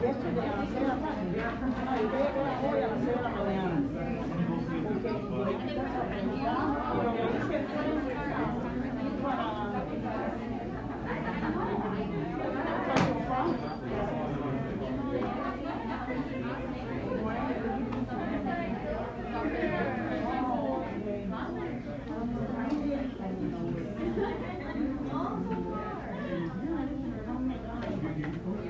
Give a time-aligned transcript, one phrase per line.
[0.00, 0.94] Yesterday, de la.
[3.42, 3.79] Hoy a las
[28.20, 28.69] beautiful.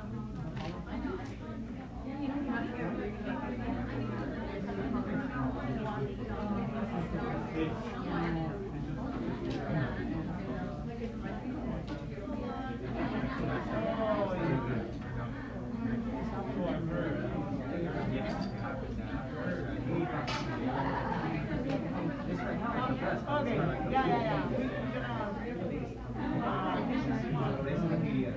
[22.28, 23.56] Okay,
[23.92, 24.48] yeah, yeah, yeah.
[24.50, 25.98] We- we're gonna review this.
[26.44, 28.34] Uh, this is- Okay,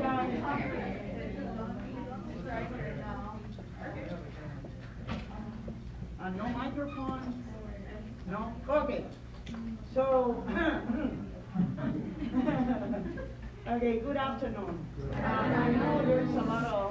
[0.00, 0.42] guys.
[6.20, 7.44] Uh, no microphone?
[8.30, 8.54] No?
[8.68, 9.04] Okay.
[9.92, 10.44] So,
[13.68, 14.86] okay, good afternoon.
[15.12, 16.87] Uh, I know there's a lot of,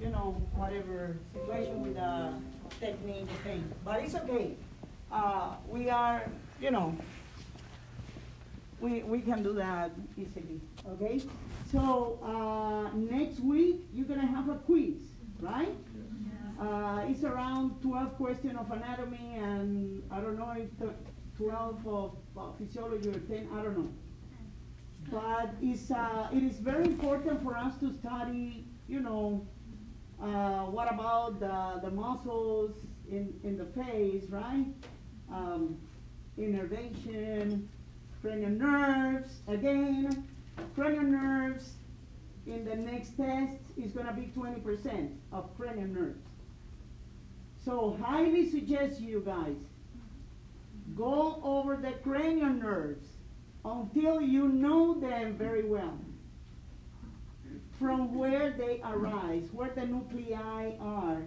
[0.00, 2.32] you know, whatever situation with the
[2.80, 4.54] technique thing, but it's okay.
[5.10, 6.28] Uh, we are,
[6.60, 6.96] you know,
[8.80, 11.20] we, we can do that easily, okay?
[11.72, 14.94] So, uh, next week, you're gonna have a quiz,
[15.40, 15.74] right?
[16.60, 20.92] Uh, it's around twelve question of anatomy and I don't know if the
[21.36, 23.88] twelve of uh, physiology or ten, I don't know.
[25.10, 29.46] But it's, uh, it is very important for us to study, you know,
[30.22, 32.72] uh, what about the, the muscles
[33.10, 34.66] in, in the face, right?
[35.32, 35.78] Um,
[36.36, 37.68] innervation,
[38.22, 40.26] cranial nerves, again,
[40.74, 41.72] cranial nerves
[42.46, 46.24] in the next test is gonna be twenty percent of cranial nerves.
[47.64, 49.56] So highly suggest you guys,
[50.96, 53.06] go over the cranial nerves
[53.64, 55.98] until you know them very well.
[57.78, 61.22] From where they arise, where the nuclei are,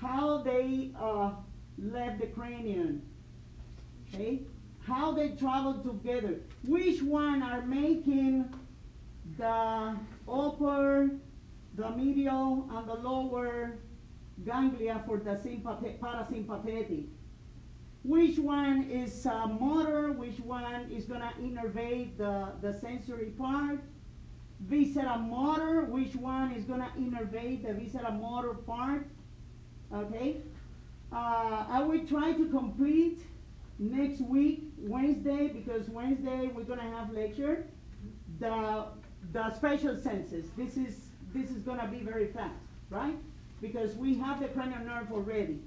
[0.00, 1.32] how they uh,
[1.78, 3.02] left the cranium,
[4.14, 4.42] okay?
[4.86, 8.54] How they travel together, which one are making
[9.36, 9.96] the
[10.28, 11.10] upper,
[11.74, 13.72] the medial, and the lower
[14.44, 17.06] ganglia for the sympathe- parasympathetic.
[18.04, 23.80] Which one is uh, motor, which one is gonna innervate the, the sensory part?
[24.60, 29.06] Viscera motor, which one is gonna innervate the viscera motor part?
[29.92, 30.42] Okay?
[31.12, 33.20] Uh, I will try to complete
[33.78, 37.66] next week, Wednesday, because Wednesday we're gonna have lecture.
[38.38, 38.84] The,
[39.32, 41.00] the special senses, this is,
[41.34, 42.54] this is gonna be very fast,
[42.90, 43.16] right?
[43.60, 45.60] Because we have the cranial nerve already.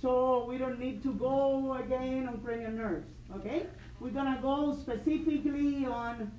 [0.00, 3.66] So we don't need to go again on cranial nerves, okay?
[4.00, 6.30] We're gonna go specifically on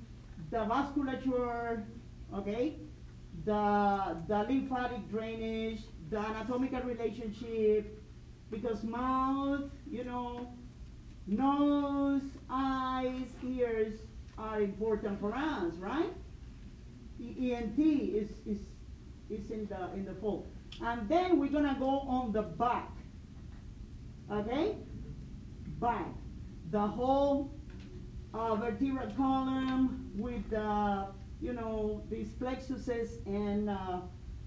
[0.50, 1.84] the vasculature,
[2.34, 2.76] okay?
[3.44, 8.02] The, the lymphatic drainage, the anatomical relationship,
[8.50, 10.52] because mouth, you know,
[11.26, 13.94] nose, eyes, ears
[14.36, 16.12] are important for us, right?
[17.20, 18.58] E- ENT is, is,
[19.28, 20.50] is in the, in the fold.
[20.82, 22.90] And then we're gonna go on the back.
[24.30, 24.76] Okay?
[25.80, 26.08] Back.
[26.70, 27.52] The whole
[28.32, 31.06] uh, vertebral column with the,
[31.40, 34.00] you know, these plexuses and uh,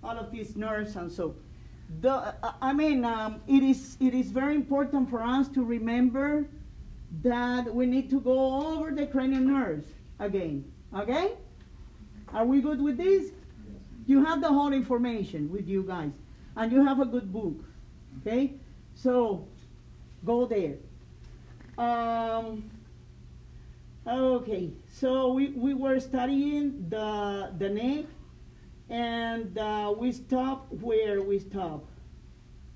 [0.03, 1.35] all of these nerves and so.
[2.01, 6.47] The, uh, I mean, um, it is it is very important for us to remember
[7.21, 9.88] that we need to go over the cranial nerves
[10.19, 10.65] again.
[10.95, 11.33] Okay?
[12.33, 13.31] Are we good with this?
[14.05, 16.12] You have the whole information with you guys,
[16.55, 17.63] and you have a good book.
[18.21, 18.53] Okay?
[18.95, 19.47] So,
[20.25, 20.75] go there.
[21.77, 22.69] Um,
[24.07, 28.05] okay, so we, we were studying the, the neck,
[28.89, 31.89] and uh, we stopped where we stopped.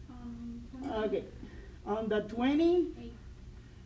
[0.09, 0.61] Um,
[1.05, 1.23] Okay,
[1.85, 2.87] on the 20?
[3.01, 3.13] Eight.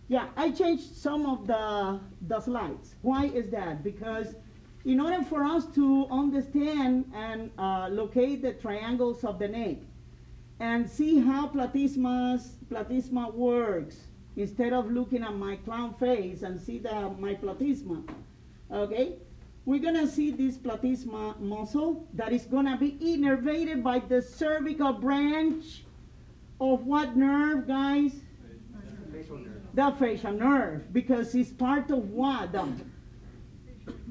[0.07, 2.95] Yeah, I changed some of the, the slides.
[3.01, 3.81] Why is that?
[3.81, 4.35] Because
[4.83, 9.77] in order for us to understand and uh, locate the triangles of the neck
[10.59, 13.95] and see how platysmas, platysma works,
[14.35, 18.07] instead of looking at my clown face and see the, my platysma,
[18.71, 19.15] okay?
[19.65, 25.83] We're gonna see this platysma muscle that is gonna be innervated by the cervical branch
[26.59, 28.13] of what nerve, guys?
[29.11, 29.61] Facial nerve.
[29.73, 32.51] the facial nerve because it's part of what?
[32.53, 32.67] The,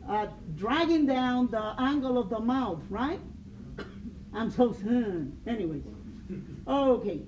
[0.08, 3.20] uh, dragging down the angle of the mouth, right?
[4.32, 5.40] I'm so soon.
[5.46, 5.82] Anyways,
[6.66, 7.22] okay.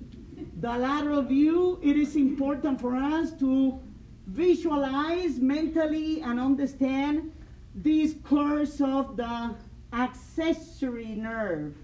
[0.59, 3.79] The lateral view, it is important for us to
[4.27, 7.31] visualize mentally and understand
[7.75, 9.55] these curves of the
[9.91, 11.75] accessory nerve,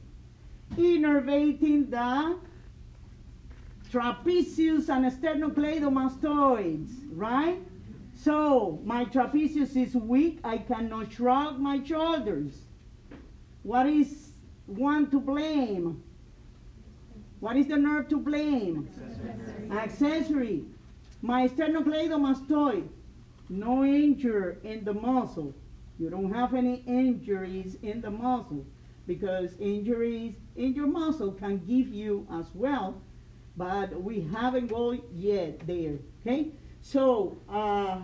[0.78, 2.38] innervating the
[3.92, 7.60] trapezius and sternocleidomastoids, right?
[8.16, 10.40] So my trapezius is weak.
[10.44, 12.54] I cannot shrug my shoulders.
[13.64, 14.32] What is
[14.66, 16.04] one to blame?
[17.40, 18.90] What is the nerve to blame?
[19.72, 20.66] Accessory.
[21.22, 22.88] My sternocleidomastoid.
[23.50, 25.56] No injury in the muscle.
[25.98, 28.66] You don't have any injuries in the muscle
[29.08, 33.02] because injuries in your muscle can give you as well
[33.60, 36.00] but we haven't gone yet there.
[36.22, 38.00] Okay, so uh,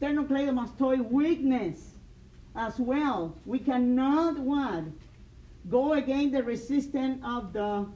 [0.00, 1.94] sternocleidomastoid weakness
[2.54, 3.36] as well.
[3.44, 4.84] We cannot what
[5.68, 7.86] go against the resistance of the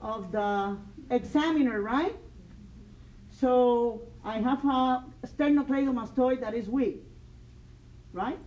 [0.00, 0.76] of the
[1.10, 2.16] examiner, right?
[3.30, 7.02] So I have a sternocleidomastoid that is weak,
[8.12, 8.38] right?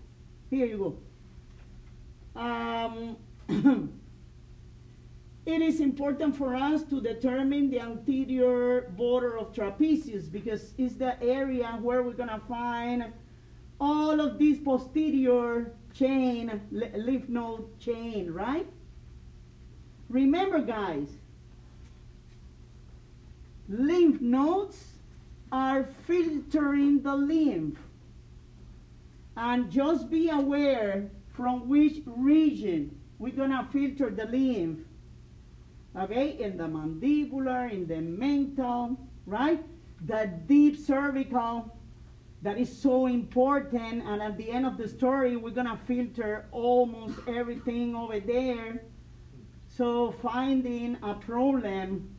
[0.50, 1.00] Here you
[2.36, 2.40] go.
[2.40, 3.18] Um,
[5.46, 11.22] it is important for us to determine the anterior border of trapezius because it's the
[11.22, 13.14] area where we're to find
[13.80, 18.68] all of this posterior chain, lymph node chain, right?
[20.10, 21.08] Remember, guys,
[23.70, 24.94] lymph nodes
[25.52, 27.80] are filtering the lymph.
[29.38, 34.80] And just be aware from which region we're going to filter the lymph
[35.98, 39.64] okay, in the mandibular, in the mental, right?
[40.06, 41.76] The deep cervical,
[42.42, 44.04] that is so important.
[44.04, 48.84] And at the end of the story, we're gonna filter almost everything over there.
[49.68, 52.16] So finding a problem,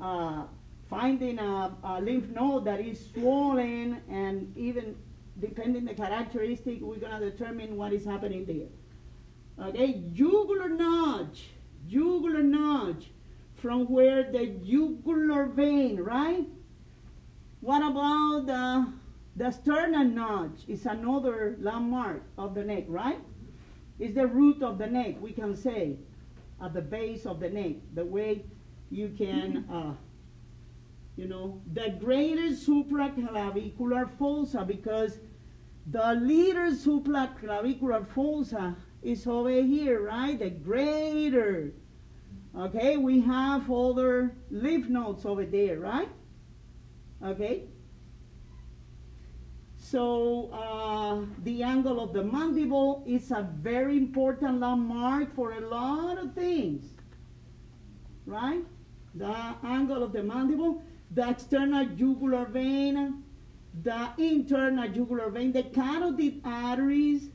[0.00, 0.44] uh,
[0.92, 4.94] finding a, a lymph node that is swollen, and even
[5.40, 9.66] depending the characteristic, we're gonna determine what is happening there.
[9.68, 11.48] Okay, jugular notch
[11.88, 13.10] jugular notch
[13.54, 16.46] from where the jugular vein, right?
[17.60, 18.92] What about the,
[19.36, 20.64] the notch?
[20.66, 23.20] Is another landmark of the neck, right?
[23.98, 25.96] It's the root of the neck, we can say,
[26.62, 28.44] at the base of the neck, the way
[28.90, 29.94] you can, uh,
[31.16, 35.18] you know, the greater supraclavicular fossa, because
[35.90, 40.38] the little supraclavicular fossa is over here, right?
[40.38, 41.72] The greater.
[42.56, 46.08] Okay, we have other lymph nodes over there, right?
[47.24, 47.64] Okay.
[49.76, 56.18] So uh, the angle of the mandible is a very important landmark for a lot
[56.18, 56.94] of things,
[58.24, 58.64] right?
[59.14, 60.82] The angle of the mandible,
[61.14, 63.22] the external jugular vein,
[63.82, 67.28] the internal jugular vein, the carotid arteries,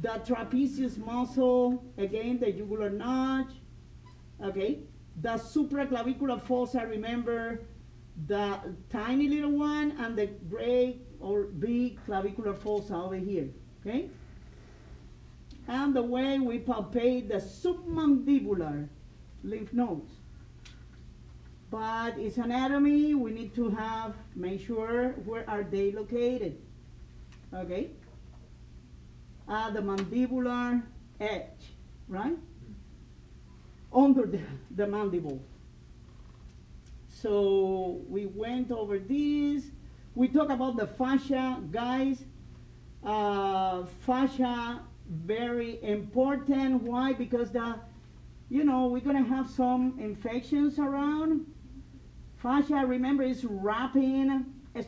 [0.00, 3.52] the trapezius muscle, again the jugular notch,
[4.42, 4.80] okay?
[5.20, 7.60] The supraclavicular fossa, remember,
[8.26, 8.58] the
[8.90, 13.48] tiny little one and the great or big clavicular fossa over here,
[13.80, 14.08] okay?
[15.68, 18.88] And the way we palpate the submandibular
[19.44, 20.21] lymph nodes.
[21.72, 26.58] But its anatomy, we need to have, make sure where are they located,
[27.54, 27.88] okay?
[29.48, 30.82] At the mandibular
[31.18, 31.72] edge,
[32.08, 32.36] right?
[33.90, 34.40] Under the,
[34.76, 35.40] the mandible.
[37.08, 39.64] So we went over this.
[40.14, 42.22] We talk about the fascia, guys.
[43.02, 46.82] Uh, fascia very important.
[46.82, 47.14] Why?
[47.14, 47.76] Because the,
[48.50, 51.46] you know, we're gonna have some infections around.
[52.42, 54.44] Fascia, remember, is wrapping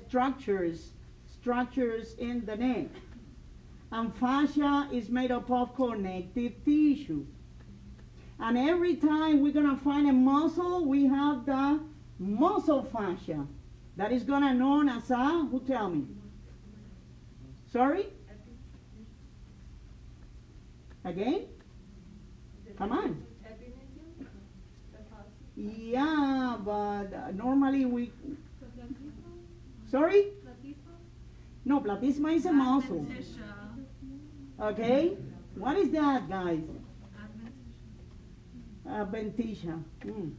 [0.06, 0.90] structures,
[1.32, 2.88] structures in the neck.
[3.92, 7.24] And fascia is made up of connective tissue.
[8.40, 11.78] And every time we're gonna find a muscle, we have the
[12.18, 13.46] muscle fascia.
[13.96, 16.06] That is gonna known as a, who tell me?
[17.70, 18.06] Sorry?
[21.04, 21.46] Again?
[22.76, 23.33] Come on.
[25.56, 28.12] Yeah, but uh, normally we,
[29.90, 30.32] sorry?
[31.64, 33.06] No, platysma is a muscle.
[34.60, 35.16] Okay?
[35.54, 36.60] What is that, guys?
[38.86, 39.82] Adventitia.
[40.04, 40.32] Mm.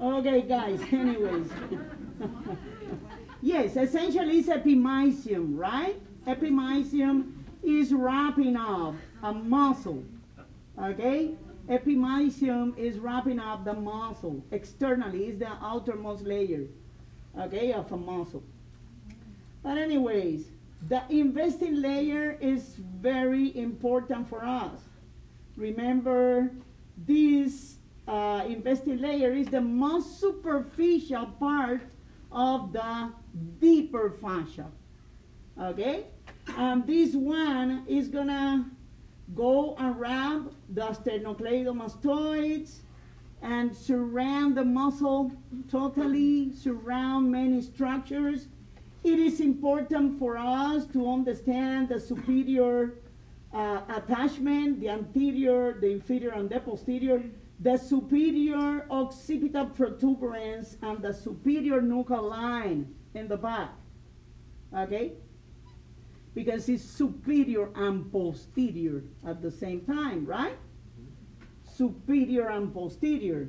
[0.00, 1.48] Okay, guys, anyways.
[3.42, 5.96] yes, essentially it's epimysium, right?
[6.26, 10.04] Epimysium is wrapping up a muscle.
[10.80, 11.32] Okay?
[11.68, 14.44] Epimysium is wrapping up the muscle.
[14.50, 16.66] Externally, It's the outermost layer,
[17.38, 18.42] okay, of a muscle.
[19.62, 20.46] But anyways,
[20.88, 24.80] the investing layer is very important for us.
[25.56, 26.50] Remember,
[27.06, 27.76] this
[28.08, 31.82] uh, investing layer is the most superficial part
[32.32, 33.12] of the
[33.60, 34.66] deeper fascia.
[35.60, 36.06] Okay?
[36.56, 38.66] And this one is gonna
[39.34, 42.80] go around the sternocleidomastoids
[43.42, 45.32] and surround the muscle
[45.70, 48.48] totally, surround many structures.
[49.02, 52.94] It is important for us to understand the superior
[53.52, 57.22] uh, attachment, the anterior, the inferior, and the posterior,
[57.60, 63.70] the superior occipital protuberance, and the superior nuchal line in the back.
[64.74, 65.12] Okay?
[66.34, 70.56] Because it's superior and posterior at the same time, right?
[71.64, 73.48] Superior and posterior.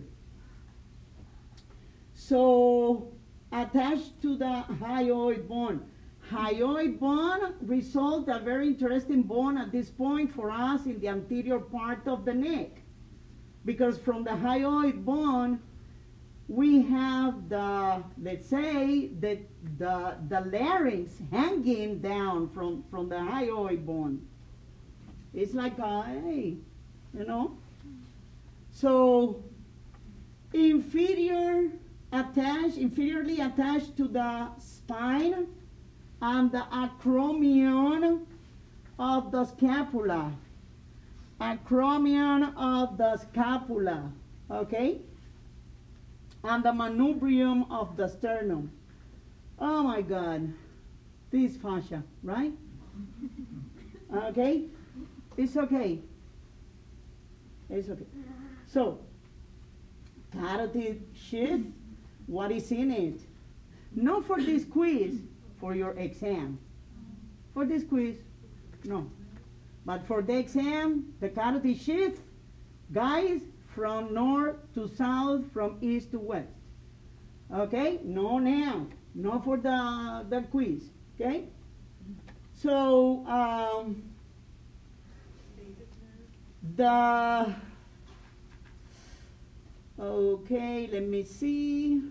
[2.13, 3.11] So
[3.51, 5.85] attached to the hyoid bone.
[6.29, 11.59] Hyoid bone result a very interesting bone at this point for us in the anterior
[11.59, 12.81] part of the neck.
[13.65, 15.59] Because from the hyoid bone,
[16.47, 19.39] we have the, let's say, the,
[19.77, 24.27] the, the larynx hanging down from, from the hyoid bone.
[25.33, 26.55] It's like a, hey,
[27.17, 27.55] you know?
[28.71, 29.41] So,
[30.53, 31.69] inferior
[32.11, 35.47] attached, inferiorly attached to the spine
[36.21, 38.25] and the acromion
[38.99, 40.31] of the scapula.
[41.41, 44.11] Acromion of the scapula,
[44.51, 44.99] okay?
[46.43, 48.71] And the manubrium of the sternum.
[49.59, 50.53] Oh my God,
[51.31, 52.53] this fascia, right?
[54.13, 54.65] Okay,
[55.37, 55.99] it's okay.
[57.67, 58.05] It's okay.
[58.67, 58.99] So,
[60.31, 61.65] carotid sheath,
[62.27, 63.21] what is in it?
[63.95, 65.19] Not for this quiz,
[65.59, 66.59] for your exam.
[67.55, 68.17] For this quiz,
[68.83, 69.09] no.
[69.83, 72.21] But for the exam, the carotid sheath,
[72.91, 73.41] guys,
[73.75, 76.49] from north to south, from east to west.
[77.53, 77.99] Okay?
[78.03, 78.87] No now.
[79.15, 80.83] No for the, the quiz.
[81.19, 81.45] Okay?
[82.53, 84.03] So, um,
[86.75, 87.53] the,
[89.99, 92.01] okay, let me see.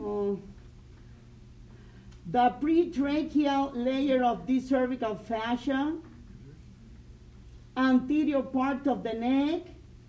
[0.00, 0.38] Oh,
[2.30, 5.96] the pretracheal layer of this cervical fascia
[7.78, 9.62] anterior part of the neck,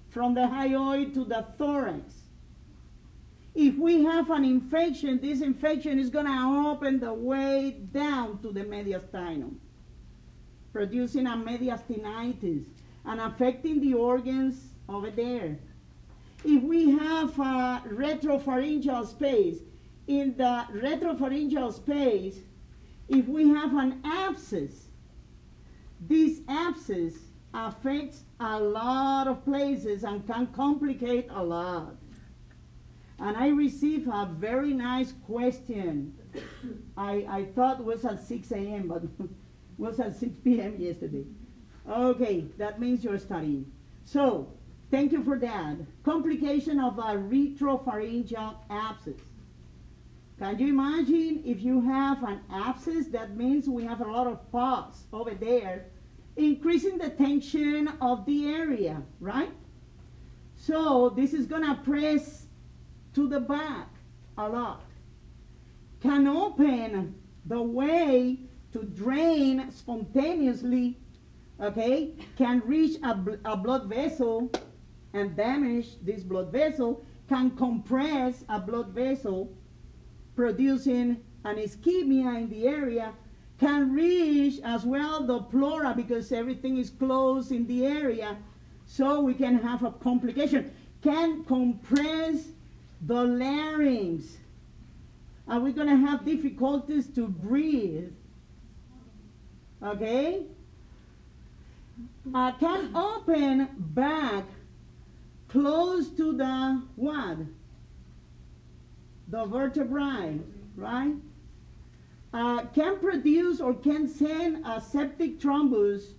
[0.10, 2.16] from the hyoid to the thorax.
[3.56, 8.52] If we have an infection, this infection is going to open the way down to
[8.52, 9.56] the mediastinum,
[10.74, 12.64] producing a mediastinitis
[13.06, 15.58] and affecting the organs over there.
[16.44, 19.58] If we have a retropharyngeal space,
[20.08, 22.40] in the retropharyngeal space,
[23.10, 24.88] if we have an abscess,
[26.02, 27.14] this abscess
[27.52, 31.96] Uh, affects a lot of places and can complicate a lot.
[33.20, 36.14] and I received a very nice question.
[36.96, 39.04] I, I thought was at 6 a.m., but
[39.78, 40.76] was at 6 p.m.
[40.80, 41.26] yesterday.
[41.90, 43.72] Okay, that means you're studying.
[44.06, 44.54] So,
[44.92, 45.78] thank you for that.
[46.04, 49.22] Complication of a retropharyngeal abscess.
[50.38, 53.08] Can you imagine if you have an abscess?
[53.08, 55.88] That means we have a lot of pus over there,
[56.40, 59.52] increasing the tension of the area, right?
[60.56, 62.48] So this is gonna press
[63.14, 63.90] to the back
[64.38, 64.84] a lot.
[66.02, 68.40] Can open the way
[68.72, 70.98] to drain spontaneously,
[71.60, 72.14] okay?
[72.38, 74.52] Can reach a, bl- a blood vessel
[75.14, 79.52] and damage this blood vessel, can compress a blood vessel,
[80.36, 83.14] producing an ischemia in the area,
[83.60, 88.38] can reach as well the pleura because everything is closed in the area,
[88.86, 90.72] so we can have a complication.
[91.04, 92.48] Can compress
[93.06, 94.38] the larynx.
[95.48, 98.12] Are we going to have difficulties to breathe?
[99.82, 100.44] Okay?
[102.34, 104.46] Uh, can open back
[105.48, 107.38] close to the what?
[109.30, 110.40] The vertebrae,
[110.76, 111.16] right?
[112.32, 116.14] Uh, can produce or can send a septic thrombus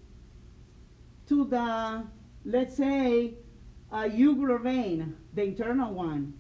[1.28, 2.02] to the,
[2.44, 3.34] let's say,
[3.92, 6.34] a jugular vein, the internal one.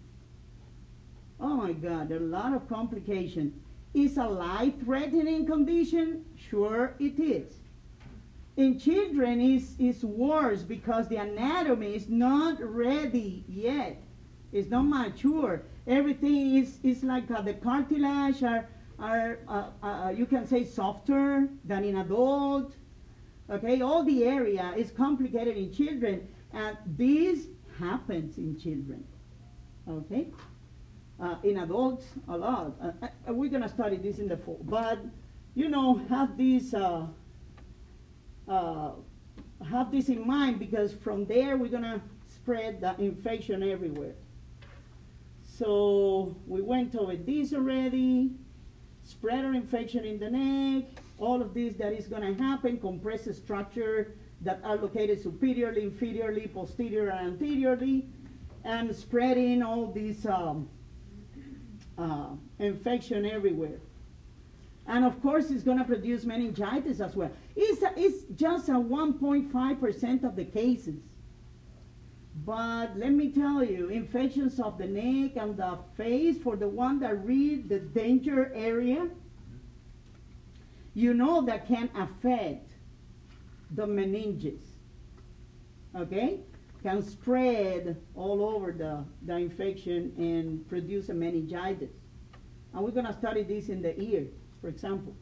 [1.38, 3.54] Oh my God, there are a lot of complications.
[3.94, 6.24] Is a life-threatening condition?
[6.36, 7.54] Sure it is.
[8.56, 14.02] In children, is is worse because the anatomy is not ready yet.
[14.52, 15.62] It's not mature.
[15.86, 18.68] Everything is, is like uh, the cartilage are,
[19.00, 22.74] are uh, uh, you can say, softer than in adult.
[23.48, 29.02] Okay, all the area is complicated in children, and this happens in children.
[29.88, 30.28] Okay?
[31.20, 32.72] Uh, in adults, a lot.
[32.82, 34.60] Uh, uh, we're to study this in the fall.
[34.62, 35.00] But,
[35.54, 37.06] you know, have this, uh,
[38.48, 44.14] have this in mind because from there we're to spread the infection everywhere.
[45.44, 48.30] So we went over this already.
[49.10, 50.84] Spreader infection in the neck.
[51.18, 52.78] All of this that is going to happen.
[52.78, 58.06] Compressive structure that are located superiorly, inferiorly, posterior, and anteriorly.
[58.64, 60.68] And spreading all these um,
[61.98, 62.28] uh,
[62.60, 63.80] infection everywhere.
[64.86, 67.32] And of course, it's going to produce meningitis as well.
[67.56, 71.00] It's, a, it's just a 1.5% of the cases.
[72.44, 77.00] But let me tell you, infections of the neck and the face, for the one
[77.00, 79.08] that read the danger area,
[80.94, 82.70] you know that can affect
[83.72, 84.62] the meninges.
[85.94, 86.40] Okay?
[86.82, 91.90] Can spread all over the, the infection and produce a meningitis.
[92.72, 94.26] And we're to study this in the ear,
[94.60, 95.14] for example.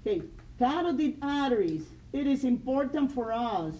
[0.00, 0.22] Okay,
[0.58, 1.84] carotid arteries.
[2.12, 3.74] It is important for us.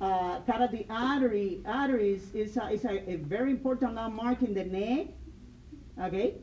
[0.00, 5.06] Uh, carotid artery, arteries is, a, is a, a very important landmark in the neck.
[6.00, 6.34] Okay?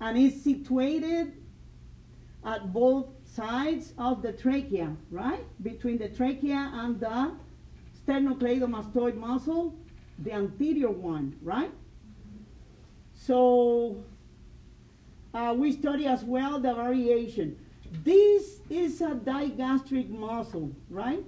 [0.00, 1.32] And it's situated
[2.44, 5.44] at both sides of the trachea, right?
[5.62, 7.32] Between the trachea and the
[8.06, 9.74] sternocleidomastoid muscle,
[10.20, 11.72] the anterior one, right?
[13.14, 13.96] So
[15.32, 17.58] uh, we study as well the variation.
[18.04, 21.24] This is a digastric muscle, right?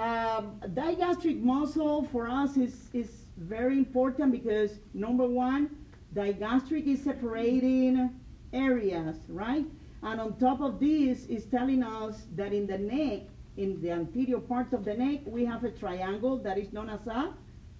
[0.00, 5.76] Um, digastric muscle for us is, is very important because number one,
[6.14, 8.08] digastric is separating
[8.54, 9.66] areas, right?
[10.02, 13.24] And on top of this is telling us that in the neck,
[13.58, 17.06] in the anterior part of the neck, we have a triangle that is known as
[17.06, 17.34] a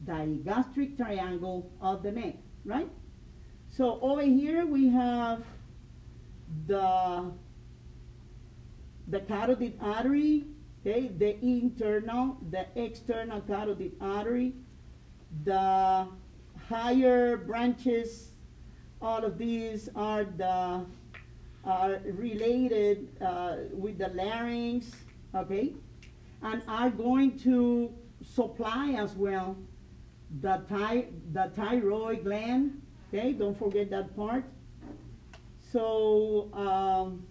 [0.05, 2.35] digastric triangle of the neck,
[2.67, 2.91] right?
[3.71, 5.43] So over here we have
[6.67, 7.33] the,
[9.09, 10.45] the carotid artery,
[10.81, 14.55] okay, the internal, the external carotid artery,
[15.45, 16.07] the
[16.69, 18.31] higher branches,
[19.03, 20.85] all of these are the
[21.63, 24.93] are related uh, with the larynx,
[25.35, 25.75] okay,
[26.43, 29.55] and are going to supply as well
[30.41, 34.45] the, ty- the thyroid gland, okay, don't forget that part.
[35.73, 37.27] So, um,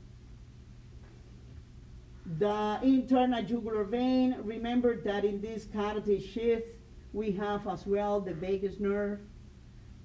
[2.38, 6.64] the internal jugular vein, remember that in this carotid sheath,
[7.12, 9.20] we have as well the vagus nerve,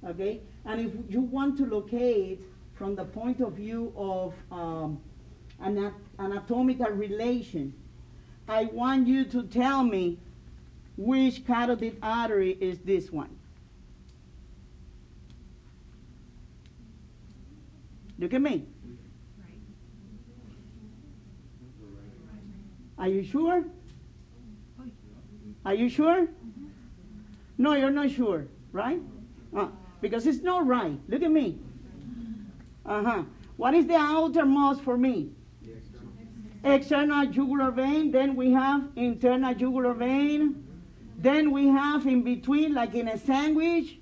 [0.06, 0.40] okay?
[0.64, 2.40] And if you want to locate
[2.74, 4.98] from the point of view of um,
[5.60, 7.74] an anatomical relation,
[8.48, 10.18] I want you to tell me
[10.96, 13.36] which carotid artery is this one.
[18.18, 18.66] Look at me.
[22.98, 23.64] Are you sure?
[25.64, 26.28] Are you sure?
[27.56, 29.00] No, you're not sure, right?
[29.56, 29.68] Uh,
[30.00, 30.98] because it's not right.
[31.08, 31.58] Look at me.
[32.84, 33.22] Uh huh.
[33.56, 35.30] What is the outermost for me?
[36.64, 38.10] External jugular vein.
[38.10, 40.66] Then we have internal jugular vein.
[41.18, 43.98] Then we have in between, like in a sandwich,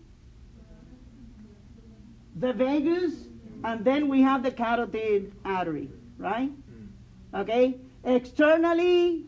[2.37, 3.13] the vagus,
[3.65, 6.51] and then we have the carotid artery, right?
[7.35, 7.77] Okay?
[8.05, 9.25] Externally,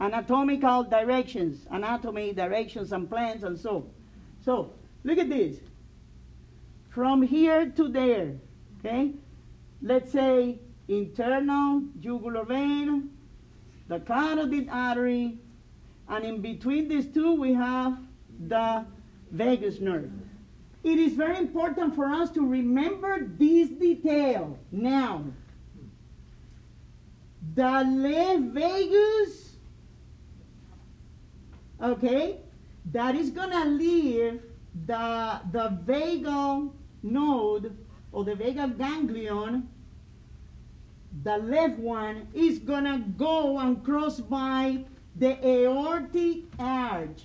[0.00, 3.86] anatomical directions, anatomy, directions, and plans, and so.
[4.44, 4.72] So,
[5.04, 5.58] look at this.
[6.90, 8.34] From here to there,
[8.80, 9.12] okay?
[9.80, 13.10] Let's say internal jugular vein,
[13.88, 15.38] the carotid artery,
[16.08, 17.98] and in between these two we have
[18.48, 18.84] the
[19.30, 20.10] vagus nerve.
[20.84, 25.24] It is very important for us to remember this detail now.
[27.54, 29.56] The left vagus,
[31.82, 32.38] okay,
[32.92, 34.42] that is gonna leave
[34.86, 37.76] the, the vagal node
[38.12, 39.68] or the vagal ganglion,
[41.24, 44.84] the left one is gonna go and cross by
[45.16, 47.24] the aortic arch.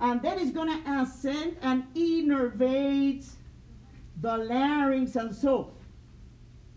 [0.00, 3.26] And then it's gonna ascend and innervate
[4.20, 5.72] the larynx and so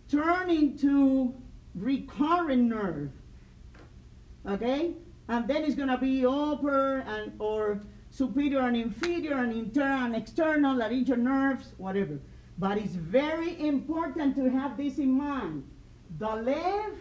[0.09, 1.33] turn into
[1.75, 3.11] recurrent nerve.
[4.47, 4.93] Okay?
[5.27, 10.75] And then it's gonna be upper and or superior and inferior and internal and external
[10.77, 12.19] laryngeal nerves, whatever.
[12.57, 15.67] But it's very important to have this in mind.
[16.17, 16.95] The left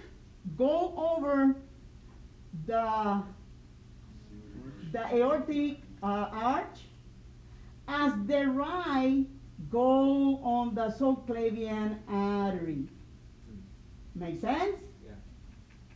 [0.56, 1.54] go over
[2.66, 3.22] the,
[4.90, 6.80] the aortic uh, arch
[7.86, 9.24] as the right
[9.70, 12.88] go on the subclavian artery.
[14.14, 14.76] Make sense?
[15.04, 15.12] Yeah.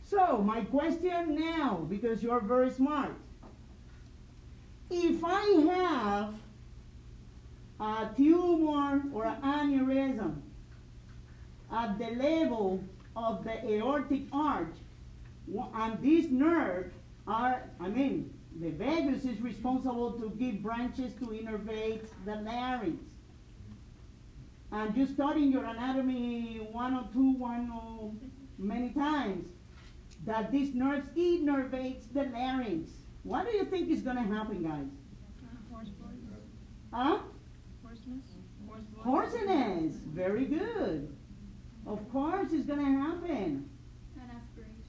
[0.03, 3.15] So, my question now, because you're very smart.
[4.89, 6.33] If I have
[7.79, 10.41] a tumor or an aneurysm
[11.71, 12.83] at the level
[13.15, 14.75] of the aortic arch,
[15.75, 16.93] and these nerves
[17.27, 23.01] are, I mean, the vagus is responsible to give branches to innervate the larynx.
[24.71, 28.29] And you studying your anatomy 102, 102,
[28.59, 29.47] many times,
[30.25, 32.91] that these nerves innervates the larynx.
[33.23, 34.85] What do you think is going to happen, guys?
[35.71, 35.87] Hoarse.
[36.93, 37.19] Huh?
[37.83, 38.25] Hoarseness.
[38.67, 39.03] Hoarse voice.
[39.03, 39.95] Hoarseness.
[40.07, 41.15] Very good.
[41.87, 43.69] Of course, it's going to happen.
[44.21, 44.83] And aspiration.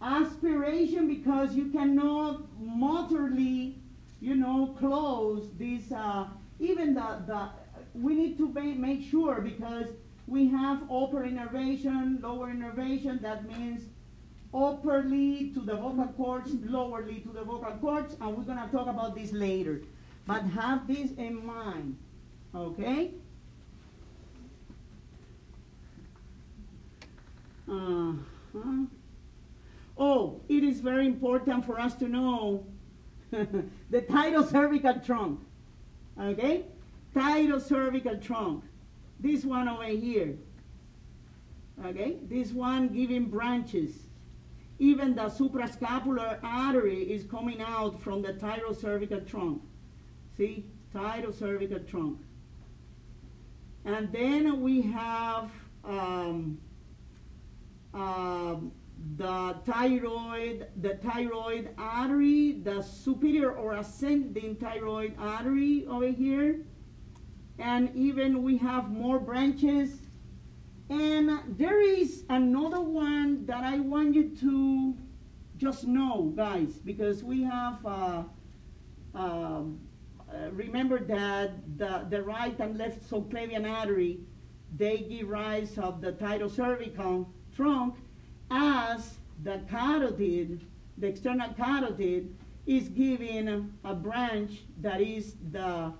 [0.00, 3.78] Aspiration because you cannot motorly,
[4.20, 5.92] you know, close this.
[5.92, 6.26] Uh,
[6.58, 7.48] even the the
[7.94, 9.86] we need to ma- make sure because
[10.26, 13.18] we have upper innervation, lower innervation.
[13.22, 13.82] That means
[14.54, 19.14] upperly to the vocal cords, lowerly to the vocal cords, and we're gonna talk about
[19.14, 19.82] this later.
[20.26, 21.96] But have this in mind,
[22.54, 23.12] okay?
[27.68, 28.84] Uh-huh.
[29.96, 32.66] Oh, it is very important for us to know
[33.30, 35.40] the thyrocervical trunk.
[36.20, 36.64] Okay?
[37.14, 38.64] Thyrocervical trunk.
[39.20, 40.36] This one over here.
[41.84, 42.18] Okay?
[42.22, 44.06] This one giving branches.
[44.78, 49.62] Even the suprascapular artery is coming out from the thyrocervical trunk.
[50.36, 50.64] See?
[50.94, 52.18] Thyrocervical trunk.
[53.84, 55.50] And then we have
[55.84, 56.58] um,
[57.94, 58.72] um,
[59.16, 66.60] the thyroid, the thyroid artery, the superior or ascending thyroid artery over here.
[67.58, 70.00] And even we have more branches.
[70.88, 74.94] And there is another one that I want you to
[75.56, 78.24] just know, guys, because we have, uh,
[79.14, 79.78] um,
[80.28, 84.20] uh, remember that the, the right and left subclavian artery,
[84.76, 87.94] they give rise of the thyrocervical trunk
[88.50, 90.66] as the carotid,
[90.98, 92.34] the external carotid,
[92.66, 95.92] is giving a branch that is the,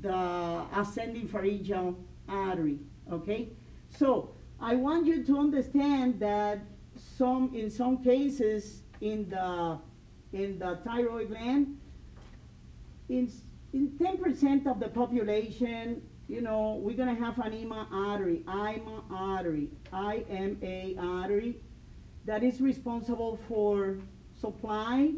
[0.00, 1.96] the ascending pharyngeal
[2.28, 2.78] artery.
[3.10, 3.48] Okay?
[3.96, 6.60] So I want you to understand that
[7.16, 9.78] some in some cases in the
[10.32, 11.78] in the thyroid gland,
[13.08, 13.30] in
[13.72, 19.68] in 10% of the population, you know, we're gonna have an IMA artery, IMA artery,
[19.92, 21.56] IMA artery,
[22.24, 23.96] that is responsible for
[24.40, 25.12] supply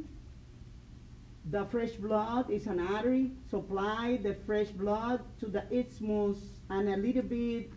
[1.50, 6.38] the fresh blood is an artery, supply the fresh blood to the isthmus
[6.70, 7.70] and a little bit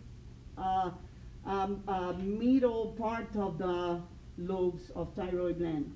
[0.56, 0.90] uh,
[1.44, 4.00] um, uh, middle part of the
[4.38, 5.92] lobes of thyroid gland.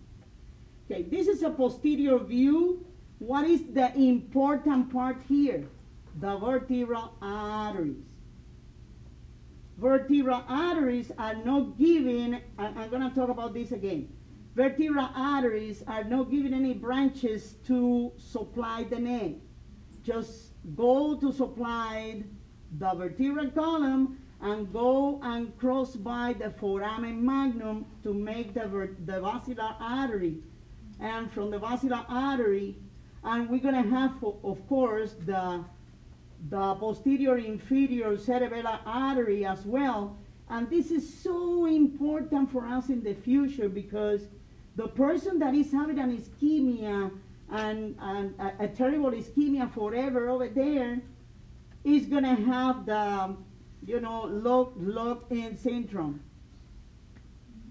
[0.90, 2.84] Okay, this is a posterior view.
[3.18, 5.64] What is the important part here?
[6.18, 8.02] The vertebral arteries.
[9.78, 14.08] Vertebral arteries are not giving, I- I'm going to talk about this again.
[14.54, 19.32] Vertebral arteries are not giving any branches to supply the neck.
[20.02, 22.22] Just go to supply
[22.78, 29.20] the vertebral column and go and cross by the foramen magnum to make the, the
[29.20, 30.38] basilar artery.
[30.98, 32.76] And from the basilar artery,
[33.22, 35.64] and we're to have, of course, the
[36.48, 40.16] the posterior inferior cerebellar artery as well.
[40.48, 44.22] And this is so important for us in the future because
[44.76, 47.10] the person that is having an ischemia
[47.52, 51.00] and, and a, a terrible ischemia forever over there
[51.84, 53.34] is going to have the,
[53.86, 56.20] you know, lock, lock-in syndrome.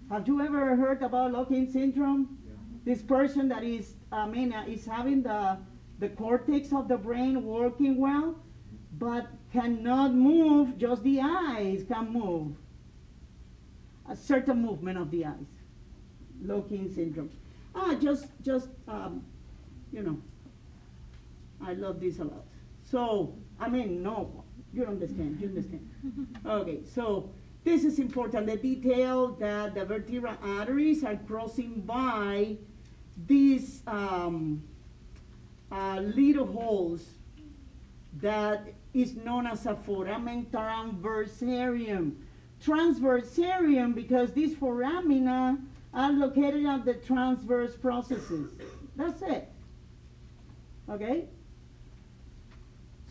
[0.09, 2.37] Have you ever heard about lock-in syndrome?
[2.83, 5.57] This person that is, I mean, uh, is having the,
[5.99, 8.35] the cortex of the brain working well,
[8.97, 12.55] but cannot move, just the eyes can move.
[14.09, 15.58] A certain movement of the eyes.
[16.41, 17.29] Lock-in syndrome.
[17.75, 19.23] Ah, just, just, um,
[19.91, 20.17] you know,
[21.63, 22.45] I love this a lot.
[22.83, 25.87] So, I mean, no, you understand, you understand.
[26.45, 27.29] Okay, so
[27.63, 32.55] this is important, the detail that the vertebral arteries are crossing by
[33.27, 34.63] these um,
[35.71, 37.05] uh, little holes
[38.21, 42.15] that is known as a foramen transversarium.
[42.63, 45.57] Transversarium because these foramina
[45.93, 48.51] are located at the transverse processes.
[48.95, 49.49] That's it.
[50.89, 51.25] Okay?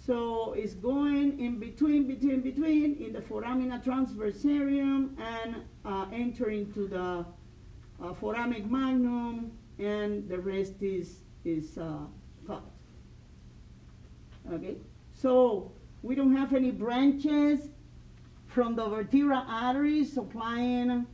[0.07, 6.87] So it's going in between, between, between in the foramina transversarium and uh, entering to
[6.87, 7.27] the
[8.03, 11.99] uh, foramen magnum, and the rest is is uh,
[12.47, 12.63] cut.
[14.53, 14.77] Okay,
[15.13, 17.69] so we don't have any branches
[18.47, 21.07] from the vertebral arteries supplying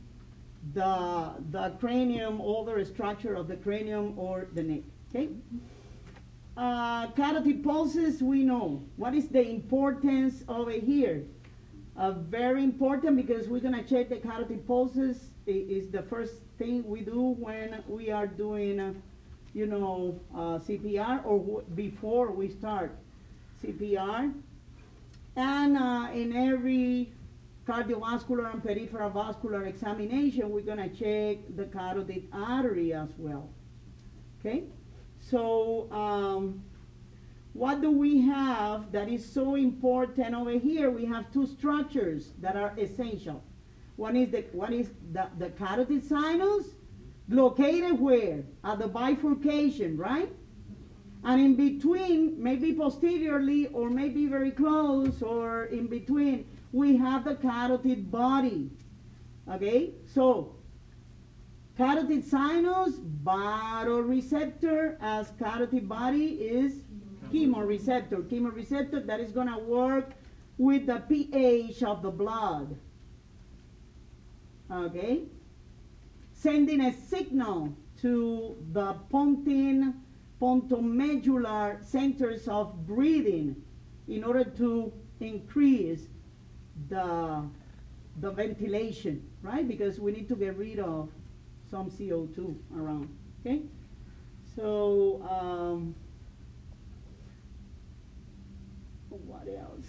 [0.73, 4.81] the the cranium, the structure of the cranium or the neck.
[5.09, 5.29] Okay.
[6.57, 8.81] Uh, carotid pulses, we know.
[8.95, 11.23] What is the importance over here?
[11.97, 15.29] Uh, very important because we're to check the carotid pulses.
[15.45, 18.93] It is the first thing we do when we are doing, uh,
[19.53, 22.91] you know, uh, CPR or before we start
[23.63, 24.33] CPR.
[25.35, 27.11] And uh, in every
[27.67, 33.49] cardiovascular and peripheral vascular examination, we're going to check the carotid artery as well.
[34.39, 34.65] Okay?
[35.19, 36.63] So, um,
[37.53, 40.91] what do we have that is so important over here?
[40.91, 43.43] We have two structures that are essential.
[43.95, 46.65] One is the one is the, the carotid sinus,
[47.29, 48.43] located where?
[48.63, 50.31] At the bifurcation, right?
[51.23, 57.35] And in between, maybe posteriorly or maybe very close or in between, we have the
[57.35, 58.69] carotid body.
[59.49, 59.91] Okay?
[60.13, 60.55] So
[61.77, 66.81] carotid sinus, baroreceptor, as carotid body is
[67.31, 68.27] chemoreceptor.
[68.29, 70.11] Chemoreceptor that is going to work
[70.57, 72.77] with the pH of the blood.
[74.69, 75.21] Okay?
[76.33, 79.93] Sending a signal to the pontine,
[80.41, 83.55] pontomedular centers of breathing
[84.09, 86.09] in order to increase
[86.89, 87.43] the,
[88.21, 89.67] the ventilation, right?
[89.67, 91.09] Because we need to get rid of
[91.69, 93.09] some CO2 around.
[93.41, 93.61] Okay?
[94.55, 95.95] So, um,
[99.09, 99.85] what else?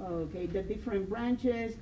[0.00, 1.74] Okay, the different branches.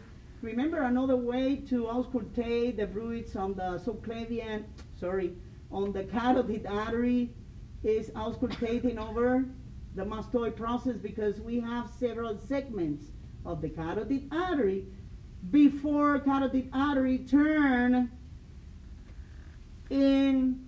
[0.42, 4.64] Remember another way to auscultate the bruits on the subclavian,
[4.98, 5.34] sorry,
[5.70, 7.30] on the carotid artery
[7.84, 9.44] is auscultating over
[9.94, 13.11] the mastoid process because we have several segments
[13.44, 14.84] of the carotid artery
[15.50, 18.10] before carotid artery turn
[19.90, 20.64] in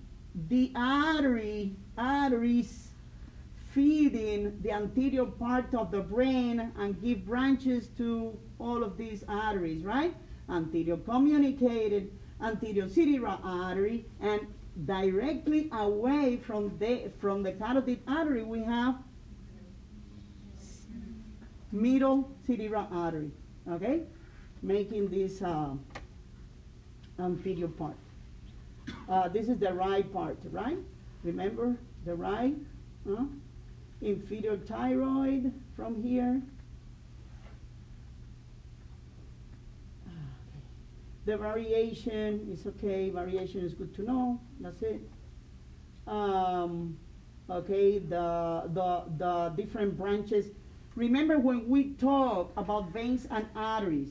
[0.48, 2.88] the artery arteries
[3.72, 9.84] feeding the anterior part of the brain and give branches to all of these arteries,
[9.84, 10.14] right?
[10.48, 12.10] Anterior communicated,
[12.40, 14.46] anterior cerebral artery, and
[14.86, 18.96] directly away from the from the carotid artery we have
[21.74, 23.30] middle cerebral artery,
[23.70, 24.02] okay?
[24.62, 25.74] Making this uh,
[27.18, 27.96] anterior part.
[29.08, 30.78] Uh, this is the right part, right?
[31.24, 32.54] Remember the right,
[33.06, 33.24] huh?
[34.00, 36.40] inferior thyroid from here.
[41.26, 45.00] The variation is okay, variation is good to know, that's it.
[46.06, 46.98] Um,
[47.48, 50.46] okay, the, the, the different branches.
[50.96, 54.10] Remember when we talk about veins and arteries,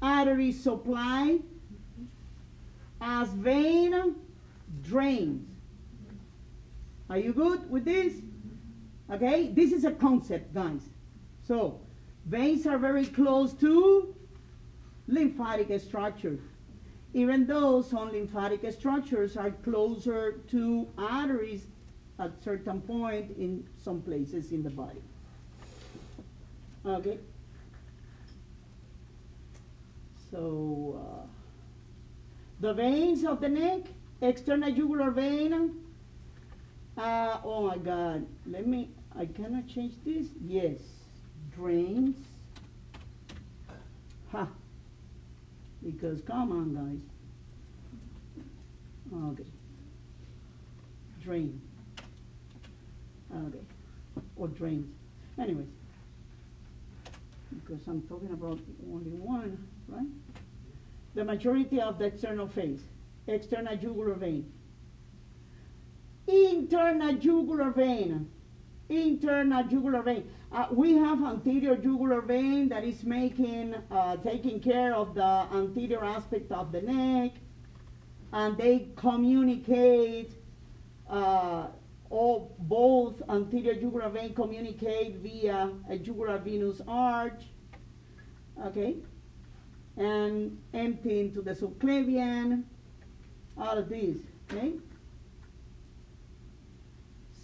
[0.00, 1.40] arteries supply
[3.00, 4.16] as vein
[4.82, 5.46] drains.
[7.10, 8.14] Are you good with this?
[9.10, 10.88] Okay, this is a concept, guys.
[11.42, 11.80] So,
[12.24, 14.14] veins are very close to
[15.08, 16.40] lymphatic structures.
[17.12, 21.66] Even though some lymphatic structures are closer to arteries
[22.20, 25.02] at certain point in some places in the body.
[26.84, 27.18] Okay.
[30.30, 31.26] So, uh,
[32.60, 33.80] the veins of the neck,
[34.20, 35.82] external jugular vein.
[36.96, 40.28] Uh, oh my God, let me, I cannot change this.
[40.44, 40.78] Yes,
[41.54, 42.16] drains.
[44.32, 44.46] Ha.
[45.82, 47.00] Because come on, guys.
[49.32, 49.50] Okay.
[51.22, 51.60] Drain.
[53.34, 53.64] Okay.
[54.36, 54.86] Or drains.
[55.38, 55.79] Anyways.
[57.52, 58.58] Because I'm talking about
[58.92, 60.06] only one, right?
[61.14, 62.80] The majority of the external face.
[63.26, 64.52] External jugular vein.
[66.26, 68.28] Internal jugular vein.
[68.88, 70.30] Internal jugular vein.
[70.52, 76.04] Uh, we have anterior jugular vein that is making, uh, taking care of the anterior
[76.04, 77.32] aspect of the neck,
[78.32, 80.32] and they communicate.
[81.08, 81.66] Uh,
[82.10, 87.44] all both anterior jugular vein communicate via a jugular venous arch.
[88.64, 88.96] Okay,
[89.96, 92.64] and empty into the subclavian.
[93.56, 94.16] All of these.
[94.50, 94.72] Okay.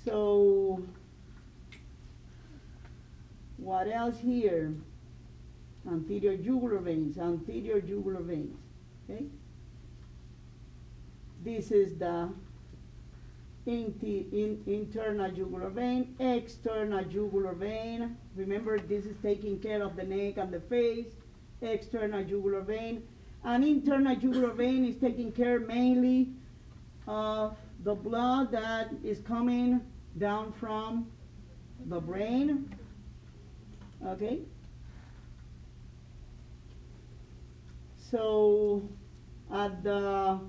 [0.04, 0.82] So
[3.56, 4.72] what else here?
[5.88, 8.56] Anterior jugular veins, anterior jugular veins.
[9.08, 9.26] Okay?
[11.42, 12.30] This is the
[13.66, 18.16] in, internal jugular vein, external jugular vein.
[18.36, 21.08] Remember, this is taking care of the neck and the face.
[21.62, 23.02] External jugular vein.
[23.44, 26.28] And internal jugular vein is taking care mainly
[27.06, 29.80] of the blood that is coming
[30.18, 31.08] down from
[31.86, 32.68] the brain
[34.04, 34.40] Okay?
[37.96, 38.88] So
[39.52, 40.40] at the,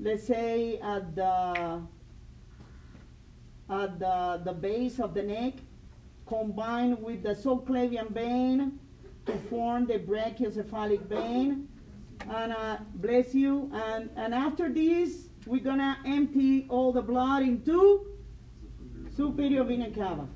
[0.00, 1.82] let's say at the,
[3.68, 5.54] at the, the base of the neck,
[6.26, 8.78] combined with the subclavian vein
[9.26, 11.68] to form the brachiocephalic vein.
[12.28, 13.70] And uh, bless you.
[13.72, 18.06] And, and after this, we're gonna empty all the blood into
[19.16, 20.26] superior vena cava.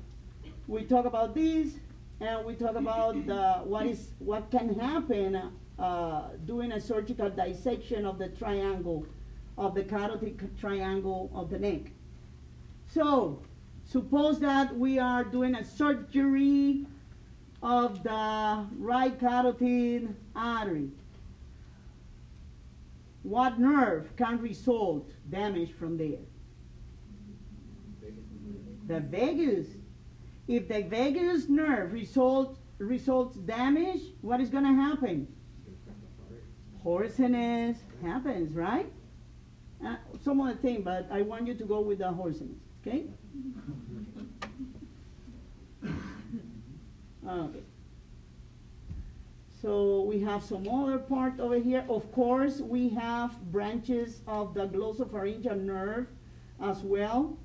[0.67, 1.73] We talk about this
[2.21, 3.15] and we talk about
[3.65, 9.05] what is what can happen uh, doing a surgical dissection of the triangle,
[9.57, 11.91] of the carotid triangle of the neck.
[12.93, 13.41] So,
[13.85, 16.85] suppose that we are doing a surgery
[17.63, 20.89] of the right carotid artery.
[23.23, 26.25] What nerve can result damage from there?
[28.87, 29.67] The vagus
[30.47, 35.27] if the vagus nerve results results damage, what is going to happen?
[36.83, 38.91] Hoarseness happens, right?
[39.85, 43.05] Uh, some other thing, but I want you to go with the hoarseness, okay?
[47.27, 47.59] okay.
[49.61, 51.85] So we have some other part over here.
[51.87, 56.07] Of course, we have branches of the glossopharyngeal nerve
[56.59, 57.37] as well.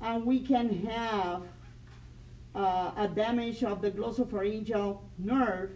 [0.00, 1.42] And we can have
[2.54, 5.70] uh, a damage of the glossopharyngeal nerve,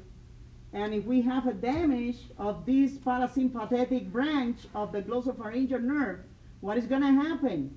[0.73, 6.21] and if we have a damage of this parasympathetic branch of the glossopharyngeal nerve,
[6.61, 7.75] what is going to happen?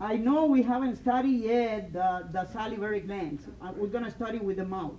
[0.00, 3.44] I know we haven't studied yet the, the salivary glands.
[3.60, 4.94] Uh, we're going to study with the mouth.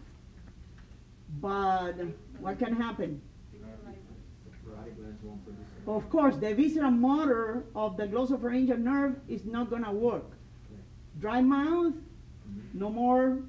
[1.40, 1.94] But
[2.40, 3.22] what can happen?
[5.88, 10.32] Of course, the visceral motor of the glossopharyngeal nerve is not going to work
[11.20, 11.94] dry mouth,
[12.74, 13.40] no more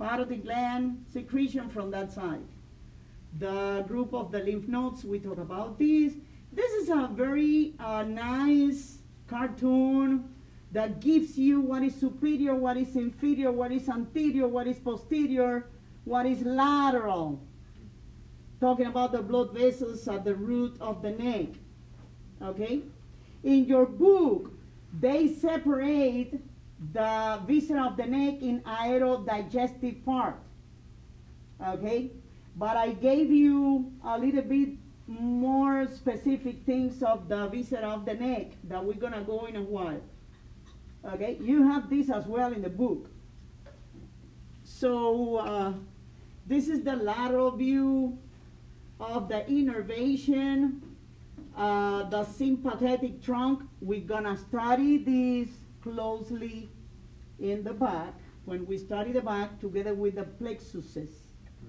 [0.00, 2.42] parotid gland secretion from that side.
[3.38, 6.14] The group of the lymph nodes, we talk about this.
[6.52, 10.31] This is a very uh, nice cartoon
[10.72, 15.66] that gives you what is superior, what is inferior, what is anterior, what is posterior,
[16.04, 17.40] what is lateral.
[18.60, 21.48] Talking about the blood vessels at the root of the neck.
[22.40, 22.80] Okay?
[23.44, 24.52] In your book,
[24.98, 26.40] they separate
[26.92, 30.36] the viscera of the neck in aerodigestive part.
[31.64, 32.10] Okay?
[32.56, 34.70] But I gave you a little bit
[35.06, 39.62] more specific things of the viscera of the neck that we're gonna go in a
[39.62, 40.00] while.
[41.04, 41.38] Okay?
[41.40, 43.10] You have this as well in the book.
[44.64, 45.72] So, uh,
[46.46, 48.18] this is the lateral view
[49.00, 50.82] of the innervation,
[51.56, 53.62] uh, the sympathetic trunk.
[53.80, 55.48] We're gonna study this
[55.82, 56.68] closely
[57.38, 61.10] in the back when we study the back together with the plexuses,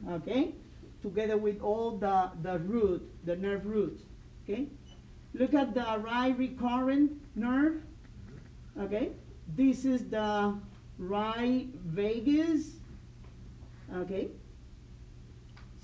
[0.10, 0.56] okay?
[1.02, 4.04] Together with all the, the root, the nerve roots,
[4.44, 4.68] okay?
[5.34, 7.82] Look at the right recurrent nerve,
[8.80, 9.12] okay?
[9.48, 10.56] This is the
[10.98, 12.72] right vagus,
[13.96, 14.30] okay?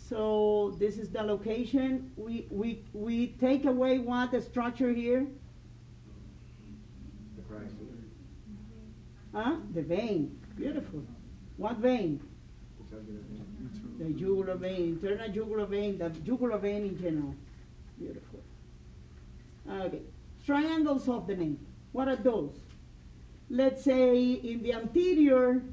[0.10, 2.12] So this is the location.
[2.18, 5.28] We, we, we take away what the structure here?
[7.36, 7.74] The Christ.
[9.34, 9.57] Huh?
[9.74, 10.39] The vein.
[10.57, 11.03] Beautiful.
[11.57, 12.20] What vein?
[13.99, 17.36] The jugular vein, internal jugular vein, the jugular vein in general.
[17.99, 18.39] Beautiful.
[19.70, 20.01] Okay.
[20.45, 21.57] Triangles of the neck.
[21.91, 22.55] What are those?
[23.50, 25.64] Let's say in the anterior,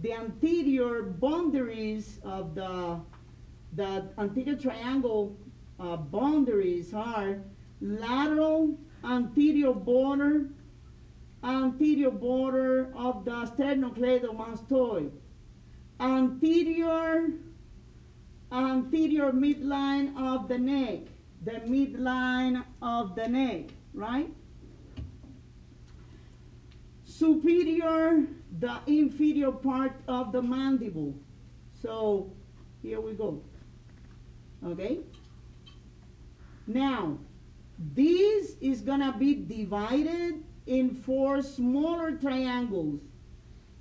[0.00, 3.00] the anterior boundaries of the
[3.74, 5.36] the anterior triangle
[5.78, 7.38] uh, boundaries are
[7.82, 10.48] lateral anterior border,
[11.44, 15.10] anterior border of the sternocleidomastoid,
[16.00, 17.28] anterior
[18.50, 21.00] anterior midline of the neck,
[21.44, 24.32] the midline of the neck, right?
[27.18, 28.28] Superior,
[28.60, 31.12] the inferior part of the mandible.
[31.82, 32.30] So
[32.80, 33.42] here we go.
[34.64, 35.00] Okay?
[36.68, 37.18] Now,
[37.92, 43.00] this is gonna be divided in four smaller triangles.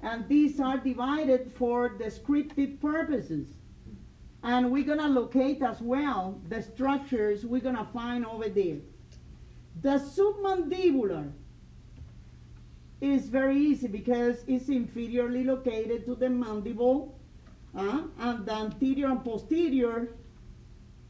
[0.01, 3.45] And these are divided for descriptive purposes.
[4.41, 8.77] And we're gonna locate as well the structures we're gonna find over there.
[9.83, 11.33] The submandibular
[13.01, 17.15] is very easy because it's inferiorly located to the mandible,
[17.75, 20.09] uh, and the anterior and posterior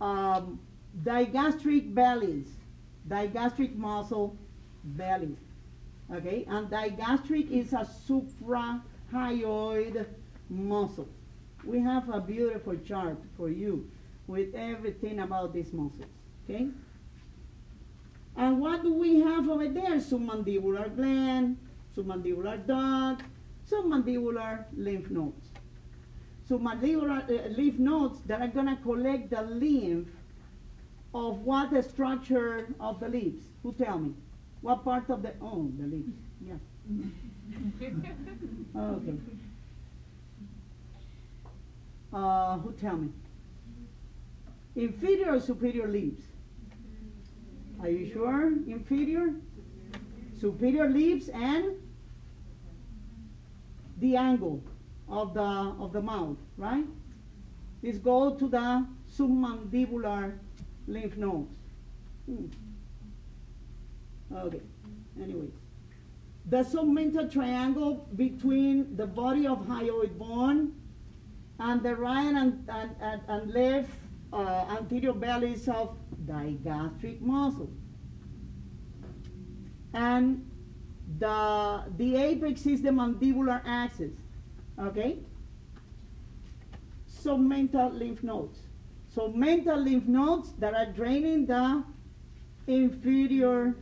[0.02, 0.60] um,
[1.04, 2.48] digastric bellies,
[3.08, 4.36] digastric muscle
[4.84, 5.38] bellies.
[6.12, 10.06] Okay, and digastric is a suprahyoid
[10.50, 11.08] muscle.
[11.64, 13.90] We have a beautiful chart for you
[14.28, 16.06] with everything about these muscles.
[16.44, 16.68] Okay?
[18.38, 19.96] And what do we have over there?
[19.96, 21.58] Submandibular gland,
[21.98, 23.24] submandibular duct,
[23.70, 25.48] submandibular lymph nodes.
[26.50, 30.08] Submandibular uh, lymph nodes that are going to collect the lymph
[31.14, 33.44] of what the structure of the lips?
[33.64, 34.14] Who tell me?
[34.62, 36.12] What part of the, oh, the lips,
[36.46, 36.56] yeah.
[38.76, 39.14] Okay.
[42.14, 43.10] Uh, who tell me?
[44.76, 46.22] Inferior or superior lips?
[47.82, 48.48] Are you sure?
[48.68, 49.34] Inferior?
[50.40, 51.76] Superior lips and
[53.98, 54.62] the angle
[55.10, 56.86] of the of the mouth, right?
[57.82, 58.86] This go to the
[59.18, 60.38] submandibular
[60.88, 61.50] lymph nodes.
[62.26, 62.46] Hmm.
[64.36, 64.62] Okay.
[65.22, 65.52] Anyways,
[66.50, 70.74] the submental triangle between the body of hyoid bone
[71.60, 73.90] and the right and, and, and, and left
[74.32, 75.96] uh, anterior bellies of
[76.26, 77.70] digastric muscle.
[79.94, 80.50] And
[81.20, 84.14] the, the apex is the mandibular axis,
[84.80, 85.18] okay?
[87.24, 88.60] Submental lymph nodes.
[89.14, 91.84] So mental lymph nodes that are draining the
[92.68, 93.74] inferior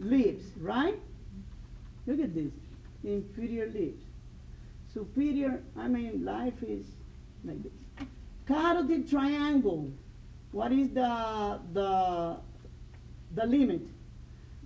[0.00, 0.98] lips, right?
[2.06, 2.52] Look at this,
[3.04, 4.02] inferior lips.
[4.92, 6.84] Superior, I mean, life is
[7.44, 7.72] like this.
[8.46, 9.90] Carotid triangle.
[10.50, 12.36] What is the the
[13.34, 13.82] the limit?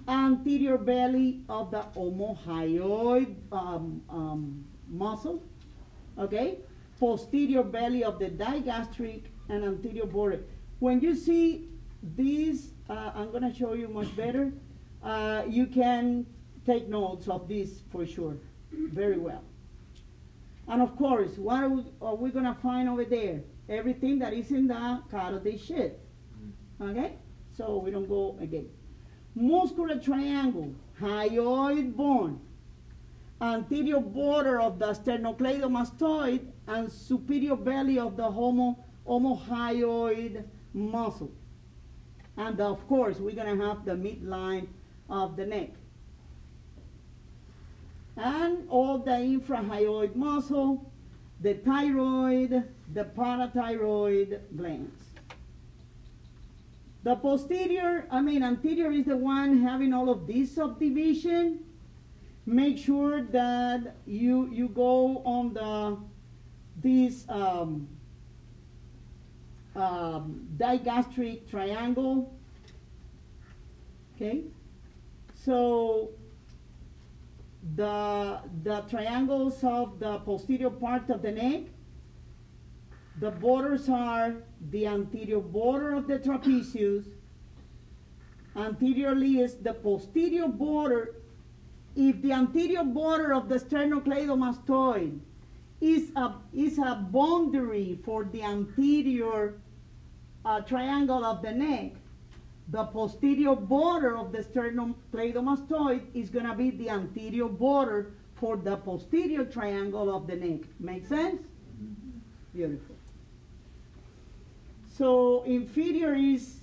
[0.08, 5.42] Anterior belly of the omohyoid um, um, muscle.
[6.18, 6.58] Okay.
[6.98, 10.44] Posterior belly of the digastric and anterior border.
[10.78, 11.68] When you see
[12.16, 14.52] these, uh, I'm to show you much better.
[15.02, 16.26] Uh, you can
[16.64, 18.36] take notes of this for sure,
[18.72, 19.42] very well.
[20.68, 23.40] And of course, what are we, are we to find over there?
[23.68, 25.92] Everything that is in the carotid sheath.
[26.80, 27.14] Okay?
[27.56, 28.68] So we don't go again.
[29.36, 32.40] Muscular triangle, hyoid bone,
[33.40, 38.76] anterior border of the sternocleidomastoid, and superior belly of the homo,
[39.06, 41.30] omohyoid muscle.
[42.36, 44.66] And of course, we're going to have the midline
[45.08, 45.70] of the neck.
[48.16, 50.90] and all the infrahyoid muscle,
[51.40, 52.64] the thyroid,
[52.94, 54.95] the parathyroid glands.
[57.06, 61.60] The posterior, I mean anterior is the one having all of this subdivision.
[62.46, 65.98] Make sure that you you go on the
[66.82, 67.86] this um,
[69.76, 72.34] um, digastric triangle.
[74.16, 74.42] Okay,
[75.32, 76.10] so
[77.76, 81.60] the the triangles of the posterior part of the neck.
[83.20, 87.04] The borders are the anterior border of the trapezius.
[88.56, 91.16] Anteriorly is the posterior border.
[91.94, 95.18] If the anterior border of the sternocleidomastoid
[95.80, 99.54] is a, is a boundary for the anterior
[100.44, 101.92] uh, triangle of the neck,
[102.68, 108.76] the posterior border of the sternocleidomastoid is going to be the anterior border for the
[108.78, 110.60] posterior triangle of the neck.
[110.80, 111.42] Make sense?
[112.54, 112.95] Beautiful.
[114.96, 116.60] So inferior is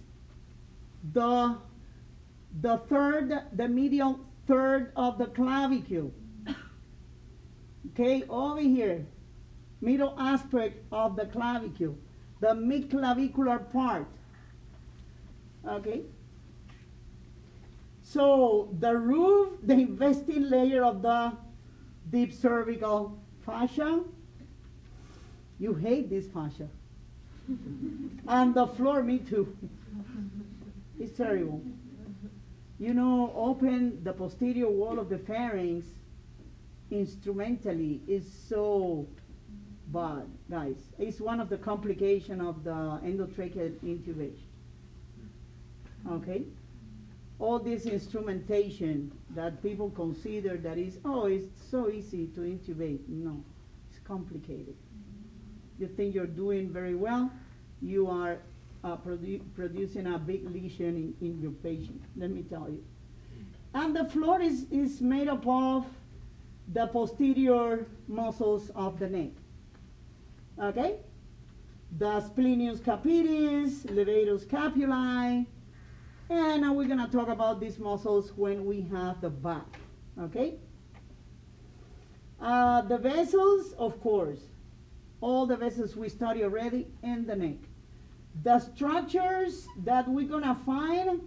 [1.14, 1.58] the
[2.62, 6.12] the third, the medial third of the clavicle.
[7.92, 9.06] Okay, over here,
[9.82, 11.96] middle aspect of the clavicle,
[12.40, 14.08] the mid-clavicular part.
[15.68, 16.02] Okay?
[18.02, 21.34] So the roof, the investing layer of the
[22.10, 24.04] deep cervical fascia,
[25.60, 26.68] you hate this fascia.
[28.28, 29.56] And the floor, me too.
[31.00, 31.62] it's terrible.
[32.80, 35.88] You know, open the posterior wall of the pharynx
[36.92, 39.08] instrumentally is so
[39.88, 40.76] bad, guys.
[41.00, 44.48] It's one of the complications of the endotracheal intubation.
[46.10, 46.44] Okay?
[47.40, 53.08] All this instrumentation that people consider that is, oh, it's so easy to intubate.
[53.08, 53.44] No,
[53.90, 54.76] it's complicated.
[55.84, 57.30] You think you're doing very well,
[57.82, 58.38] you are
[58.86, 62.82] uh, produ producing a big lesion in, in your patient, let me tell you.
[63.74, 65.86] And the floor is, is made up of
[66.72, 69.32] the posterior muscles of the neck.
[70.58, 70.96] Okay?
[71.98, 75.46] The splenius capitis, levator scapulae,
[76.30, 79.68] and we're to talk about these muscles when we have the back.
[80.18, 80.54] Okay?
[82.40, 84.40] Uh, the vessels, of course,
[85.24, 87.56] all the vessels we study already in the neck.
[88.44, 91.22] The structures that we're to find,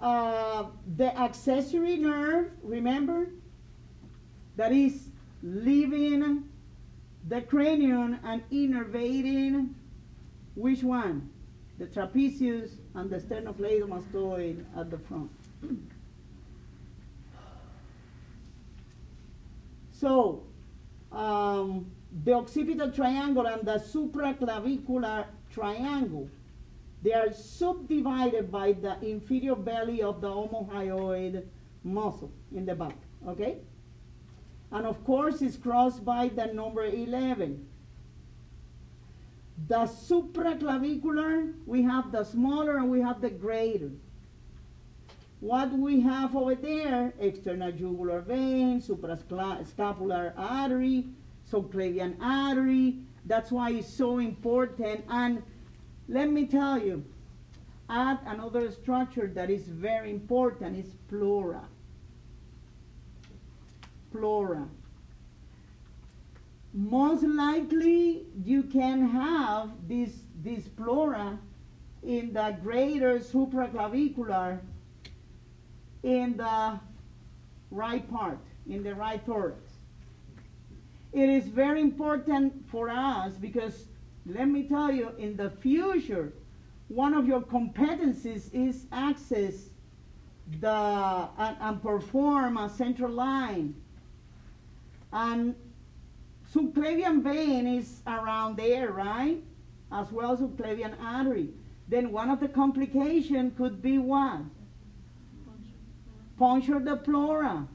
[0.00, 0.66] uh,
[0.96, 3.30] the accessory nerve, remember?
[4.56, 5.08] That is
[5.42, 6.48] leaving
[7.26, 9.74] the cranium and innervating
[10.54, 11.28] which one?
[11.78, 15.30] The trapezius and the sternocleidomastoid at the front.
[19.90, 20.44] So,
[21.10, 21.90] um,
[22.24, 26.28] the occipital triangle and the supraclavicular triangle,
[27.02, 31.44] they are subdivided by the inferior belly of the omohyoid
[31.84, 32.96] muscle in the back,
[33.26, 33.58] okay?
[34.72, 37.66] And of course, it's crossed by the number 11.
[39.66, 43.90] The supraclavicular, we have the smaller and we have the greater.
[45.40, 51.06] What we have over there, external jugular vein, suprascapular artery,
[51.50, 52.98] subclavian artery.
[53.26, 55.04] That's why it's so important.
[55.08, 55.42] And
[56.08, 57.04] let me tell you,
[57.90, 61.62] add another structure that is very important is pleura.
[64.10, 64.66] Pleura.
[66.72, 70.10] Most likely you can have this,
[70.42, 71.38] this pleura
[72.02, 74.60] in the greater supraclavicular
[76.02, 76.78] in the
[77.70, 78.38] right part,
[78.68, 79.67] in the right thorax.
[81.12, 83.86] It is very important for us because,
[84.26, 86.32] let me tell you, in the future,
[86.88, 89.68] one of your competencies is access
[90.60, 93.74] the and, and perform a central line.
[95.12, 95.54] And
[96.54, 99.42] subclavian vein is around there, right?
[99.92, 101.48] As well as subclavian artery.
[101.88, 104.40] Then one of the complications could be what?
[106.38, 107.66] Puncture the pleura.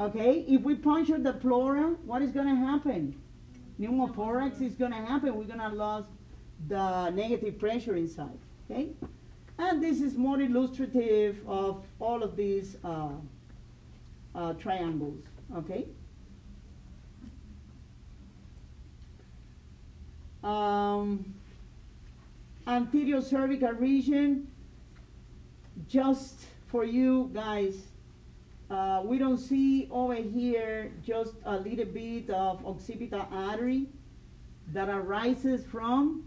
[0.00, 3.20] Okay, if we puncture the pleura, what is going to happen?
[3.78, 5.34] Pneumothorax is going to happen.
[5.34, 6.04] We're going to lose
[6.68, 8.38] the negative pressure inside.
[8.64, 8.92] Okay,
[9.58, 13.10] and this is more illustrative of all of these uh,
[14.34, 15.22] uh, triangles.
[15.54, 15.84] Okay.
[20.42, 21.34] Um,
[22.66, 24.50] anterior cervical region,
[25.86, 27.74] just for you guys,
[28.70, 33.86] uh, we don't see over here just a little bit of occipital artery
[34.72, 36.24] that arises from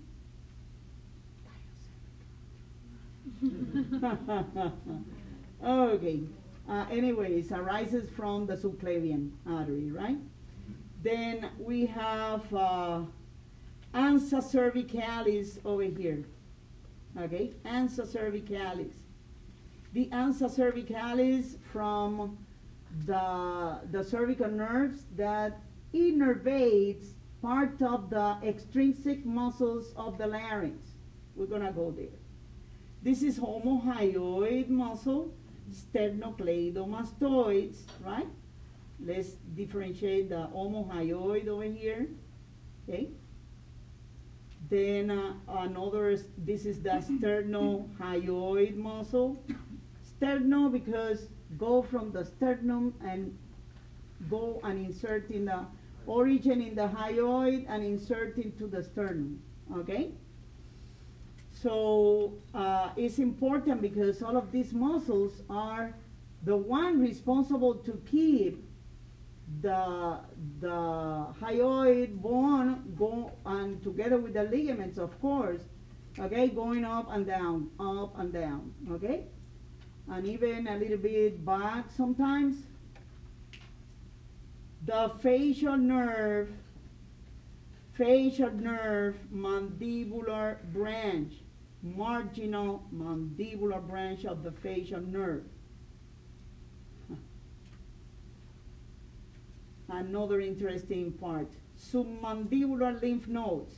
[5.66, 6.20] okay.
[6.70, 10.18] Uh, anyways, arises from the subclavian artery, right?
[11.02, 13.02] Then we have uh,
[13.94, 16.24] ansa cervicalis over here.
[17.20, 19.03] Okay, ansa cervicalis.
[19.94, 22.38] The ansa cervicalis from
[23.06, 25.62] the, the cervical nerves that
[25.94, 30.90] innervates part of the extrinsic muscles of the larynx.
[31.36, 32.20] We're gonna go there.
[33.04, 35.32] This is omohyoid muscle,
[35.72, 38.28] sternocleidomastoids, right?
[39.00, 42.08] Let's differentiate the omohyoid over here,
[42.88, 43.10] okay?
[44.70, 49.44] Then uh, another, this is the sternohyoid muscle.
[50.24, 53.38] Sterno because go from the sternum and
[54.30, 55.66] go and insert in the
[56.06, 59.42] origin in the hyoid and insert into the sternum,
[59.76, 60.12] okay?
[61.52, 65.94] So uh, it's important because all of these muscles are
[66.44, 68.64] the one responsible to keep
[69.62, 70.20] the
[70.62, 75.62] the hyoid bone go and together with the ligaments, of course,
[76.18, 79.26] okay, going up and down, up and down, okay,
[80.10, 82.58] and even a little bit back sometimes.
[84.86, 86.50] The facial nerve,
[87.94, 91.34] facial nerve, mandibular branch
[91.84, 95.44] marginal mandibular branch of the facial nerve.
[99.90, 103.76] Another interesting part, submandibular lymph nodes.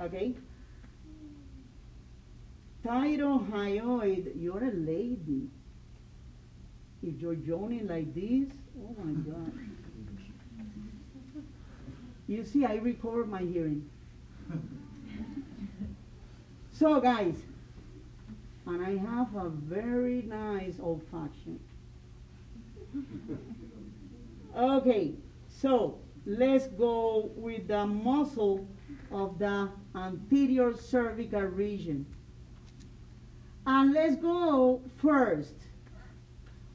[0.00, 0.34] Okay?
[2.84, 5.48] Thyrohyoid, you're a lady.
[7.02, 9.52] If you're yawning like this, oh my God.
[12.26, 13.88] You see, I recover my hearing.
[16.72, 17.36] So guys,
[18.66, 21.58] and I have a very nice olfaction.
[24.56, 25.14] Okay,
[25.48, 28.66] so let's go with the muscle
[29.10, 32.06] of the anterior cervical region.
[33.66, 35.54] And let's go first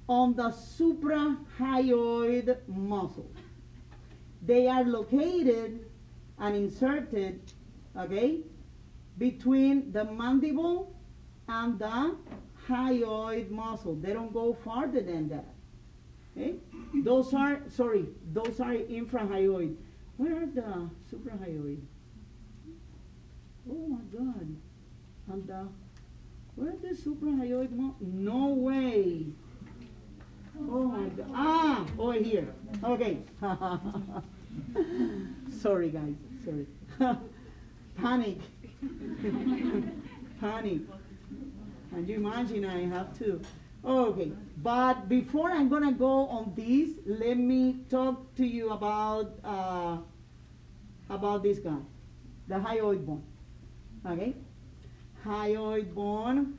[0.08, 3.32] on the suprahyoid muscle.
[4.42, 5.86] They are located
[6.40, 7.42] and inserted,
[7.98, 8.42] okay,
[9.18, 10.96] between the mandible
[11.50, 12.16] and the
[12.68, 13.96] hyoid muscle.
[13.96, 15.54] They don't go farther than that.
[16.38, 16.56] Okay?
[17.04, 19.76] Those are, sorry, those are infrahyoid.
[20.18, 21.80] Where are the suprahyoid?
[23.70, 24.56] Oh my God.
[25.30, 25.68] And the,
[26.58, 27.96] where the suprahyoid muscle?
[28.02, 29.28] No way.
[30.60, 31.32] Oh my God.
[31.34, 32.48] Ah, over here.
[32.84, 33.20] Okay.
[35.62, 36.66] sorry guys, sorry.
[37.98, 38.40] Panic.
[40.42, 40.82] Panic.
[41.94, 43.40] And you imagine I have to.
[43.86, 49.98] Okay, but before I'm gonna go on this, let me talk to you about uh,
[51.10, 51.78] about this guy,
[52.48, 53.24] the hyoid bone.
[54.06, 54.34] Okay,
[55.28, 56.58] hyoid bone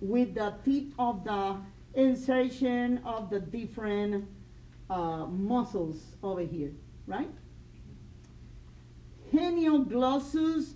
[0.00, 1.56] with the tip of the
[1.94, 4.28] insertion of the different
[4.90, 6.72] uh, muscles over here,
[7.06, 7.30] right?
[9.32, 10.74] Henioglossus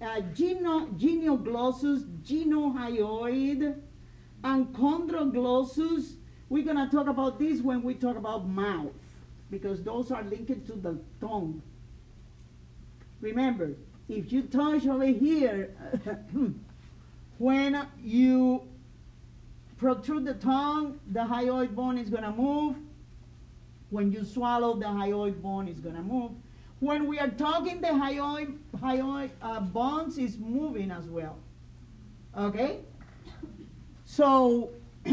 [0.00, 3.80] uh, geno, genioglossus, genohyoid,
[4.44, 6.14] and chondroglossus.
[6.48, 8.92] We're going to talk about this when we talk about mouth,
[9.50, 11.62] because those are linked to the tongue.
[13.20, 13.74] Remember,
[14.08, 15.70] if you touch over here,
[17.38, 18.62] when you
[19.76, 22.76] protrude the tongue, the hyoid bone is going to move.
[23.90, 26.32] When you swallow, the hyoid bone is going to move.
[26.80, 31.38] When we are talking, the hyoid, hyoid uh, bones is moving as well.
[32.36, 32.80] Okay?
[34.04, 34.70] So,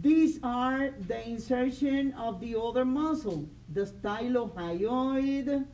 [0.00, 5.66] these are the insertion of the other muscle, the stylohyoid,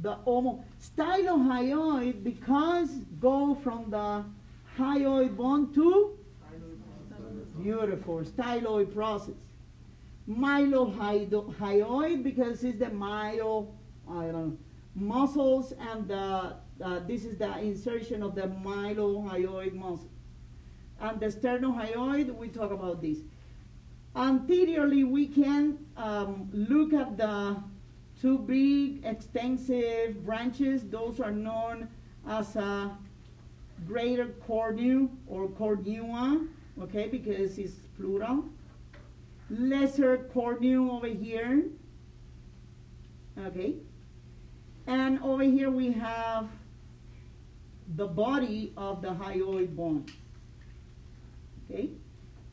[0.00, 0.64] the homo.
[0.80, 2.90] Stylohyoid because
[3.20, 4.24] go from the
[4.78, 6.18] hyoid bone to
[7.62, 9.34] beautiful styloid process
[10.28, 13.68] mylohyoid because it's the myo,
[14.08, 14.58] I don't know,
[14.94, 20.10] muscles and the, uh, this is the insertion of the mylohyoid muscle.
[21.00, 23.18] And the sternohyoid, we talk about this.
[24.14, 27.56] Anteriorly, we can um, look at the
[28.20, 30.82] two big extensive branches.
[30.84, 31.88] Those are known
[32.28, 32.96] as a
[33.86, 36.46] greater cornu or cornua
[36.82, 38.44] okay, because it's plural.
[39.50, 41.64] Lesser cornu over here,
[43.38, 43.74] okay.
[44.86, 46.48] And over here we have
[47.96, 50.06] the body of the hyoid bone.
[51.64, 51.90] Okay,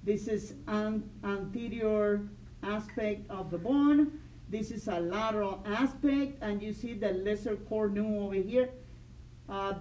[0.04, 2.22] this is an anterior
[2.64, 4.20] aspect of the bone.
[4.54, 8.70] This is a lateral aspect, and you see the lesser cornu over here.
[9.50, 9.74] Uh,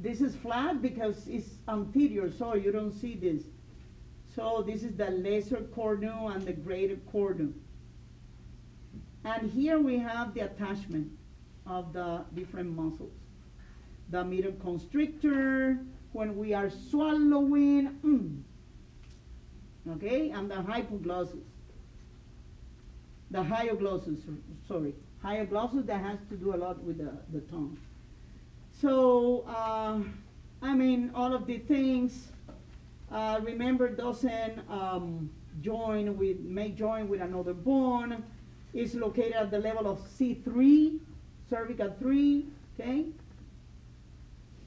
[0.00, 3.42] this is flat because it's anterior, so you don't see this.
[4.34, 7.52] So this is the lesser cornu and the greater cornu.
[9.26, 11.12] And here we have the attachment
[11.66, 13.12] of the different muscles.
[14.08, 15.80] The middle constrictor,
[16.12, 18.40] when we are swallowing, mm,
[19.96, 21.44] okay, and the hypoglossus.
[23.34, 24.20] The hyoglossus,
[24.68, 27.76] sorry, hyoglossus that has to do a lot with the, the tongue.
[28.80, 29.98] So, uh,
[30.62, 32.28] I mean, all of the things,
[33.10, 35.30] uh, remember, doesn't um,
[35.62, 38.22] join with, may join with another bone.
[38.72, 41.00] is located at the level of C3,
[41.50, 42.46] cervical 3,
[42.78, 43.06] okay?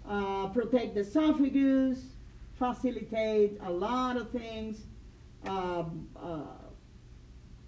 [0.06, 2.02] Uh, protect the esophagus,
[2.60, 4.82] facilitate a lot of things,
[5.46, 6.67] um, uh,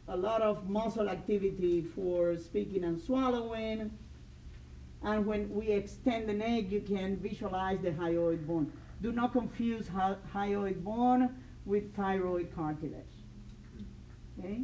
[0.09, 3.91] a lot of muscle activity for speaking and swallowing.
[5.03, 8.71] And when we extend the neck, you can visualize the hyoid bone.
[9.01, 11.35] Do not confuse hy- hyoid bone
[11.65, 13.05] with thyroid cartilage.
[14.37, 14.63] Okay?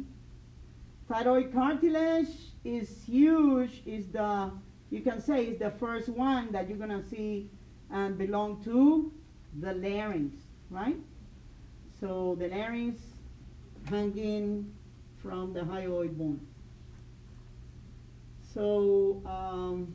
[1.08, 4.50] Thyroid cartilage is huge, is the,
[4.90, 7.48] you can say, is the first one that you're gonna see
[7.90, 9.12] and belong to
[9.60, 10.34] the larynx,
[10.70, 10.96] right?
[12.00, 13.00] So the larynx
[13.88, 14.74] hanging
[15.26, 16.40] from the hyoid bone.
[18.54, 19.94] So, um,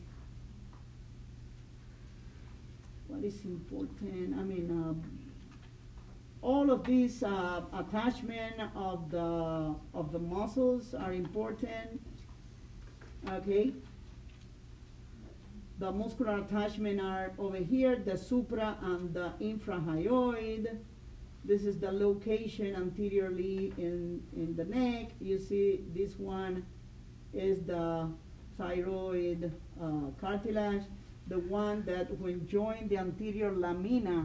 [3.07, 4.38] what is important?
[4.38, 12.01] I mean, uh, all of these uh, attachment of the of the muscles are important.
[13.29, 13.73] Okay.
[15.79, 20.77] The muscular attachment are over here, the supra and the infrahyoid.
[21.43, 25.09] This is the location anteriorly in, in the neck.
[25.19, 26.65] You see this one
[27.33, 28.09] is the
[28.57, 30.83] thyroid uh, cartilage,
[31.27, 34.23] the one that when join the anterior lamina,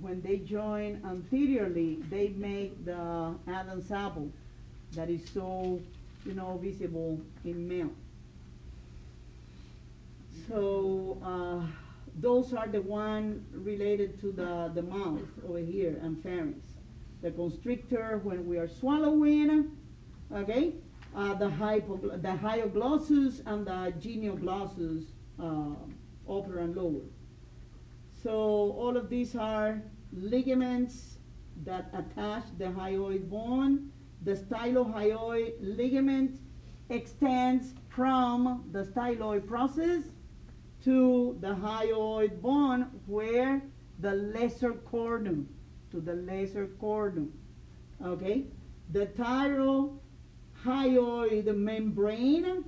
[0.00, 4.30] when they join anteriorly, they make the Adam's apple
[4.92, 5.80] that is so,
[6.24, 7.90] you know, visible in male.
[10.48, 11.66] So uh,
[12.20, 16.66] those are the one related to the, the mouth over here and pharynx.
[17.22, 19.76] The constrictor when we are swallowing,
[20.34, 20.74] okay?
[21.14, 25.06] Uh, the, hypo, the hyoglossus and the genioglossus,
[25.40, 25.74] uh,
[26.30, 27.06] upper and lower.
[28.22, 29.80] So all of these are
[30.12, 31.18] ligaments
[31.64, 33.90] that attach the hyoid bone.
[34.22, 36.40] The stylohyoid ligament
[36.90, 40.02] extends from the styloid process
[40.84, 43.60] to the hyoid bone where
[44.00, 45.44] the lesser cornu,
[45.90, 47.28] to the lesser cornu.
[48.04, 48.44] Okay?
[48.92, 52.64] The thyrohyoid membrane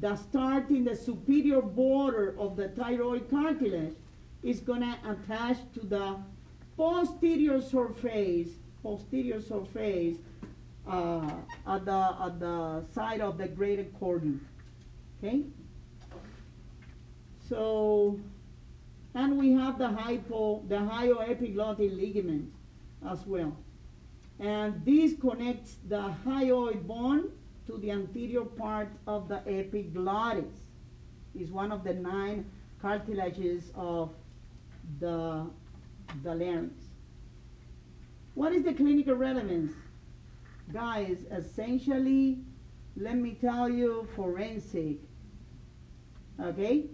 [0.00, 3.94] that starts in the superior border of the thyroid cartilage
[4.42, 6.16] is to attach to the
[6.76, 8.48] posterior surface,
[8.82, 10.16] posterior surface
[10.88, 11.30] uh,
[11.66, 14.40] at, the, at the side of the greater cornu.
[15.22, 15.44] Okay?
[17.52, 18.18] So,
[19.14, 22.50] and we have the hypo, the hyoepiglottic ligament
[23.06, 23.54] as well.
[24.40, 27.30] And this connects the hyoid bone
[27.66, 30.54] to the anterior part of the epiglottis.
[31.38, 32.50] It's one of the nine
[32.80, 34.14] cartilages of
[34.98, 35.44] the,
[36.22, 36.72] the larynx.
[38.34, 39.74] What is the clinical relevance?
[40.72, 42.38] Guys, essentially,
[42.96, 44.96] let me tell you, forensic.
[46.40, 46.86] Okay?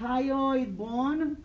[0.00, 1.36] Hyoid bone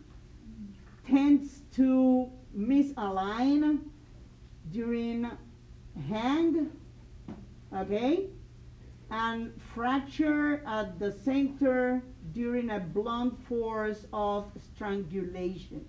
[1.06, 3.80] tends to misalign
[4.72, 5.30] during
[6.08, 6.70] hang,
[7.74, 8.30] okay?
[9.10, 12.02] And fracture at the center
[12.32, 15.84] during a blunt force of strangulation.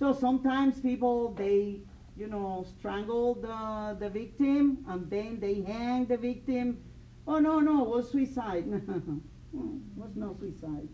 [0.00, 1.78] So sometimes people, they,
[2.16, 6.78] you know, strangle the, the victim and then they hang the victim.
[7.24, 8.64] Oh, no, no, it was suicide.
[9.54, 9.60] it
[9.96, 10.88] was no suicide.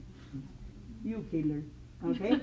[1.05, 1.63] You killer.
[2.05, 2.39] Okay?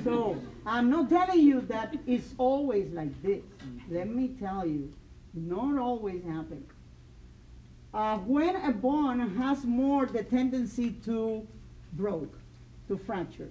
[0.04, 3.42] so I'm not telling you that it's always like this.
[3.88, 4.92] Let me tell you,
[5.34, 6.64] not always happen.
[7.92, 11.46] Uh, when a bone has more the tendency to
[11.94, 12.38] broke,
[12.88, 13.50] to fracture.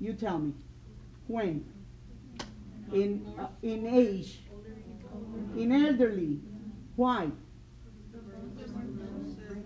[0.00, 0.52] You tell me.
[1.28, 1.64] When?
[2.92, 4.40] in, uh, in age,
[5.56, 6.40] in elderly.
[6.96, 7.30] Why?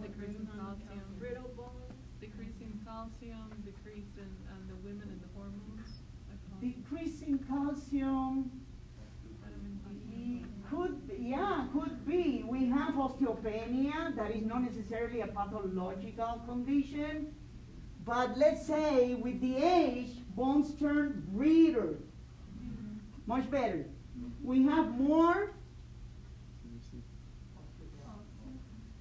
[0.06, 1.02] Decreasing calcium.
[1.18, 1.94] Brittle bones.
[2.20, 5.90] Decreasing calcium, decrease in, um, the women and the hormones.
[6.28, 8.50] like hormones, Decreasing calcium.
[10.68, 12.44] Could, yeah, could be.
[12.46, 17.34] We have osteopenia, that is not necessarily a pathological condition.
[18.04, 21.96] But let's say with the age, bones turn brittle.
[23.26, 23.86] Much better.
[24.42, 25.52] We have more.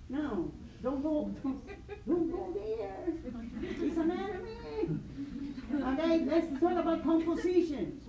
[0.08, 0.52] No,
[0.84, 1.32] don't go,
[2.08, 3.06] don't go there.
[3.82, 4.55] It's anatomy.
[5.88, 8.02] Okay, let's talk about composition.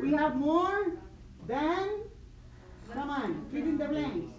[0.00, 0.92] We have more
[1.46, 1.88] than,
[2.92, 4.34] come on, fill in the blanks.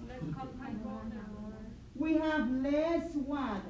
[1.96, 3.62] We have less what?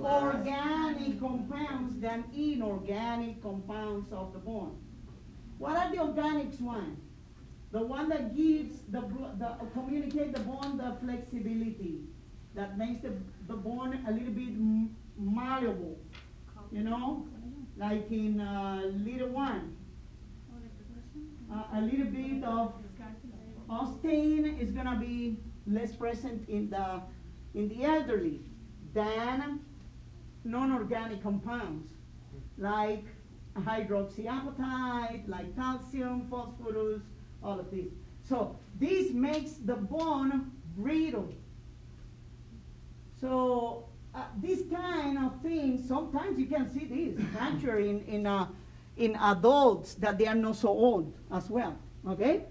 [0.00, 4.78] Organic compounds than inorganic compounds of the bone.
[5.58, 6.96] What are the organics one?
[7.72, 9.00] The one that gives the,
[9.38, 12.00] the communicate the bone the flexibility,
[12.54, 13.12] that makes the,
[13.48, 14.48] the bone a little bit
[15.18, 15.98] malleable,
[16.72, 17.26] you know,
[17.76, 19.76] like in uh, little one.
[21.52, 22.72] Uh, a little bit of
[23.68, 27.00] Austin is gonna be less present in the
[27.54, 28.40] in the elderly
[28.92, 29.60] than
[30.44, 31.92] non-organic compounds
[32.58, 33.04] like
[33.54, 37.02] hydroxyapatite, like calcium, phosphorus,
[37.42, 37.92] all of these.
[38.22, 41.32] So this makes the bone brittle.
[43.20, 43.85] So
[44.16, 48.46] uh, this kind of thing, sometimes you can see this fracture in in uh,
[48.96, 51.76] in adults that they are not so old as well.
[52.08, 52.44] Okay,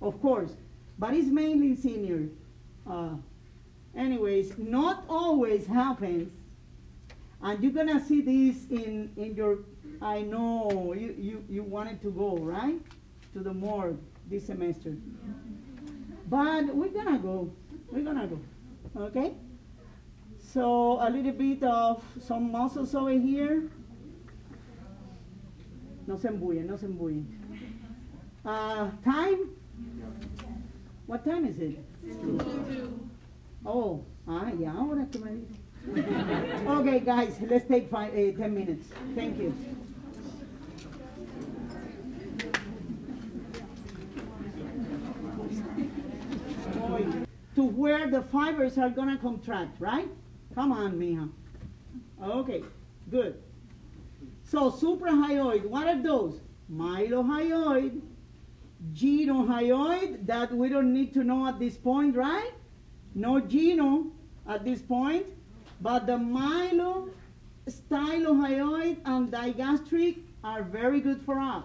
[0.00, 0.52] of course,
[0.98, 2.28] but it's mainly senior.
[2.88, 3.10] Uh,
[3.94, 6.32] anyways, not always happens,
[7.42, 9.58] and you're gonna see this in in your.
[10.00, 12.80] I know you you you wanted to go right
[13.34, 14.96] to the morgue this semester,
[16.30, 17.50] but we're gonna go.
[17.92, 18.40] We're gonna go.
[18.96, 19.34] Okay.
[20.56, 23.68] So a little bit of some muscles over here.
[26.06, 27.26] No se embullen, no se embullen.
[28.42, 29.50] Uh, time?
[31.06, 31.78] What time is it?
[33.66, 35.42] Oh, ah, ya, ahora que me.
[36.66, 38.88] Okay, guys, let's take five, uh, ten minutes.
[39.14, 39.52] Thank you.
[47.56, 50.08] To where the fibers are gonna contract, right?
[50.56, 51.28] Come on, mija.
[52.20, 52.64] Okay,
[53.10, 53.36] good.
[54.42, 56.40] So suprahyoid, what are those?
[56.72, 58.00] Mylohyoid,
[58.94, 62.52] genohyoid, that we don't need to know at this point, right?
[63.14, 64.06] No geno
[64.48, 65.26] at this point,
[65.82, 67.10] but the mylo,
[67.68, 71.64] stylohyoid, and digastric are very good for us.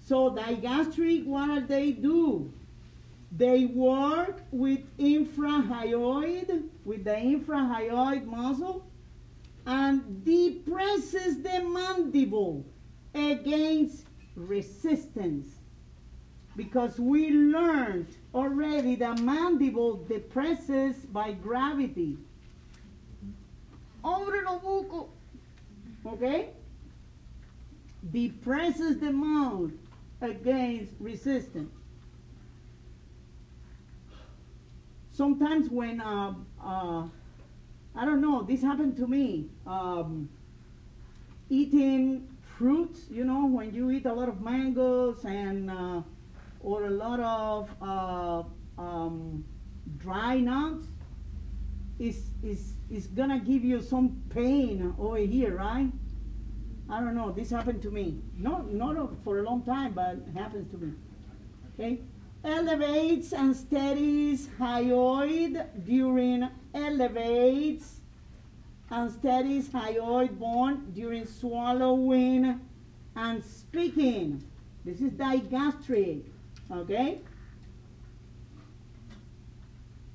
[0.00, 2.50] So digastric, what do they do?
[3.30, 8.86] They work with infrahyoid, with the infrahyoid muscle,
[9.66, 12.64] and depresses the mandible
[13.14, 15.46] against resistance.
[16.56, 22.16] Because we learned already the mandible depresses by gravity.
[26.06, 26.48] Okay?
[28.10, 29.72] Depresses the mouth
[30.20, 31.77] against resistance.
[35.18, 36.32] Sometimes when uh,
[36.64, 37.02] uh,
[37.96, 39.50] I don't know, this happened to me.
[39.66, 40.28] Um,
[41.50, 46.02] eating fruits, you know, when you eat a lot of mangoes and uh,
[46.60, 48.42] or a lot of uh,
[48.80, 49.44] um,
[49.98, 50.86] dry nuts,
[51.98, 55.90] is is is gonna give you some pain over here, right?
[56.88, 57.32] I don't know.
[57.32, 58.22] This happened to me.
[58.38, 58.94] Not not
[59.24, 60.92] for a long time, but it happens to me.
[61.74, 61.98] Okay
[62.44, 68.00] elevates and steadies hyoid during elevates
[68.90, 72.60] and steadies hyoid bone during swallowing
[73.16, 74.42] and speaking.
[74.84, 76.22] This is digastric,
[76.70, 77.20] okay?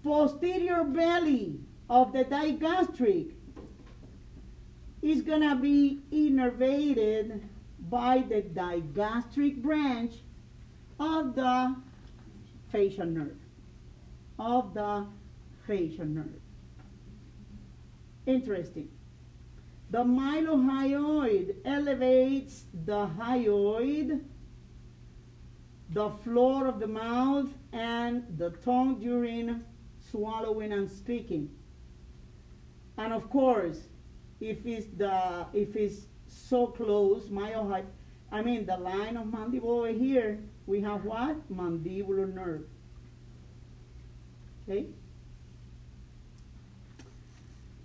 [0.03, 1.59] Posterior belly
[1.89, 3.31] of the digastric
[5.01, 7.41] is gonna be innervated
[7.89, 10.13] by the digastric branch
[10.99, 11.75] of the
[12.73, 13.37] facial nerve.
[14.37, 15.05] Of the
[15.65, 16.41] facial nerve.
[18.25, 18.89] Interesting.
[19.91, 24.21] The mylohyoid elevates the hyoid,
[25.91, 29.63] the floor of the mouth, and the tongue during
[30.09, 31.51] swallowing and speaking.
[32.97, 33.81] And of course,
[34.41, 37.85] if it's the if it's so close, myohyoid,
[38.31, 41.51] I mean the line of mandible over here, we have what?
[41.51, 42.65] Mandibular nerve.
[44.67, 44.87] Okay?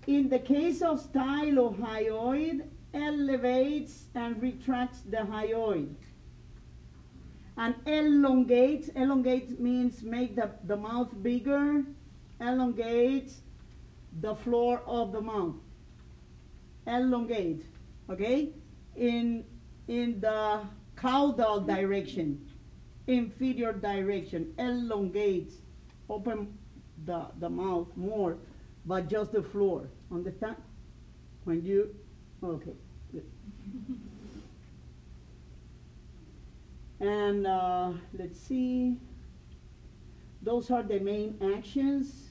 [0.07, 5.95] In the case of stylohyoid, elevates and retracts the hyoid.
[7.57, 11.85] And elongates, elongate means make the, the mouth bigger,
[12.41, 13.41] elongates
[14.21, 15.57] the floor of the mouth.
[16.87, 17.67] Elongate,
[18.09, 18.51] okay?
[18.97, 19.45] In,
[19.89, 20.63] in the
[20.97, 22.48] caudal direction,
[23.09, 25.55] inferior direction, elongates,
[26.09, 26.57] open
[27.05, 28.37] the, the mouth more,
[28.87, 29.89] but just the floor.
[30.13, 30.57] Understand?
[31.45, 31.95] When you,
[32.45, 32.75] okay,
[33.11, 33.25] good.
[37.01, 38.97] And uh, let's see,
[40.43, 42.31] those are the main actions.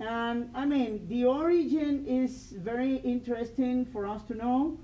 [0.00, 4.78] And I mean, the origin is very interesting for us to know.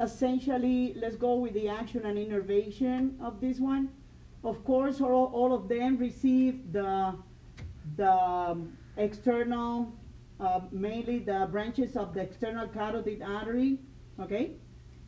[0.00, 3.90] Essentially, let's go with the action and innervation of this one.
[4.42, 7.14] Of course, all, all of them receive the,
[7.96, 9.92] the um, external,
[10.40, 13.78] uh, mainly the branches of the external carotid artery,
[14.20, 14.52] okay?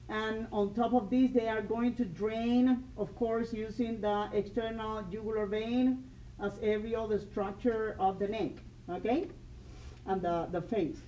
[0.09, 5.03] And on top of this, they are going to drain, of course, using the external
[5.03, 6.05] jugular vein
[6.41, 8.53] as every other structure of the neck,
[8.89, 9.27] okay?
[10.07, 10.99] And the, the face.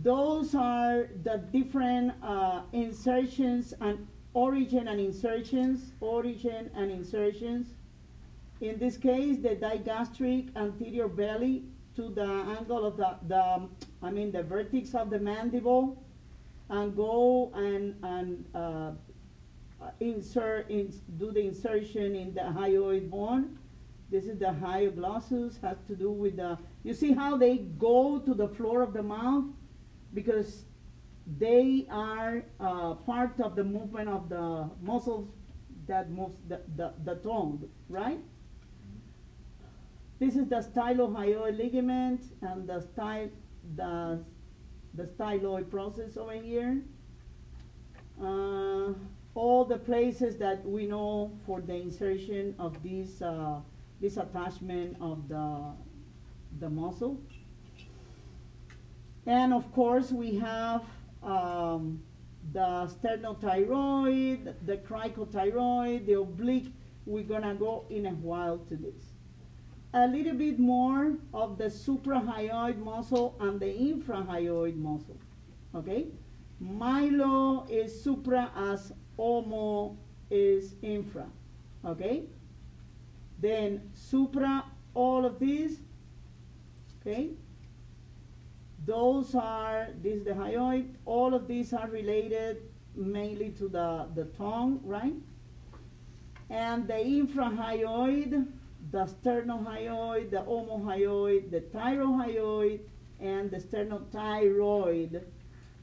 [0.00, 7.68] Those are the different uh, insertions and origin and insertions, origin and insertions.
[8.60, 11.64] In this case, the digastric anterior belly
[11.96, 12.24] to the
[12.58, 13.68] angle of the, the
[14.02, 16.02] I mean, the vertex of the mandible
[16.70, 18.92] and go and, and uh,
[20.00, 23.58] insert, in, do the insertion in the hyoid bone.
[24.10, 28.32] This is the hyoglossus, has to do with the, you see how they go to
[28.34, 29.44] the floor of the mouth?
[30.14, 30.64] Because
[31.38, 35.28] they are uh, part of the movement of the muscles
[35.86, 38.18] that moves the, the, the tongue, right?
[40.18, 43.28] This is the stylohyoid ligament and the, sty,
[43.76, 44.20] the,
[44.94, 46.80] the styloid process over here.
[48.22, 48.92] Uh,
[49.34, 53.58] all the places that we know for the insertion of this, uh,
[54.00, 55.72] this attachment of the,
[56.60, 57.20] the muscle.
[59.26, 60.82] And of course, we have
[61.22, 62.02] um,
[62.52, 66.72] the sternothyroid, the cricothyroid, the oblique.
[67.06, 69.12] We're gonna go in a while to this.
[69.94, 75.18] A little bit more of the suprahyoid muscle and the infrahyoid muscle.
[75.74, 76.06] Okay?
[76.58, 79.96] Milo is supra as homo
[80.30, 81.26] is infra.
[81.84, 82.24] Okay?
[83.40, 84.64] Then supra,
[84.94, 85.80] all of these.
[87.00, 87.30] Okay?
[88.84, 92.62] Those are, this is the hyoid, all of these are related
[92.94, 95.14] mainly to the, the tongue, right?
[96.50, 98.46] And the infrahyoid,
[98.90, 102.80] the sternohyoid, the omohyoid, the thyrohyoid,
[103.20, 105.22] and the sternothyroid,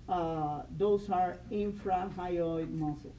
[0.10, 3.14] uh, those are infrahyoid muscles.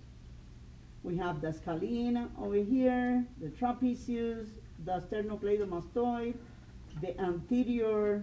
[1.02, 4.48] We have the scalene over here, the trapezius,
[4.84, 6.34] the sternocleidomastoid,
[7.00, 8.22] the anterior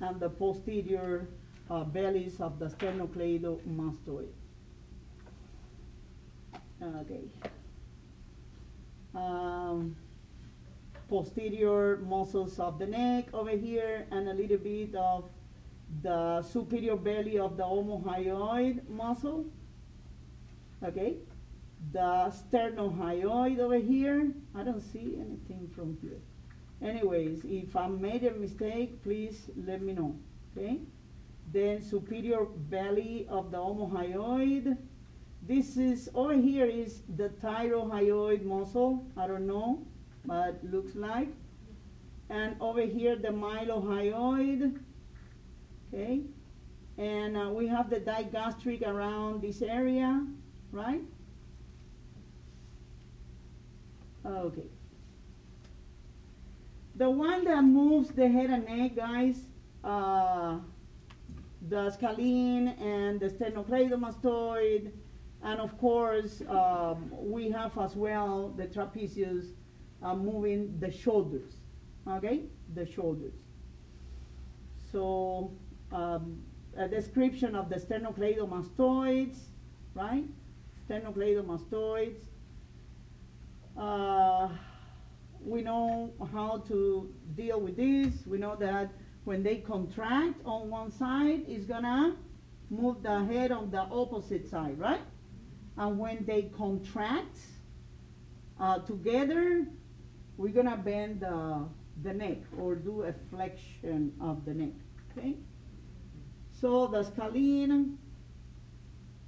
[0.00, 1.28] and the posterior
[1.70, 4.28] uh, bellies of the sternocleidomastoid.
[6.82, 7.20] Okay.
[9.14, 9.96] Um,
[11.08, 15.24] posterior muscles of the neck over here and a little bit of
[16.02, 19.44] the superior belly of the omohyoid muscle.
[20.82, 21.16] Okay.
[21.92, 24.32] The sternohyoid over here.
[24.54, 26.20] I don't see anything from here.
[26.82, 30.16] Anyways, if I made a mistake, please let me know,
[30.56, 30.78] okay?
[31.52, 34.78] Then superior belly of the omohyoid.
[35.42, 39.04] This is, over here is the thyrohyoid muscle.
[39.16, 39.86] I don't know,
[40.24, 41.28] but looks like.
[42.30, 44.80] And over here, the mylohyoid,
[45.92, 46.22] okay?
[46.96, 50.24] And uh, we have the digastric around this area,
[50.72, 51.02] right?
[54.24, 54.68] Okay.
[57.00, 59.46] The one that moves the head and neck, guys,
[59.82, 60.58] uh,
[61.66, 64.90] the scalene and the sternocleidomastoid,
[65.42, 69.46] and of course, um, we have as well the trapezius
[70.02, 71.56] uh, moving the shoulders,
[72.06, 72.42] okay?
[72.74, 73.32] The shoulders.
[74.92, 75.52] So,
[75.92, 76.42] um,
[76.76, 79.38] a description of the sternocleidomastoids,
[79.94, 80.24] right?
[80.86, 82.26] Sternocleidomastoids.
[83.74, 84.50] Uh,
[85.44, 88.26] we know how to deal with this.
[88.26, 88.90] We know that
[89.24, 92.16] when they contract on one side, it's gonna
[92.70, 95.00] move the head on the opposite side, right?
[95.80, 97.38] and when they contract
[98.60, 99.66] uh, together,
[100.36, 101.64] we're gonna bend the,
[102.02, 104.74] the neck or do a flexion of the neck,
[105.10, 105.36] okay?
[106.52, 107.98] So the scalene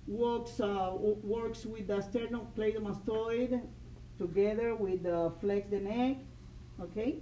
[0.07, 3.63] works, uh, works with the sternocleidomastoid
[4.23, 6.17] together with the flex the neck,
[6.81, 7.17] okay?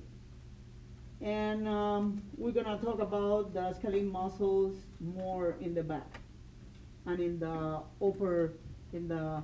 [1.23, 6.21] And um, we're gonna talk about the scalene muscles more in the back
[7.07, 8.53] and in the upper,
[8.93, 9.43] in the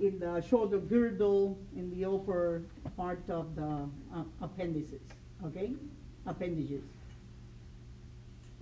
[0.00, 2.62] in the shoulder girdle, in the upper
[2.96, 3.86] part of the
[4.16, 5.02] uh, appendices,
[5.44, 5.74] okay?
[6.24, 6.82] Appendages.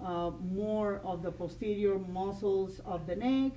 [0.05, 3.53] Uh, more of the posterior muscles of the neck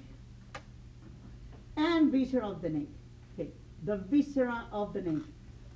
[1.76, 2.88] and viscera of the neck.
[3.84, 5.24] The viscera of the neck.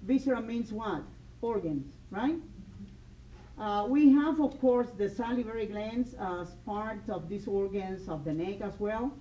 [0.03, 1.03] Viscera means what?
[1.41, 2.35] Organs, right?
[3.57, 8.33] Uh, we have, of course, the salivary glands as part of these organs of the
[8.33, 9.13] neck as well.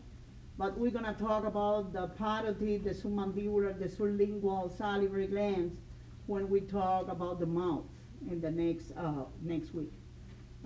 [0.59, 5.75] But we're going to talk about the parotid, the submandibular, the sublingual salivary glands
[6.27, 7.85] when we talk about the mouth
[8.31, 9.93] in the next, uh, next week.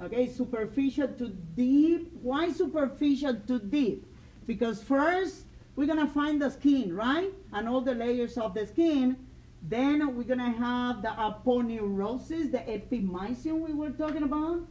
[0.00, 2.12] Okay, superficial to deep.
[2.22, 4.06] Why superficial to deep?
[4.46, 5.44] Because first,
[5.78, 7.32] we're going to find the skin, right?
[7.52, 9.16] And all the layers of the skin.
[9.62, 14.66] Then we're going to have the aponeurosis, the epimysium we were talking about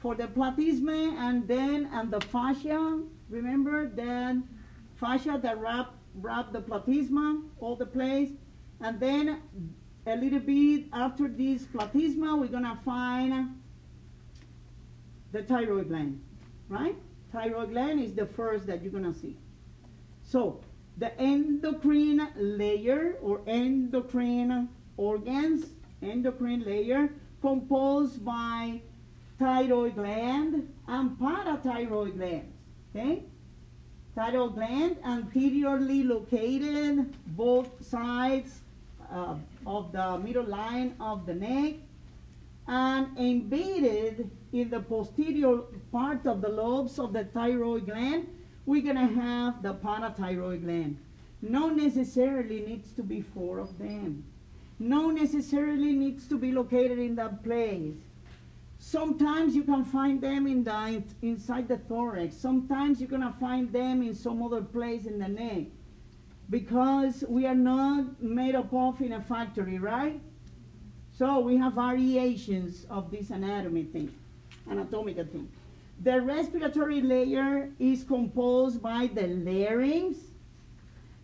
[0.00, 3.00] for the platysma, and then and the fascia.
[3.30, 4.46] Remember then
[4.96, 8.28] fascia that wrap wrap the platysma all the place,
[8.82, 9.40] and then
[10.06, 13.58] a little bit after this platysma, we're gonna find
[15.32, 16.20] the thyroid gland,
[16.68, 16.96] right?
[17.32, 19.38] Thyroid gland is the first that you're gonna see.
[20.32, 20.60] So
[20.96, 25.66] the endocrine layer or endocrine organs,
[26.00, 27.10] endocrine layer
[27.42, 28.80] composed by
[29.38, 32.56] thyroid gland and parathyroid glands.
[32.96, 33.24] Okay?
[34.14, 38.60] Thyroid gland anteriorly located both sides
[39.12, 39.36] uh,
[39.66, 41.74] of the middle line of the neck
[42.66, 45.58] and embedded in the posterior
[45.90, 48.28] part of the lobes of the thyroid gland,
[48.66, 50.96] we're going to have the parathyroid gland.
[51.40, 54.24] No necessarily needs to be four of them.
[54.78, 57.94] No necessarily needs to be located in that place.
[58.78, 62.36] Sometimes you can find them in the inside the thorax.
[62.36, 65.66] Sometimes you're gonna find them in some other place in the neck,
[66.50, 70.20] because we are not made up of in a factory, right?
[71.16, 74.12] So we have variations of this anatomy thing,
[74.68, 75.48] anatomical thing.
[76.00, 80.18] The respiratory layer is composed by the larynx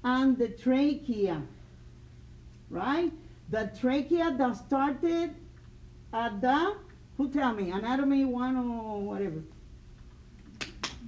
[0.04, 1.42] and the trachea,
[2.70, 3.12] right?
[3.50, 5.34] The trachea that started
[6.12, 6.76] at the
[7.18, 7.70] who tell me?
[7.72, 9.42] Anatomy one or whatever.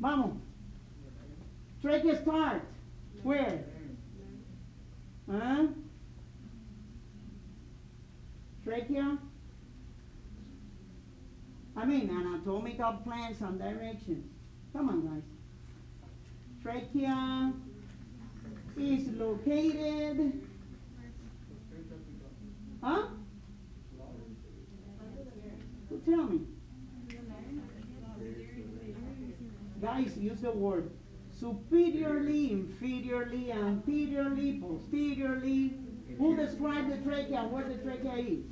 [0.01, 0.37] Vamos.
[1.81, 2.63] Trachea start.
[3.23, 3.65] Where?
[5.31, 5.69] Huh?
[8.65, 9.19] Trachea?
[11.77, 14.27] I mean anatomical plans and directions.
[14.73, 15.23] Come on guys.
[16.63, 17.53] Trachea
[18.77, 20.43] is located.
[22.83, 23.07] Huh?
[25.89, 26.41] Who tell me?
[29.81, 30.91] Guys, use the word
[31.41, 35.75] superiorly, inferiorly, anteriorly, posteriorly.
[36.19, 37.49] Who described the trachea?
[37.49, 38.45] Where the trachea is?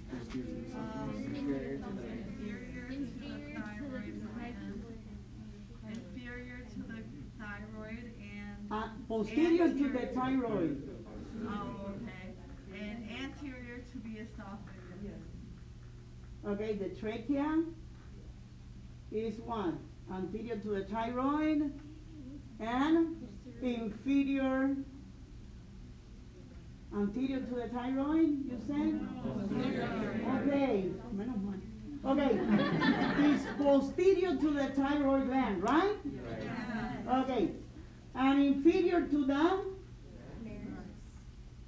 [5.90, 7.00] Inferior to the
[7.38, 10.82] thyroid and, Uh, posterior to the thyroid.
[11.46, 12.34] oh, okay,
[12.78, 15.22] and anterior to the esophagus.
[16.46, 17.62] Okay, the trachea
[19.10, 19.74] is what?
[20.12, 21.72] Anterior to the thyroid
[22.60, 23.26] and
[23.62, 24.76] inferior.
[26.94, 29.00] Anterior to the thyroid, you said?
[30.42, 30.90] Okay.
[32.04, 32.38] Okay,
[33.18, 35.96] it's posterior to the thyroid gland, right?
[37.08, 37.50] Okay,
[38.18, 39.60] and inferior to the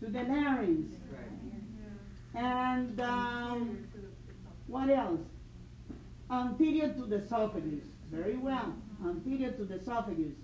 [0.01, 0.97] to the larynx.
[2.35, 3.89] And um,
[4.66, 5.20] what else?
[6.31, 7.85] Anterior to the esophagus.
[8.10, 8.72] Very well.
[9.05, 10.35] Anterior to the esophagus.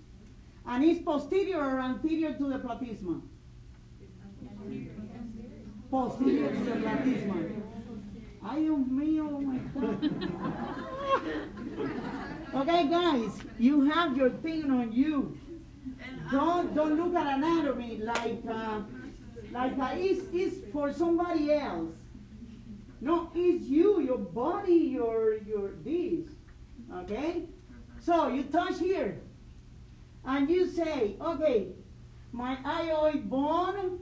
[0.65, 3.21] And is posterior or anterior to the platysma?
[5.89, 7.63] Posterior to the platysma.
[8.43, 9.99] Ay, Dios mío, oh my God.
[12.61, 15.37] okay, guys, you have your thing on you.
[16.31, 18.81] Don't don't look at anatomy like uh,
[19.51, 21.93] like uh, it's, it's for somebody else.
[22.99, 26.29] No, it's you, your body, your your this.
[26.93, 27.43] Okay?
[27.99, 29.21] So you touch here.
[30.25, 31.67] And you say, okay,
[32.33, 33.99] my hyoid bone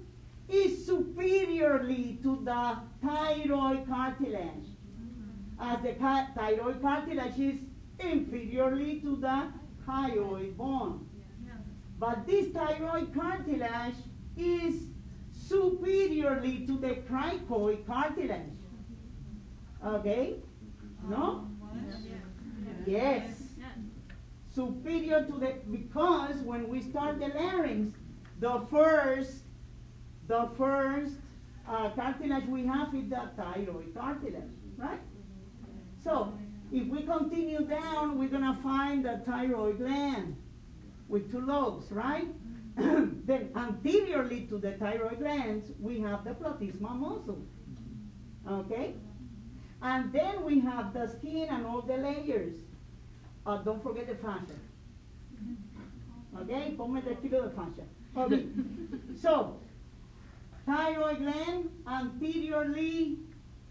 [0.50, 4.68] is superiorly to the thyroid cartilage,
[5.60, 7.60] as the thyroid cartilage is
[8.00, 9.52] inferiorly to the
[9.88, 11.05] hyoid bone.
[11.98, 13.96] But this thyroid cartilage
[14.38, 14.88] is
[15.32, 18.52] superiorly to the cricoid cartilage.
[19.86, 20.36] Okay?
[21.08, 21.48] No?
[22.86, 23.44] Yes.
[24.54, 27.98] Superior to the because when we start the larynx,
[28.40, 29.44] the first
[30.28, 31.16] the first
[31.68, 35.00] uh, cartilage we have is the thyroid cartilage, right?
[36.02, 36.34] So
[36.72, 40.38] if we continue down, we're gonna find the thyroid gland
[41.08, 42.28] with two lobes, right?
[42.76, 47.42] then anteriorly to the thyroid glands, we have the platysma muscle.
[48.50, 48.96] Okay?
[49.82, 52.56] And then we have the skin and all the layers.
[53.46, 54.60] Uh, don't forget the fascia.
[56.42, 56.76] Okay?
[56.78, 57.86] Ponme testigo de fascia.
[58.18, 58.46] Okay.
[59.22, 59.60] so,
[60.66, 63.20] thyroid gland anteriorly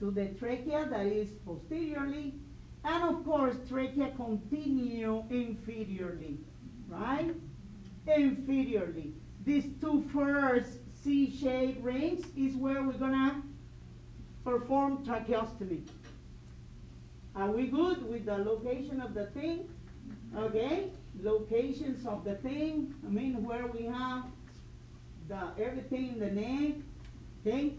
[0.00, 2.34] to the trachea, that is posteriorly,
[2.84, 6.36] and of course, trachea continue inferiorly,
[7.00, 7.34] right?
[8.06, 9.12] Inferiorly.
[9.44, 13.42] These two first C-shaped rings is where we're gonna
[14.44, 15.86] perform tracheostomy.
[17.36, 19.68] Are we good with the location of the thing?
[20.36, 20.90] Okay,
[21.20, 22.94] locations of the thing.
[23.04, 24.24] I mean, where we have
[25.28, 26.74] the everything in the neck.
[27.46, 27.74] Okay,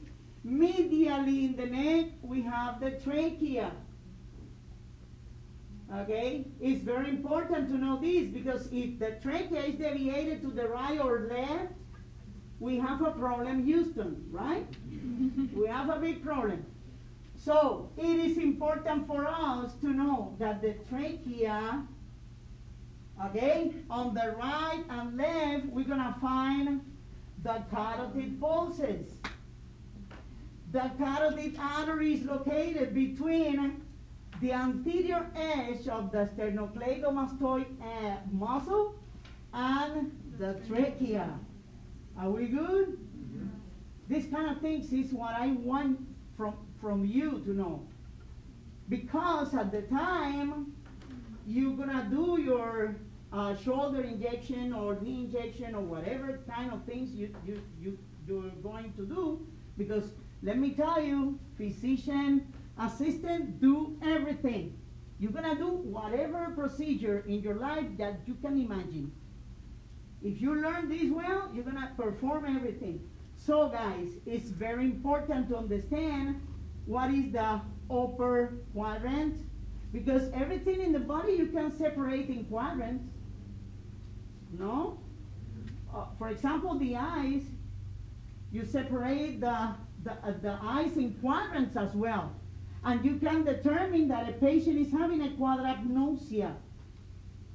[0.46, 3.72] medially in the neck we have the trachea.
[5.94, 10.68] Okay, it's very important to know this because if the trachea is deviated to the
[10.68, 11.74] right or left,
[12.60, 14.66] we have a problem, Houston, right?
[15.56, 16.66] we have a big problem.
[17.36, 21.86] So it is important for us to know that the trachea,
[23.26, 26.82] okay, on the right and left, we're gonna find
[27.44, 29.12] the carotid pulses.
[30.72, 33.85] The carotid artery is located between
[34.42, 38.96] the anterior edge of the sternocleidomastoid uh, muscle
[39.54, 41.40] and the trachea.
[42.20, 42.98] Are we good?
[44.08, 46.00] This kind of things is what I want
[46.38, 47.82] from, from you to know.
[48.90, 50.74] Because at the time
[51.48, 52.96] you're gonna do your
[53.32, 57.98] uh, shoulder injection or knee injection or whatever kind of things you, you, you,
[58.28, 59.46] you're going to do,
[59.78, 60.12] because
[60.44, 64.78] let me tell you, physician assistant do everything.
[65.20, 69.12] You're gonna do whatever procedure in your life that you can imagine.
[70.22, 73.00] If you learn this well, you're gonna perform everything.
[73.38, 76.42] So guys, it's very important to understand
[76.86, 79.38] what is the upper quadrant
[79.94, 83.06] because everything in the body you can separate in quadrants.
[84.58, 85.00] No?
[85.94, 87.44] Uh, for example, the eyes,
[88.52, 89.70] you separate the,
[90.04, 92.34] the, uh, the eyes in quadrants as well.
[92.86, 96.54] And you can determine that a patient is having a quadrantanopsia,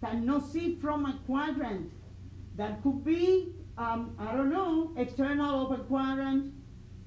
[0.02, 1.92] cannot see from a quadrant.
[2.56, 6.52] That could be, um, I don't know, external open quadrant,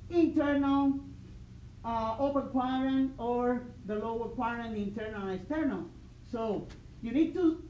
[0.10, 1.02] internal
[1.84, 5.84] uh, open quadrant, or the lower quadrant, internal external.
[6.32, 6.70] So
[7.02, 7.62] you need to,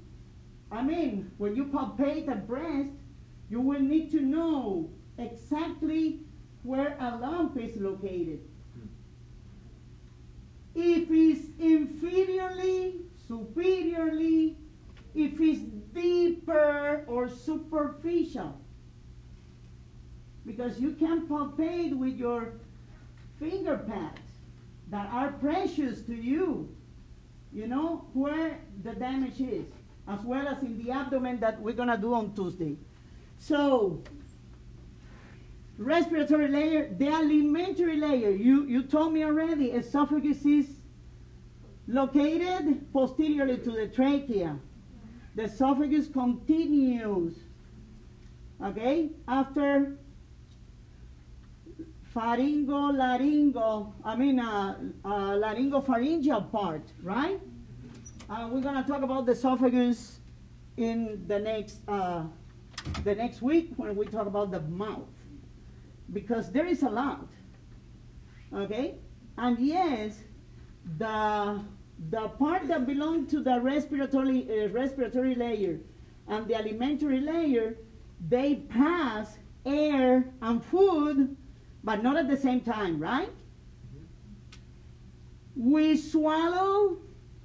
[0.72, 2.90] I mean, when you palpate a breast,
[3.50, 6.20] you will need to know exactly
[6.62, 8.40] where a lump is located.
[10.76, 14.58] If it's inferiorly, superiorly,
[15.14, 15.62] if it's
[15.94, 18.60] deeper or superficial.
[20.45, 22.54] Because you can palpate with your
[23.40, 24.20] finger pads
[24.90, 26.70] that are precious to you,
[27.54, 29.66] you know, where the damage is,
[30.08, 32.76] as well as in the abdomen that we're going to do on Tuesday.
[33.38, 34.02] So,
[35.84, 40.68] respiratory layer, the alimentary layer, you, you told me already, esophagus is
[41.88, 44.58] located posteriorly to the trachea.
[45.36, 47.36] The esophagus continues,
[48.64, 49.98] okay, after
[52.16, 57.40] pharyngo, laryngo, I mean, uh, uh, laryngopharyngeal part, right?
[58.30, 60.20] Uh, we're gonna talk about the esophagus
[60.78, 62.24] in the next, uh,
[63.04, 65.10] the next week when we talk about the mouth,
[66.12, 67.28] because there is a lot,
[68.54, 68.96] okay?
[69.38, 70.20] And yes,
[70.98, 71.62] the
[72.10, 75.80] the part that belongs to the respiratory uh, respiratory layer
[76.28, 77.78] and the alimentary layer,
[78.28, 81.36] they pass air and food
[81.84, 83.30] but not at the same time, right?
[85.56, 86.98] We swallow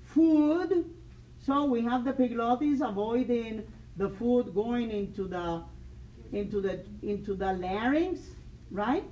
[0.02, 0.84] food,
[1.44, 3.66] so we have the epiglottis avoiding
[3.96, 5.62] the food going into the
[6.32, 8.20] into the into the larynx,
[8.70, 9.04] right?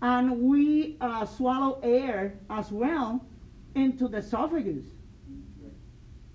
[0.00, 3.24] And we uh, swallow air as well
[3.74, 4.84] into the esophagus,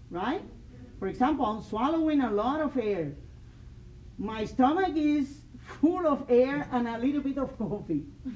[0.09, 0.41] right?
[0.99, 3.13] For example, I'm swallowing a lot of air.
[4.17, 5.41] My stomach is
[5.81, 8.03] full of air and a little bit of coffee.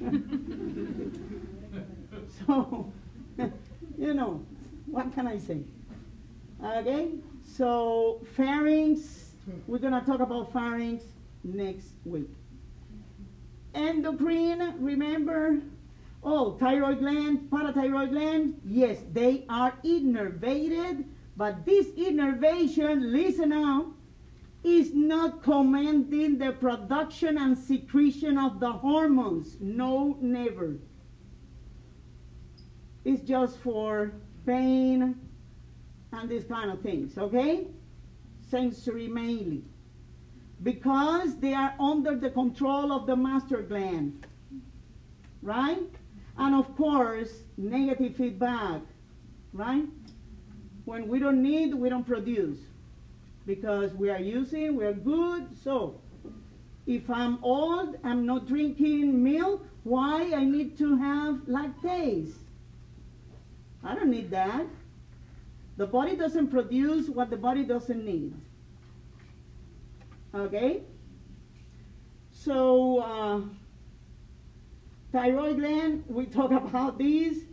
[2.46, 2.92] so,
[3.98, 4.44] you know,
[4.86, 5.60] what can I say?
[6.62, 7.10] Okay,
[7.44, 9.32] so pharynx,
[9.66, 11.04] we're gonna talk about pharynx
[11.44, 12.30] next week.
[13.78, 15.60] Endocrine, remember?
[16.22, 21.04] Oh, thyroid gland, parathyroid gland, yes, they are innervated,
[21.36, 23.92] but this innervation, listen now,
[24.64, 29.56] is not commanding the production and secretion of the hormones.
[29.60, 30.76] No, never.
[33.04, 34.12] It's just for
[34.44, 35.14] pain
[36.12, 37.68] and these kind of things, okay?
[38.40, 39.62] Sensory mainly.
[40.62, 44.26] Because they are under the control of the master gland,
[45.42, 45.90] right?
[46.36, 48.82] And of course, negative feedback,
[49.52, 49.84] right?
[50.84, 52.58] When we don't need, we don't produce
[53.48, 55.46] because we are using, we are good.
[55.64, 56.00] So,
[56.86, 62.34] if I'm old, I'm not drinking milk, why I need to have lactase?
[63.82, 64.66] I don't need that.
[65.78, 68.34] The body doesn't produce what the body doesn't need.
[70.34, 70.82] Okay?
[72.30, 73.40] So, uh,
[75.12, 77.44] thyroid gland, we talk about these.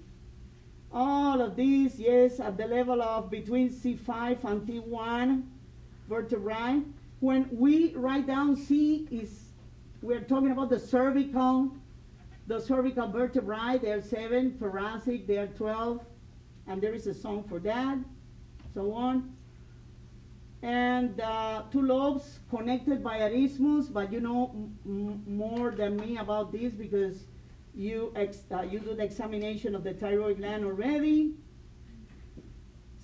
[0.91, 5.43] All of these, yes, at the level of between C5 and T1
[6.07, 6.81] vertebrae.
[7.19, 9.49] When we write down C is,
[10.01, 11.71] we're talking about the cervical,
[12.47, 16.01] the cervical vertebrae, they're seven, thoracic, they're 12,
[16.67, 17.97] and there is a song for that,
[18.73, 19.34] so on.
[20.65, 26.51] And uh, two lobes connected by an isthmus, but you know more than me about
[26.51, 27.25] this because
[27.75, 31.35] you, uh, you do the examination of the thyroid gland already.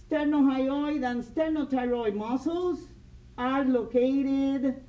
[0.10, 2.80] Sternohyoid and sternothyroid muscles
[3.38, 4.82] are located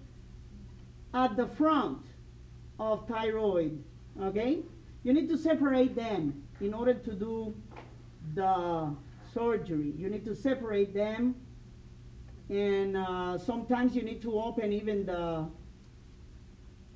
[1.12, 2.00] at the front
[2.80, 3.84] of thyroid,
[4.18, 4.60] okay?
[5.04, 7.54] You need to separate them in order to do
[8.34, 8.96] the
[9.34, 9.92] surgery.
[9.94, 11.34] You need to separate them
[12.52, 15.46] and uh, sometimes you need to open even the,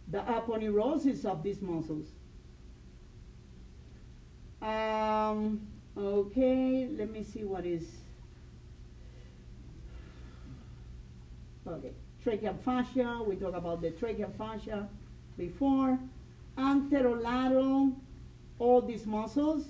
[0.08, 2.08] the aponeurosis of these muscles.
[4.60, 5.66] Um,
[5.96, 7.86] okay, let me see what is.
[11.66, 11.92] Okay,
[12.24, 14.86] tracheal fascia, we talked about the tracheal fascia
[15.38, 15.98] before.
[16.58, 17.94] Anterolateral,
[18.58, 19.64] all these muscles.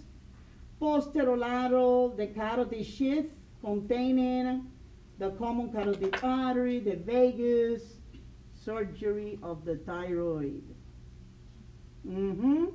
[0.82, 3.30] Posterolateral, the carotid sheath
[3.62, 4.66] containing
[5.18, 7.82] the common carotid artery, the vagus,
[8.64, 10.62] surgery of the thyroid.
[12.06, 12.66] Mm-hmm.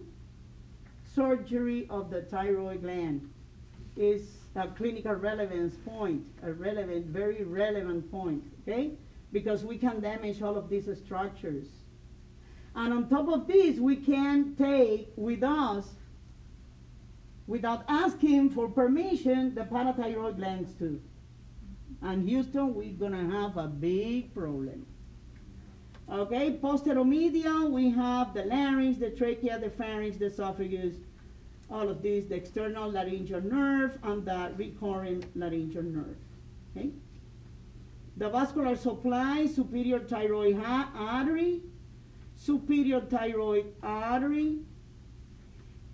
[1.14, 3.30] Surgery of the thyroid gland
[3.96, 8.92] is a clinical relevance point, a relevant, very relevant point, okay?
[9.32, 11.68] Because we can damage all of these structures.
[12.76, 15.90] And on top of this, we can take with us,
[17.48, 21.02] without asking for permission, the parathyroid glands too.
[22.02, 24.86] And Houston, we're gonna have a big problem.
[26.12, 30.96] Okay, posteromedial, we have the larynx, the trachea, the pharynx, the esophagus,
[31.70, 36.18] all of these, the external laryngeal nerve and the recurrent laryngeal nerve.
[36.76, 36.90] Okay?
[38.18, 41.62] The vascular supply, superior thyroid artery,
[42.36, 44.60] superior thyroid artery,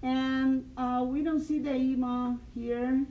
[0.01, 3.05] and uh, we don't see the IMA here,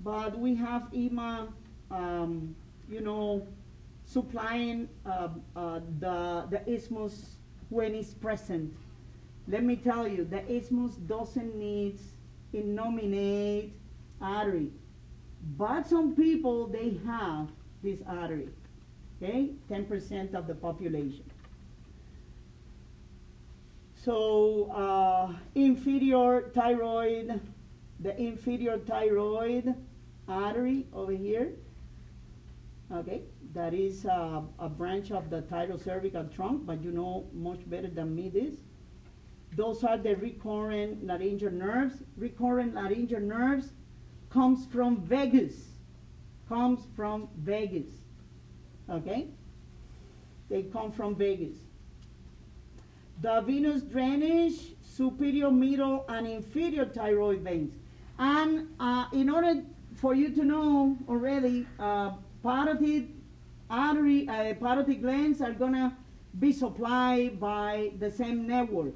[0.00, 1.48] but we have IMA,
[1.92, 2.54] um,
[2.88, 3.46] you know,
[4.04, 7.36] supplying uh, uh, the, the isthmus
[7.68, 8.72] when it's present.
[9.48, 11.98] Let me tell you, the isthmus doesn't need
[12.54, 13.70] innominate
[14.20, 14.70] artery.
[15.56, 17.48] But some people, they have
[17.82, 18.48] this artery.
[19.20, 19.50] Okay?
[19.70, 21.24] 10% of the population.
[24.04, 27.40] So, uh, inferior thyroid,
[28.00, 29.74] the inferior thyroid
[30.28, 31.52] artery over here.
[32.92, 33.22] Okay?
[33.54, 38.14] That is uh, a branch of the thyrocervical trunk, but you know much better than
[38.14, 38.54] me this.
[39.56, 42.02] Those are the recurrent laryngeal nerves.
[42.16, 43.72] Recurrent laryngeal nerves
[44.30, 45.54] comes from vagus.
[46.48, 47.88] Comes from vagus.
[48.88, 49.28] Okay?
[50.48, 51.56] They come from vagus.
[53.20, 57.74] The venous drainage, superior, middle, and inferior thyroid veins.
[58.18, 59.62] And uh, in order
[59.94, 62.12] for you to know already, uh,
[62.44, 63.08] parotid
[63.70, 65.96] artery, uh, parotid glands are gonna
[66.38, 68.94] be supplied by the same network.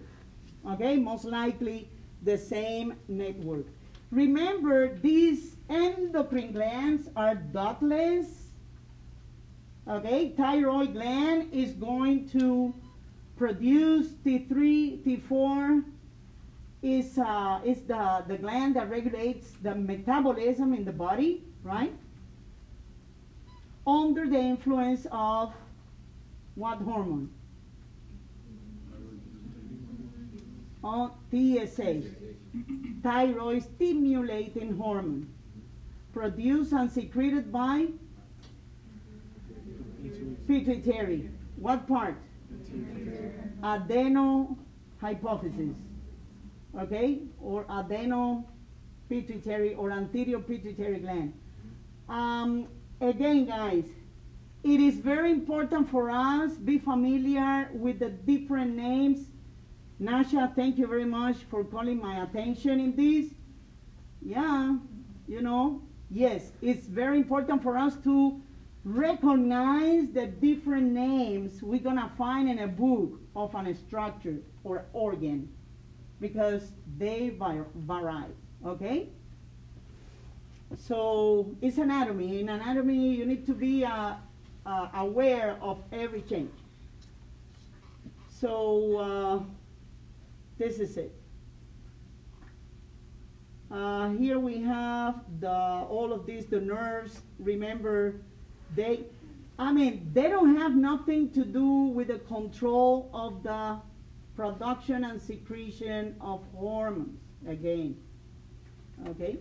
[0.68, 1.88] Okay, most likely
[2.22, 3.66] the same network.
[4.10, 8.50] Remember, these endocrine glands are ductless.
[9.88, 12.74] Okay, thyroid gland is going to
[13.36, 15.84] produce T3, T4
[16.82, 21.92] is, uh, is the, the gland that regulates the metabolism in the body, right?
[23.86, 25.52] Under the influence of
[26.56, 27.30] what hormone?
[30.82, 32.06] On TSH,
[33.02, 35.28] thyroid stimulating hormone,
[36.12, 37.86] produced and secreted by
[40.46, 41.28] pituitary.
[41.56, 42.16] What part?
[43.62, 44.56] Adeno
[45.02, 45.74] hypophysis.
[46.78, 47.20] Okay?
[47.40, 48.44] Or adeno
[49.08, 51.32] pituitary or anterior pituitary gland.
[52.08, 52.68] Um,
[53.00, 53.84] again, guys,
[54.62, 59.30] it is very important for us be familiar with the different names.
[59.98, 63.26] Nasha, thank you very much for calling my attention in this.
[64.20, 64.76] Yeah,
[65.28, 68.40] you know, yes, it's very important for us to
[68.84, 75.48] recognize the different names we're gonna find in a book of an structure or organ
[76.20, 78.30] because they vary,
[78.64, 79.08] okay?
[80.74, 82.40] So it's anatomy.
[82.40, 84.14] In anatomy, you need to be uh,
[84.64, 86.50] uh, aware of every change.
[88.28, 89.40] So uh,
[90.58, 91.14] this is it.
[93.70, 97.20] Uh, here we have the all of these, the nerves.
[97.38, 98.14] Remember,
[98.74, 99.04] they,
[99.58, 103.78] I mean, they don't have nothing to do with the control of the
[104.36, 107.18] production and secretion of hormones.
[107.48, 107.96] Again,
[109.08, 109.38] okay.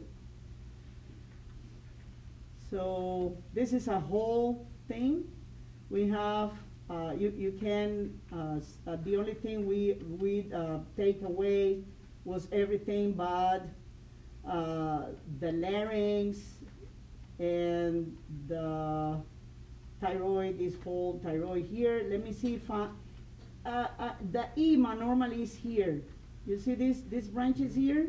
[2.76, 5.24] So this is a whole thing.
[5.90, 6.52] We have
[6.90, 11.86] uh, you you can uh, uh, the only thing we we uh, take away
[12.26, 13.64] was everything but
[14.44, 16.36] uh, the larynx
[17.40, 18.12] and
[18.50, 19.22] the
[20.02, 22.04] thyroid this whole thyroid here.
[22.12, 22.90] Let me see if I,
[24.36, 26.02] the ima normally is here.
[26.46, 28.08] You see this, this branch is here?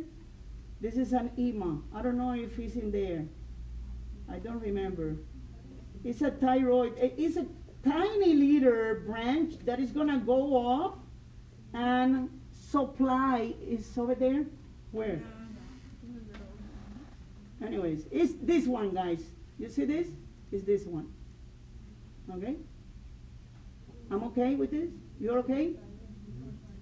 [0.80, 1.78] This is an ima.
[1.94, 3.26] I don't know if it's in there.
[4.30, 5.16] I don't remember.
[6.04, 6.94] It's a thyroid.
[6.98, 7.46] It's a
[7.84, 10.98] tiny little branch that is gonna go up
[11.72, 14.44] and supply is over there.
[14.92, 15.20] Where?
[17.64, 19.22] Anyways, it's this one, guys.
[19.58, 20.08] You see this?
[20.52, 21.12] It's this one.
[22.34, 22.56] Okay?
[24.10, 24.90] I'm okay with this?
[25.18, 25.74] You're okay?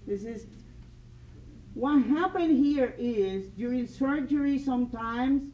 [0.05, 0.45] This is
[1.73, 5.51] what happened here is during surgery sometimes,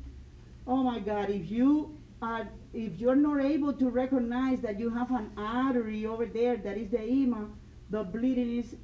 [0.67, 5.11] oh my God, if you are if you're not able to recognize that you have
[5.11, 7.49] an artery over there that is the ima,
[7.89, 8.75] the bleeding is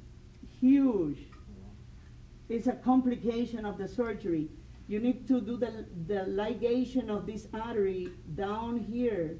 [0.60, 1.18] huge.
[2.48, 4.48] It's a complication of the surgery.
[4.88, 9.38] You need to do the, the ligation of this artery down here,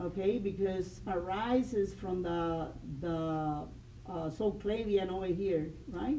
[0.00, 2.68] okay, because arises from the,
[3.00, 3.64] the
[4.08, 6.18] uh, subclavian over here, right?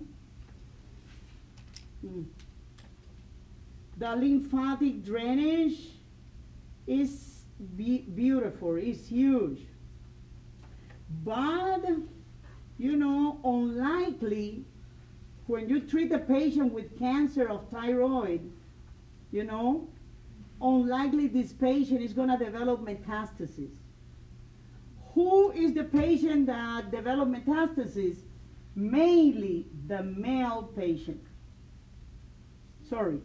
[2.05, 2.25] Mm.
[3.97, 5.89] The lymphatic drainage
[6.87, 7.43] is
[7.77, 9.61] be beautiful, it's huge.
[11.23, 11.85] But,
[12.77, 14.65] you know, unlikely
[15.47, 18.51] when you treat a patient with cancer of thyroid,
[19.31, 19.87] you know,
[20.61, 23.71] unlikely this patient is going to develop metastasis.
[25.13, 28.17] Who is the patient that develop metastasis?
[28.75, 31.21] Mainly the male patient.
[32.89, 33.19] Sorry.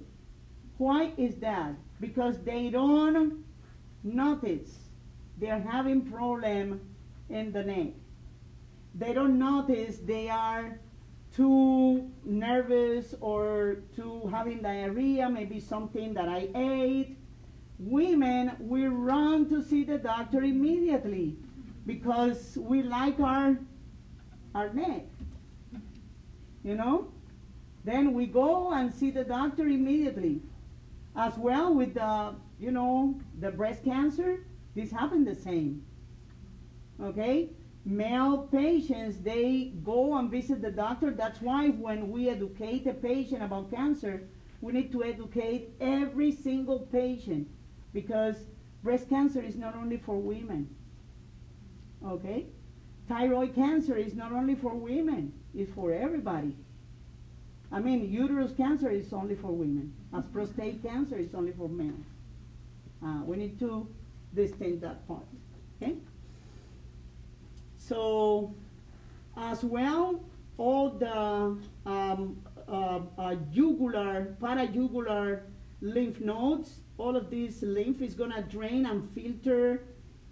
[0.78, 1.74] Why is that?
[2.00, 3.44] Because they don't
[4.02, 4.78] notice
[5.38, 6.80] they're having problem
[7.28, 7.92] in the neck.
[8.94, 10.78] They don't notice they are
[11.34, 17.18] too nervous or too having diarrhea, maybe something that I ate.
[17.78, 21.36] Women, we run to see the doctor immediately
[21.86, 23.56] because we like our
[24.54, 25.04] our neck.
[26.64, 27.08] You know?
[27.84, 30.42] Then we go and see the doctor immediately.
[31.16, 34.44] As well with the, you know, the breast cancer,
[34.74, 35.84] this happened the same.
[37.02, 37.50] Okay?
[37.84, 41.10] Male patients, they go and visit the doctor.
[41.10, 44.22] That's why when we educate a patient about cancer,
[44.60, 47.48] we need to educate every single patient
[47.92, 48.36] because
[48.82, 50.68] breast cancer is not only for women.
[52.06, 52.46] Okay?
[53.08, 56.54] Thyroid cancer is not only for women, it's for everybody.
[57.72, 62.04] I mean, uterus cancer is only for women, as prostate cancer is only for men.
[63.04, 63.86] Uh, we need to
[64.34, 65.26] distinct that part.
[65.80, 65.94] Okay?
[67.76, 68.54] So
[69.38, 70.20] As well,
[70.56, 71.16] all the
[71.86, 75.42] um, uh, uh, jugular, parajugular
[75.80, 79.84] lymph nodes, all of this lymph is gonna drain and filter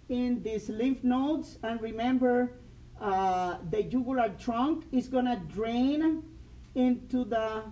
[0.09, 1.57] in these lymph nodes.
[1.63, 2.51] And remember,
[2.99, 6.21] uh, the jugular trunk is gonna drain
[6.75, 7.63] into the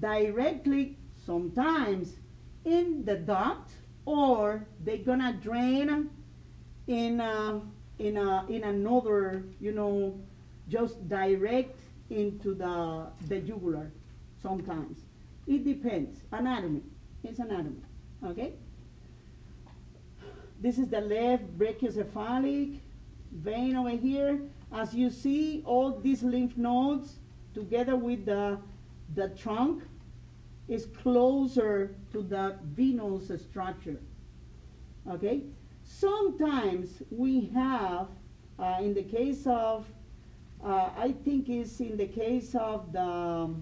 [0.00, 2.16] directly sometimes
[2.64, 3.70] in the duct
[4.04, 6.10] or they're gonna drain
[6.86, 7.60] in a,
[7.98, 10.18] in a, in another you know
[10.68, 11.78] just direct
[12.10, 13.90] into the the jugular
[14.42, 14.98] sometimes.
[15.46, 16.20] It depends.
[16.30, 16.82] Anatomy.
[17.22, 17.82] It's anatomy.
[18.24, 18.52] Okay?
[20.60, 22.78] This is the left brachiocephalic
[23.32, 24.40] vein over here.
[24.72, 27.16] As you see all these lymph nodes
[27.54, 28.58] together with the
[29.14, 29.82] the trunk
[30.68, 34.00] is closer to the venous structure.
[35.10, 35.42] Okay?
[35.84, 38.08] Sometimes we have,
[38.58, 39.86] uh, in the case of,
[40.64, 43.54] uh, I think it's in the case of the,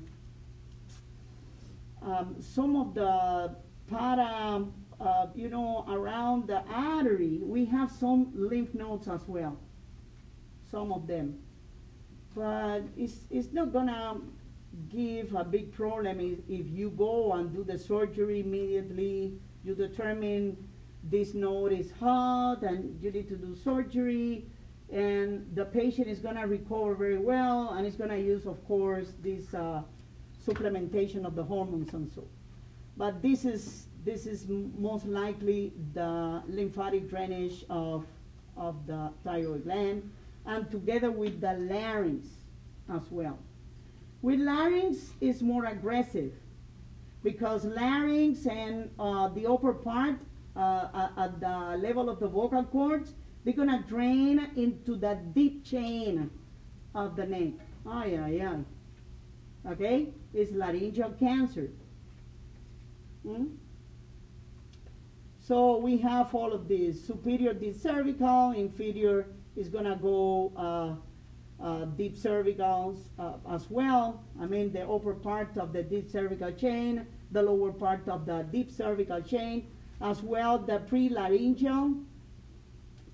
[2.03, 3.57] um, some of the
[3.89, 4.65] para,
[5.01, 9.57] uh, you know, around the artery, we have some lymph nodes as well.
[10.71, 11.39] Some of them.
[12.35, 14.21] But it's, it's not gonna
[14.89, 19.35] give a big problem if, if you go and do the surgery immediately,
[19.65, 20.57] you determine
[21.05, 24.45] this node is hot and you need to do surgery
[24.93, 28.65] and the patient is going to recover very well and is going to use of
[28.67, 29.83] course this uh,
[30.47, 32.25] supplementation of the hormones and so.
[32.97, 38.05] But this is this is most likely the lymphatic drainage of
[38.57, 40.11] of the thyroid gland
[40.47, 42.27] and together with the larynx
[42.93, 43.39] as well
[44.23, 46.33] with larynx, it's more aggressive
[47.23, 50.17] because larynx and uh, the upper part
[50.57, 53.15] uh, at the level of the vocal cords,
[53.45, 56.31] they're gonna drain into the deep chain
[56.95, 57.53] of the neck.
[57.87, 58.57] Ay, yeah, yeah.
[59.67, 60.09] Okay?
[60.35, 61.71] It's laryngeal cancer.
[63.27, 63.47] Hmm?
[65.41, 67.03] So we have all of these.
[67.03, 69.27] Superior deep cervical, inferior
[69.57, 70.95] is gonna go uh,
[71.63, 74.23] uh, deep cervicals uh, as well.
[74.41, 78.47] I mean the upper part of the deep cervical chain, the lower part of the
[78.51, 79.67] deep cervical chain,
[80.01, 82.03] as well the prelaryngeal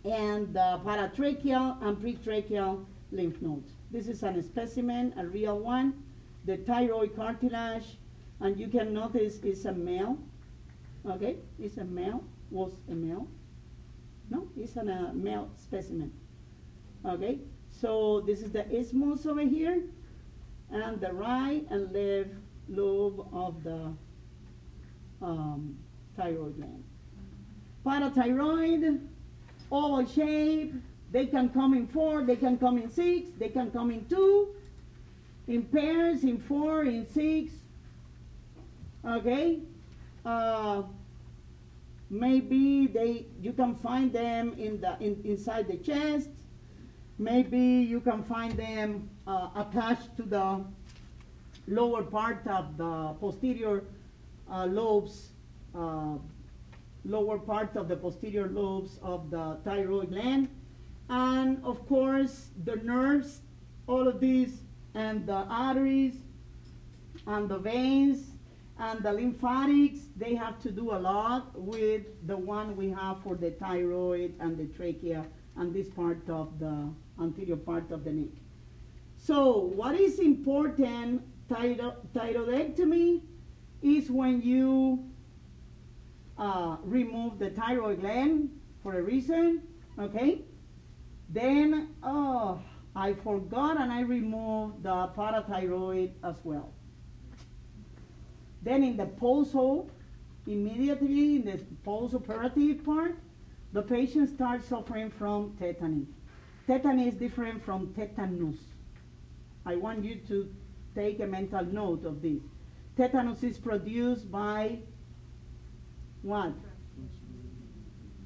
[0.04, 3.72] and the paratracheal and pretracheal lymph nodes.
[3.90, 6.02] This is a specimen, a real one,
[6.44, 7.98] the thyroid cartilage,
[8.40, 10.18] and you can notice it's a male.
[11.08, 13.26] Okay, it's a male, was a male.
[14.28, 16.12] No, it's a uh, male specimen.
[17.04, 17.38] Okay,
[17.80, 19.82] so this is the isthmus over here,
[20.70, 22.30] and the right and left
[22.68, 23.92] lobe of the
[25.22, 25.76] um,
[26.16, 26.84] thyroid gland.
[27.84, 29.00] Parathyroid,
[29.70, 30.74] oval shape,
[31.12, 34.54] they can come in four, they can come in six, they can come in two,
[35.46, 37.52] in pairs, in four, in six.
[39.06, 39.60] Okay?
[40.24, 40.82] Uh,
[42.10, 46.30] maybe they you can find them in the in, inside the chest
[47.18, 50.64] Maybe you can find them uh, attached to the
[51.66, 53.84] lower part of the posterior
[54.50, 55.30] uh, lobes,
[55.74, 56.18] uh,
[57.04, 60.48] lower part of the posterior lobes of the thyroid gland.
[61.08, 63.40] And of course, the nerves,
[63.86, 64.60] all of these,
[64.94, 66.16] and the arteries,
[67.26, 68.30] and the veins,
[68.78, 73.36] and the lymphatics, they have to do a lot with the one we have for
[73.36, 75.24] the thyroid and the trachea
[75.56, 76.90] and this part of the
[77.20, 78.32] anterior part of the neck.
[79.16, 83.22] So what is important, thyroidectomy,
[83.82, 85.04] is when you
[86.38, 88.50] uh, remove the thyroid gland
[88.82, 89.62] for a reason,
[89.98, 90.42] okay?
[91.30, 92.60] Then, oh,
[92.94, 96.72] I forgot and I removed the parathyroid as well.
[98.62, 99.90] Then in the post-op,
[100.46, 103.16] immediately in the post-operative part,
[103.72, 106.06] the patient starts suffering from tetany.
[106.68, 108.58] Tetany is different from tetanus.
[109.64, 110.52] I want you to
[110.94, 112.42] take a mental note of this.
[112.96, 114.78] Tetanus is produced by
[116.22, 116.52] what?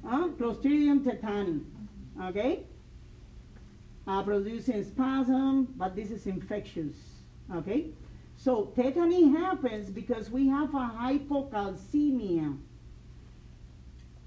[0.03, 0.29] Huh?
[0.39, 1.63] Clostridium tetani.
[2.29, 2.63] Okay?
[4.07, 6.95] Uh, producing spasm, but this is infectious.
[7.53, 7.91] Okay?
[8.37, 12.57] So tetany happens because we have a hypocalcemia.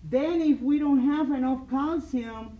[0.05, 2.59] Then if we don't have enough calcium,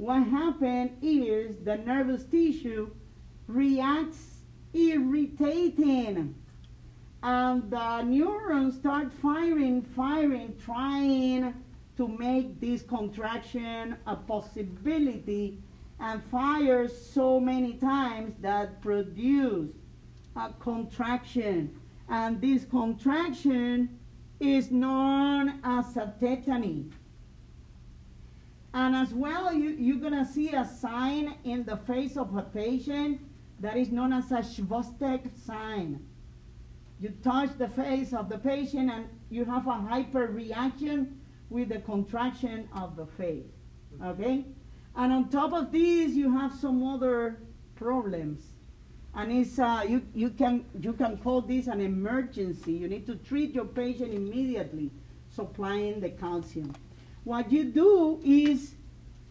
[0.00, 2.90] what happens is the nervous tissue
[3.46, 4.40] reacts
[4.72, 6.34] irritating
[7.22, 11.52] and the neurons start firing, firing, trying
[11.98, 15.58] to make this contraction a possibility
[16.00, 19.68] and fires so many times that produce
[20.34, 21.78] a contraction.
[22.08, 23.98] And this contraction
[24.40, 26.90] is known as a tetany.
[28.72, 32.42] And as well, you, you're going to see a sign in the face of a
[32.42, 33.20] patient
[33.60, 36.06] that is known as a Chvostek sign.
[37.00, 41.14] You touch the face of the patient and you have a hyperreaction
[41.48, 43.46] with the contraction of the face.
[44.04, 44.44] Okay?
[44.96, 47.38] And on top of this, you have some other
[47.74, 48.42] problems.
[49.14, 52.72] And it's, uh, you, you, can, you can call this an emergency.
[52.72, 54.90] You need to treat your patient immediately,
[55.34, 56.72] supplying the calcium.
[57.24, 58.74] What you do is,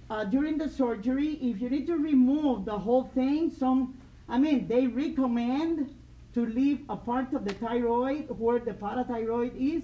[0.09, 3.97] uh, during the surgery, if you need to remove the whole thing, some,
[4.27, 5.95] I mean, they recommend
[6.33, 9.83] to leave a part of the thyroid where the parathyroid is.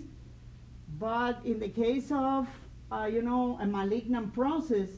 [1.00, 2.48] But in the case of,
[2.92, 4.90] uh, you know, a malignant process,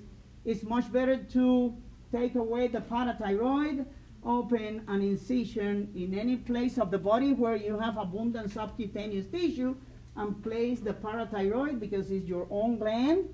[0.43, 1.73] it's much better to
[2.11, 3.85] take away the parathyroid,
[4.25, 9.75] open an incision in any place of the body where you have abundant subcutaneous tissue,
[10.17, 13.33] and place the parathyroid because it's your own gland,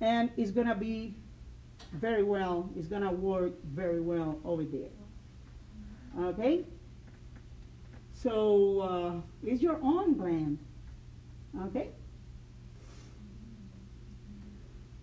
[0.00, 1.14] and it's gonna be
[1.92, 4.90] very well, it's gonna work very well over there.
[6.20, 6.64] Okay?
[8.12, 10.58] So uh, it's your own gland.
[11.66, 11.88] Okay?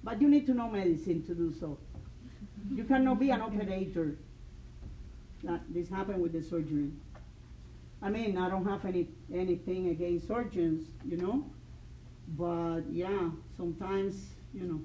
[0.03, 1.78] But you need to know medicine to do so.
[2.73, 4.18] You cannot be an operator.
[5.44, 6.91] That this happened with the surgery.
[8.03, 11.45] I mean, I don't have any anything against surgeons, you know.
[12.38, 14.15] But yeah, sometimes,
[14.53, 14.82] you know,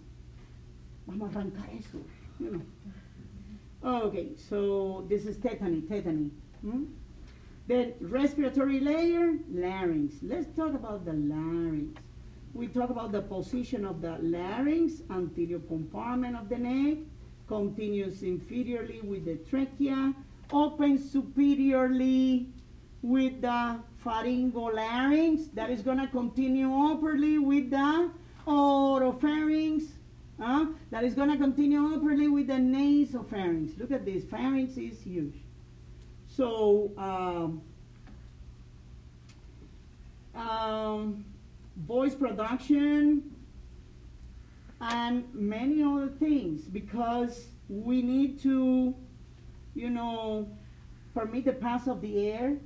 [1.07, 1.99] vamos a arrancar eso,
[2.39, 2.63] you know.
[3.85, 6.31] Okay, so this is tetany, tetany.
[6.63, 6.85] Hmm?
[7.69, 10.17] Then respiratory layer, larynx.
[10.23, 12.01] Let's talk about the larynx.
[12.53, 16.99] We talk about the position of the larynx, anterior compartment of the neck,
[17.47, 20.15] continues inferiorly with the trachea,
[20.53, 22.49] opens superiorly
[23.07, 28.11] with the pharyngolarynx, that is going to continue upperly with the
[28.47, 29.85] oropharynx,
[30.43, 33.79] uh, that is going to continue upperly with the nasopharynx.
[33.79, 35.37] Look at this, pharynx is huge.
[36.27, 37.63] So, um,
[40.35, 41.25] um,
[41.77, 43.23] voice production
[44.81, 48.95] and many other things because we need to,
[49.75, 50.49] you know,
[51.15, 52.57] permit the pass of the air.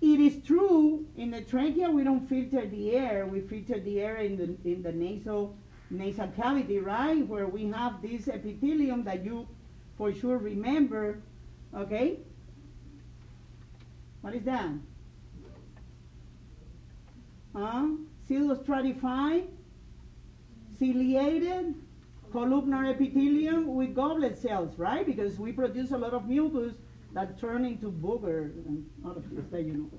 [0.00, 3.26] It is true in the trachea we don't filter the air.
[3.26, 5.56] We filter the air in the in the nasal
[5.90, 9.46] nasal cavity, right, where we have this epithelium that you
[9.98, 11.20] for sure remember
[11.74, 12.18] Okay?
[14.20, 14.70] What is that?
[17.54, 17.86] Huh?
[18.28, 19.46] Pseudostratified,
[20.78, 21.74] ciliated,
[22.32, 25.04] columnar epithelium with goblet cells, right?
[25.04, 26.74] Because we produce a lot of mucus
[27.12, 29.90] that turn into booger and other things that you know.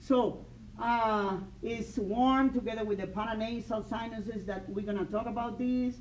[0.00, 0.44] So,
[0.80, 5.98] uh, it's warm together with the paranasal sinuses that we're to talk about these.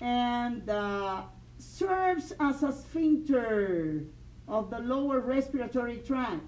[0.00, 1.22] And uh,
[1.58, 4.04] serves as a sphincter
[4.48, 6.42] of the lower respiratory tract.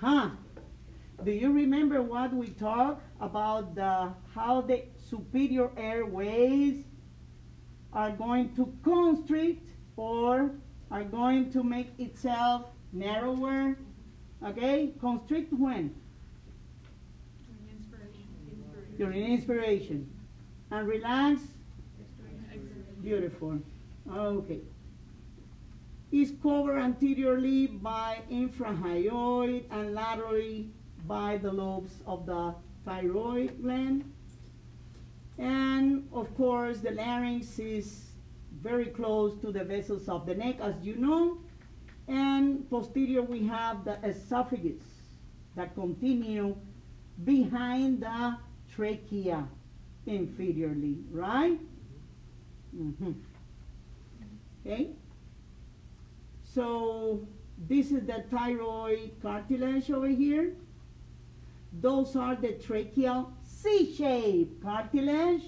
[0.00, 0.30] Huh?
[1.24, 6.84] Do you remember what we talked about the, how the superior airways
[7.92, 10.52] are going to constrict or
[10.90, 13.76] are going to make itself narrower?
[14.44, 14.92] Okay?
[15.00, 15.94] Constrict when?
[18.96, 20.10] During inspiration.
[20.70, 21.40] And relax?
[23.02, 23.58] Beautiful.
[24.12, 24.60] Okay
[26.10, 30.70] is covered anteriorly by infrahyoid and laterally
[31.06, 32.54] by the lobes of the
[32.84, 34.10] thyroid gland.
[35.38, 38.07] And of course, the larynx is
[38.62, 41.38] very close to the vessels of the neck, as you know.
[42.08, 44.82] And posterior, we have the esophagus
[45.56, 46.56] that continue
[47.24, 48.36] behind the
[48.74, 49.46] trachea
[50.06, 51.60] inferiorly, right?
[52.74, 53.14] Mm -hmm.
[54.60, 54.90] Okay?
[56.54, 57.26] So
[57.68, 60.56] this is the thyroid cartilage over here.
[61.80, 65.44] Those are the tracheal C-shaped cartilage.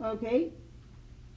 [0.00, 0.52] Okay?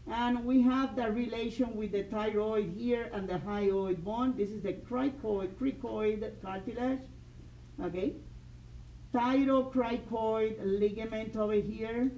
[0.10, 4.36] And we have the relation with the thyroid here and the hyoid bone.
[4.36, 7.00] This is the cricoid, cricoid cartilage.
[7.82, 8.16] Okay?
[9.14, 12.12] Thyrocricoid ligament over here.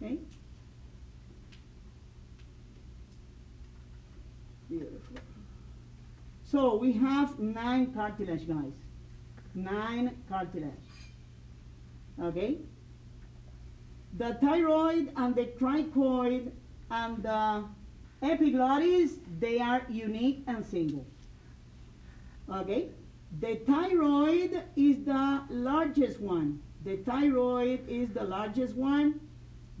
[0.00, 0.18] Okay?
[4.68, 5.16] Beautiful.
[6.44, 8.72] So we have nine cartilage, guys.
[9.54, 10.72] Nine cartilage.
[12.22, 12.58] Okay?
[14.16, 16.52] The thyroid and the cricoid
[16.90, 17.64] and the
[18.22, 21.06] epiglottis, they are unique and single.
[22.52, 22.88] Okay?
[23.40, 26.60] The thyroid is the largest one.
[26.84, 29.20] The thyroid is the largest one.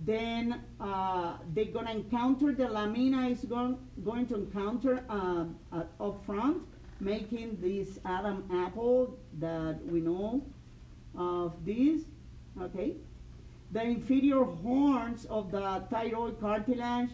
[0.04, 6.24] Then uh, they're gonna encounter the lamina is going, going to encounter uh, uh, up
[6.24, 6.62] front,
[7.00, 10.44] making this Adam apple that we know
[11.16, 12.02] of this.
[12.60, 12.96] Okay,
[13.70, 17.10] the inferior horns of the thyroid cartilage,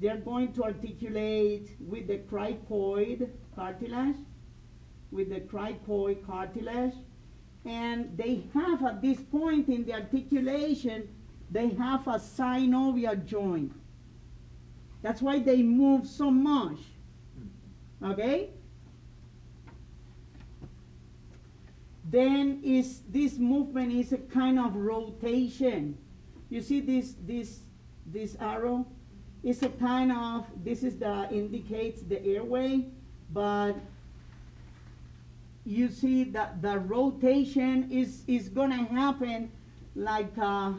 [0.00, 4.16] they're going to articulate with the cricoid cartilage,
[5.10, 6.94] with the cricoid cartilage,
[7.64, 11.08] and they have at this point in the articulation,
[11.50, 13.72] they have a synovial joint.
[15.02, 16.78] That's why they move so much.
[17.38, 18.12] Mm-hmm.
[18.12, 18.50] Okay?
[22.14, 25.98] Then is this movement is a kind of rotation.
[26.48, 27.66] You see this this
[28.06, 28.86] this arrow?
[29.42, 32.86] It's a kind of this is the indicates the airway,
[33.32, 33.74] but
[35.66, 39.50] you see that the rotation is is gonna happen
[39.96, 40.72] like a,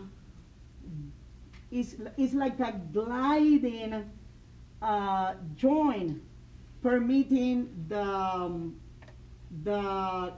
[1.70, 4.10] it's, it's like a gliding
[4.82, 6.22] uh, joint
[6.82, 8.80] permitting the um,
[9.66, 10.32] the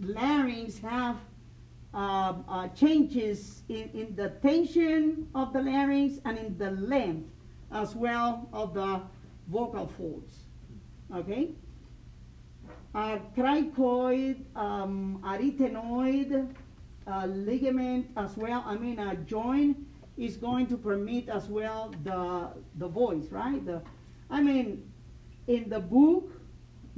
[0.00, 1.16] larynx have
[1.94, 7.28] uh, uh, changes in, in the tension of the larynx and in the length
[7.72, 9.00] as well of the
[9.48, 10.44] vocal folds.
[11.14, 11.50] Okay?
[12.94, 16.54] A cricoid, um, arytenoid
[17.06, 19.76] uh, ligament as well, I mean a joint
[20.16, 23.64] is going to permit as well the, the voice, right?
[23.64, 23.80] The,
[24.30, 24.90] I mean,
[25.46, 26.37] in the book,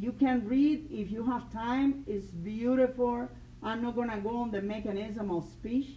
[0.00, 2.04] you can read if you have time.
[2.06, 3.28] It's beautiful.
[3.62, 5.88] I'm not gonna go on the mechanism of speech,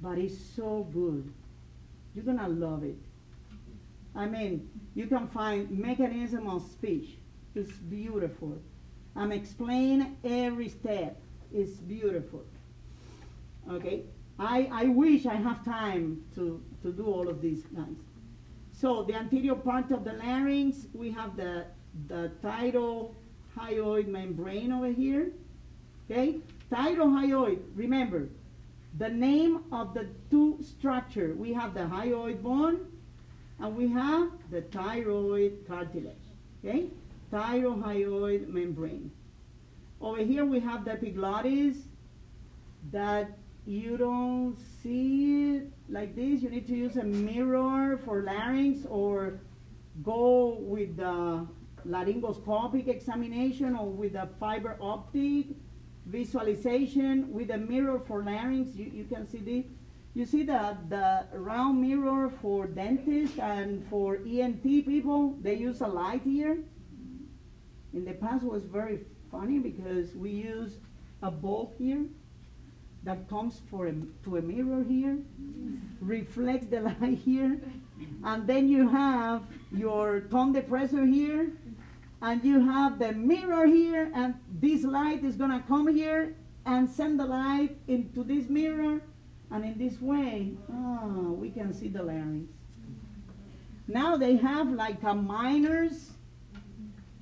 [0.00, 1.30] but it's so good.
[2.14, 2.96] You're gonna love it.
[4.16, 7.18] I mean, you can find mechanism of speech.
[7.54, 8.58] It's beautiful.
[9.14, 11.20] I'm explaining every step.
[11.52, 12.44] It's beautiful.
[13.70, 14.04] Okay?
[14.38, 17.96] I, I wish I have time to, to do all of these guys.
[18.72, 21.66] So the anterior part of the larynx, we have the,
[22.08, 22.30] the
[23.56, 25.30] hyoid membrane over here.
[26.10, 26.38] Okay?
[26.70, 27.60] hyoid.
[27.74, 28.28] remember,
[28.98, 31.34] the name of the two structure.
[31.36, 32.86] We have the hyoid bone
[33.60, 36.16] and we have the thyroid cartilage.
[36.64, 36.88] Okay?
[37.32, 39.10] Thyrohyoid membrane.
[40.00, 41.76] Over here we have the epiglottis
[42.92, 43.30] that
[43.66, 46.42] you don't see it like this.
[46.42, 49.40] You need to use a mirror for larynx or
[50.02, 51.46] go with the
[51.88, 55.46] laryngoscopic examination or with a fiber optic
[56.06, 58.74] visualization with a mirror for larynx.
[58.74, 59.64] You, you can see this.
[60.14, 65.88] You see the, the round mirror for dentists and for ENT people, they use a
[65.88, 66.58] light here.
[67.92, 69.00] In the past was very
[69.30, 70.78] funny because we use
[71.22, 72.04] a bulb here
[73.02, 73.94] that comes for a,
[74.24, 75.18] to a mirror here,
[76.00, 77.60] reflects the light here,
[78.24, 79.42] and then you have
[79.72, 81.52] your tongue depressor here,
[82.24, 86.34] and you have the mirror here, and this light is gonna come here
[86.64, 89.02] and send the light into this mirror,
[89.50, 92.50] and in this way, oh, we can see the larynx.
[93.86, 96.12] Now they have like a miners,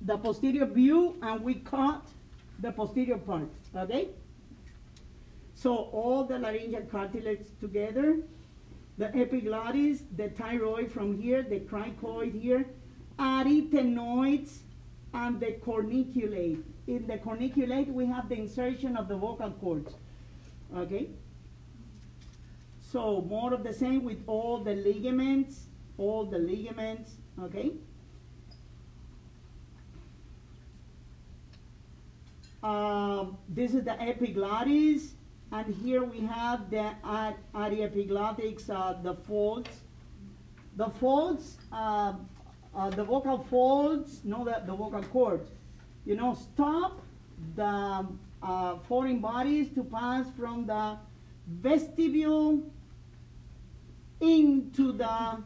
[0.00, 2.06] The posterior view and we cut
[2.60, 4.08] the posterior part, okay?
[5.58, 8.18] So all the laryngeal cartilage together,
[8.96, 12.64] the epiglottis, the thyroid from here, the cricoid here,
[13.18, 14.58] arytenoids
[15.12, 16.58] and the corniculate.
[16.86, 19.92] In the corniculate, we have the insertion of the vocal cords.
[20.76, 21.08] Okay?
[22.92, 25.64] So more of the same with all the ligaments,
[25.98, 27.72] all the ligaments, okay?
[32.62, 35.14] Um, this is the epiglottis,
[35.52, 39.70] and here we have the ar- ariepiglottics, uh, the folds.
[40.76, 42.12] The folds, uh,
[42.74, 45.48] uh, the vocal folds, no, the, the vocal cords,
[46.04, 47.00] you know, stop
[47.56, 48.06] the
[48.42, 50.96] uh, foreign bodies to pass from the
[51.46, 52.62] vestibule
[54.20, 55.42] into the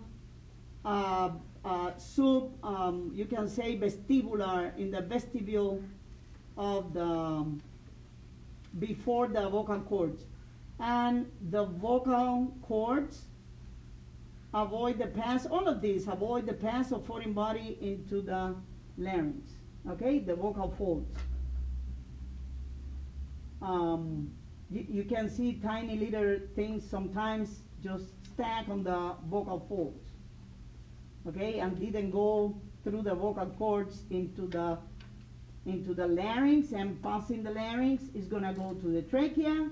[0.84, 1.30] uh,
[1.64, 5.82] uh, sub, um, you can say vestibular, in the vestibule
[6.56, 7.46] of the,
[8.78, 10.24] before the vocal cords.
[10.80, 13.26] And the vocal cords
[14.54, 18.54] avoid the pass, all of these avoid the pass of foreign body into the
[18.98, 19.52] larynx,
[19.88, 21.16] okay, the vocal folds.
[23.62, 24.30] Um,
[24.70, 30.10] you, you can see tiny little things sometimes just stack on the vocal folds,
[31.28, 34.78] okay, and didn't go through the vocal cords into the
[35.66, 39.68] into the larynx and passing the larynx is gonna go to the trachea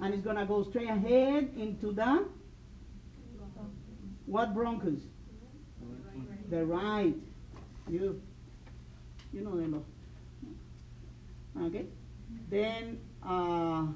[0.00, 2.24] and it's gonna go straight ahead into the
[4.28, 5.00] what bronchus?
[6.50, 7.14] The right.
[7.88, 8.20] You
[9.32, 9.84] you know them.
[11.62, 11.86] Okay.
[12.50, 13.86] Then uh,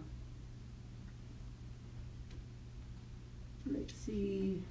[3.67, 4.63] let's see.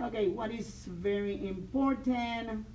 [0.00, 2.66] Okay, what is very important?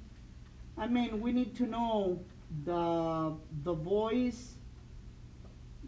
[0.78, 2.20] I mean, we need to know
[2.64, 4.54] the the voice.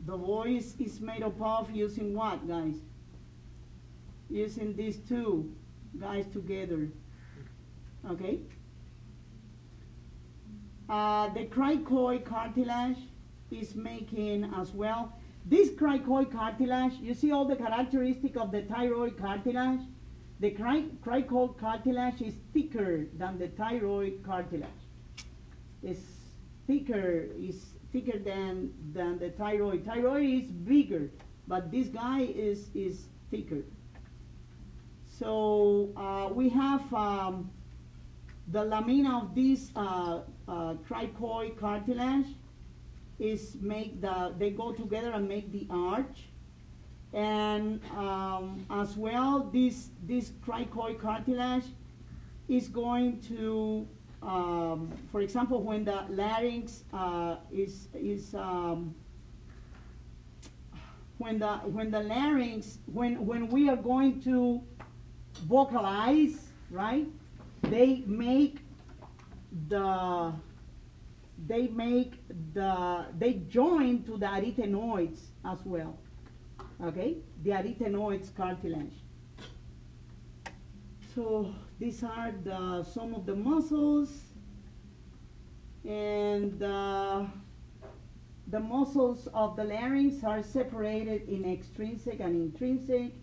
[0.06, 2.76] The voice is made up of using what, guys?
[4.30, 5.54] Using these two
[6.00, 6.88] guys together.
[8.10, 8.40] Okay.
[10.90, 12.98] Uh, the cricoid cartilage
[13.52, 15.14] is making as well.
[15.46, 19.82] This cricoid cartilage, you see all the characteristic of the thyroid cartilage.
[20.40, 24.70] The cri- cricoid cartilage is thicker than the thyroid cartilage.
[25.82, 26.17] It's
[26.68, 29.86] thicker, is thicker than, than the thyroid.
[29.86, 31.10] Thyroid is bigger,
[31.48, 33.64] but this guy is, is thicker.
[35.18, 37.50] So uh, we have um,
[38.50, 42.28] the lamina of this uh, uh, cricoid cartilage
[43.20, 46.26] is make the, they go together and make the arch.
[47.14, 51.64] And um, as well, this, this cricoid cartilage
[52.48, 53.88] is going to,
[54.22, 58.96] um, for example, when the larynx uh, is, is um,
[61.18, 64.62] when the, when the larynx, when, when we are going to
[65.46, 67.08] vocalize, right?
[67.64, 68.60] They make
[69.70, 70.34] the
[71.48, 72.14] they make
[72.54, 75.98] the they join to the arytenoids as well.
[76.84, 78.94] Okay, the arytenoids cartilage.
[81.14, 84.10] So these are the some of the muscles
[85.86, 87.26] and uh,
[88.50, 93.14] the muscles of the larynx are separated in extrinsic and intrinsic.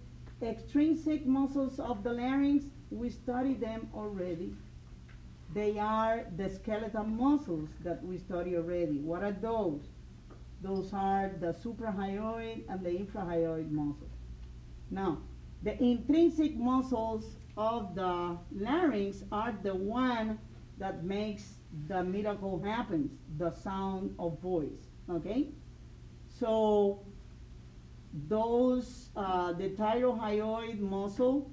[0.43, 4.55] Extrinsic muscles of the larynx, we studied them already.
[5.55, 8.99] They are the skeletal muscles that we study already.
[8.99, 9.83] What are those?
[10.63, 14.11] Those are the suprahyoid and the infrahyoid muscles.
[14.91, 15.19] Now,
[15.63, 17.25] the intrinsic muscles
[17.57, 20.39] of the larynx are the one
[20.79, 21.55] that makes
[21.89, 24.91] the miracle happens, the sound of voice.
[25.11, 25.49] Okay?
[26.29, 27.05] So
[28.29, 31.51] those uh, the thyroid muscle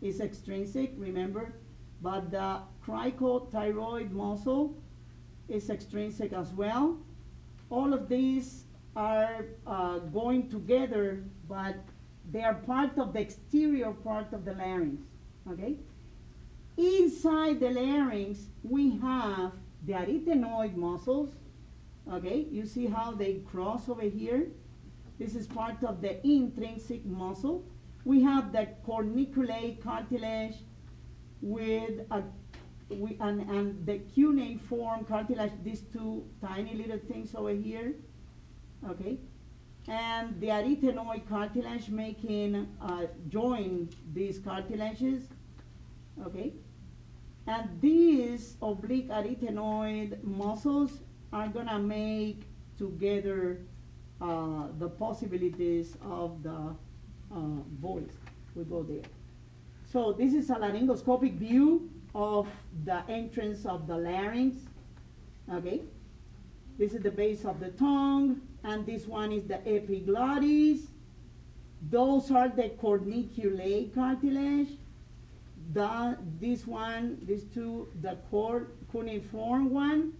[0.00, 1.54] is extrinsic, remember,
[2.02, 4.76] but the cricothyroid muscle
[5.48, 6.98] is extrinsic as well.
[7.70, 8.64] All of these
[8.96, 11.76] are uh, going together, but
[12.30, 15.02] they are part of the exterior part of the larynx.
[15.50, 15.76] Okay.
[16.76, 19.52] Inside the larynx, we have
[19.86, 21.30] the arytenoid muscles.
[22.12, 24.48] Okay, you see how they cross over here?
[25.18, 27.64] This is part of the intrinsic muscle.
[28.04, 30.56] We have the corniculate cartilage
[31.40, 32.22] with a
[32.90, 37.94] we, and, and the cuneiform cartilage, these two tiny little things over here,
[38.88, 39.18] okay?
[39.88, 45.24] And the arytenoid cartilage making, uh, join these cartilages,
[46.26, 46.52] okay?
[47.46, 51.00] And these oblique arytenoid muscles
[51.32, 52.42] are gonna make
[52.78, 53.60] together
[54.20, 56.74] uh, the possibilities of the
[57.30, 57.38] uh,
[57.80, 58.16] voice.
[58.54, 59.02] We go there.
[59.90, 62.48] So this is a laryngoscopic view of
[62.84, 64.56] the entrance of the larynx.
[65.52, 65.82] Okay?
[66.78, 70.80] This is the base of the tongue, and this one is the epiglottis.
[71.90, 74.70] Those are the corniculae cartilage.
[75.74, 80.12] The, this one, these two, the cord cuneiform one,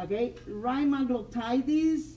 [0.00, 2.16] okay, rima glottidis,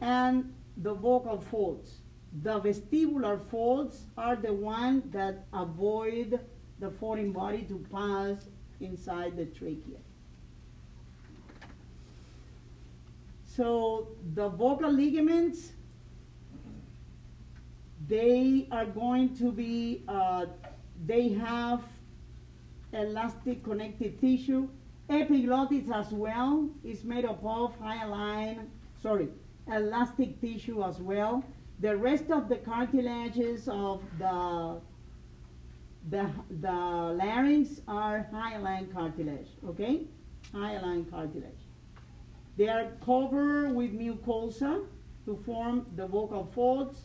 [0.00, 2.00] and the vocal folds.
[2.42, 6.40] The vestibular folds are the ones that avoid
[6.78, 8.46] the foreign body to pass
[8.80, 10.00] inside the trachea.
[13.56, 15.72] So the vocal ligaments,
[18.06, 20.46] they are going to be, uh,
[21.04, 21.82] they have
[22.92, 24.68] elastic connective tissue.
[25.08, 28.70] Epiglottis as well is made up of hyaline,
[29.00, 29.28] sorry,
[29.72, 31.44] elastic tissue as well.
[31.80, 34.80] The rest of the cartilages of the
[36.08, 40.02] the, the larynx are hyaline cartilage, okay?
[40.52, 41.66] Hyaline cartilage.
[42.56, 44.84] They are covered with mucosa
[45.24, 47.00] to form the vocal folds,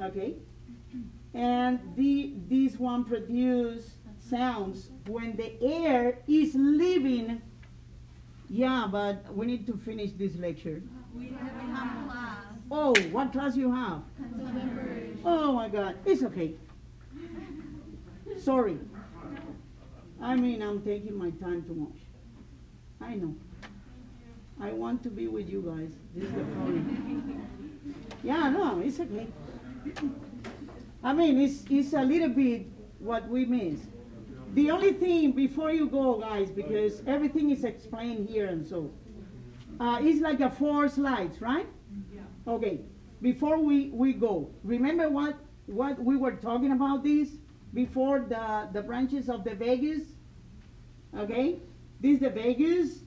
[0.00, 0.34] okay?
[1.34, 7.42] And the, this one produce sounds when the air is leaving.
[8.48, 10.82] Yeah, but we need to finish this lecture.
[11.14, 12.44] We have, we have class.
[12.70, 14.02] Oh, what class you have?
[15.24, 16.54] Oh my God, it's okay.
[18.42, 18.78] Sorry.
[20.20, 21.98] I mean, I'm taking my time too much.
[23.00, 23.34] I know.
[24.60, 25.92] I want to be with you guys.
[26.14, 27.44] This is the problem.
[28.24, 29.28] Yeah, no, it's okay.
[31.02, 32.66] I mean, it's, it's a little bit
[32.98, 33.80] what we miss.
[34.54, 38.90] The only thing before you go, guys, because everything is explained here and so,
[39.78, 41.68] uh, it's like a four slides, right?
[42.12, 42.22] Yeah.
[42.52, 42.80] Okay,
[43.22, 47.28] before we, we go, remember what, what we were talking about this
[47.74, 50.02] before the, the branches of the vagus?
[51.16, 51.60] Okay,
[52.00, 53.00] this is the vagus,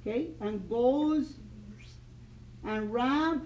[0.00, 1.34] okay, and goes
[2.64, 3.38] and wrap,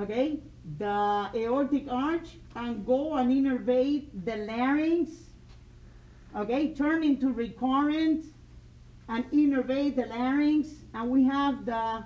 [0.00, 0.40] okay,
[0.78, 5.10] the aortic arch and go and innervate the larynx,
[6.36, 8.26] okay, turn into recurrent
[9.08, 12.04] and innervate the larynx, and we have the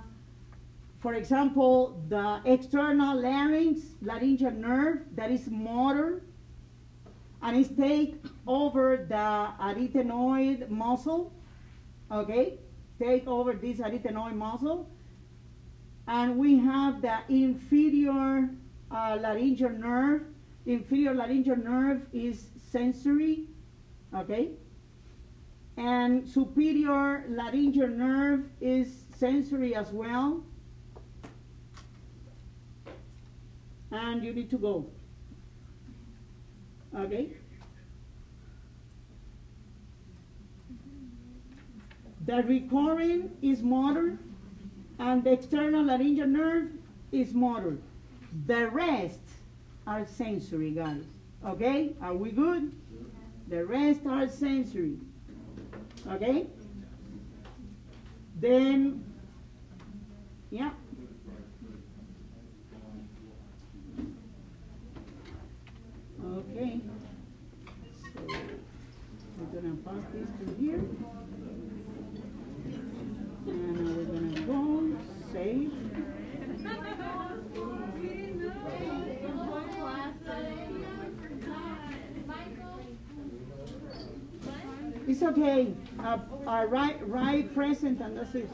[1.05, 6.23] for example, the external larynx, laryngeal nerve, that is motor,
[7.43, 8.15] and it's take
[8.47, 11.31] over the arytenoid muscle,
[12.11, 12.55] okay?
[12.99, 14.89] Take over this arytenoid muscle.
[16.07, 18.51] And we have the inferior
[18.91, 20.23] uh, laryngeal nerve.
[20.65, 23.45] The Inferior laryngeal nerve is sensory,
[24.15, 24.51] okay?
[25.77, 30.43] And superior laryngeal nerve is sensory as well.
[33.95, 34.87] and you need to go.
[36.97, 37.33] Okay?
[42.27, 44.19] The recurring is motor,
[44.99, 46.71] and the external laryngeal nerve
[47.13, 47.79] is motor.
[48.47, 49.21] The rest
[49.87, 51.05] are sensory, guys.
[51.47, 51.95] Okay?
[52.01, 52.73] Are we good?
[53.49, 54.99] The rest are sensory.
[56.09, 56.47] Okay?
[58.41, 59.05] Then,
[60.51, 60.71] yeah.
[66.25, 66.81] Okay.
[68.03, 68.21] So
[69.39, 70.83] we're gonna pass this to here.
[73.47, 74.84] And we're gonna go,
[85.07, 85.75] It's okay.
[85.99, 88.49] Uh, uh, right, right present and that's it.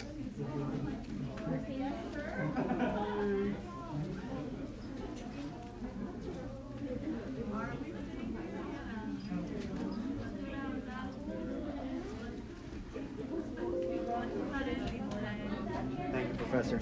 [16.60, 16.80] Professor.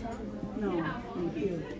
[0.56, 0.84] no,
[1.14, 1.77] thank you.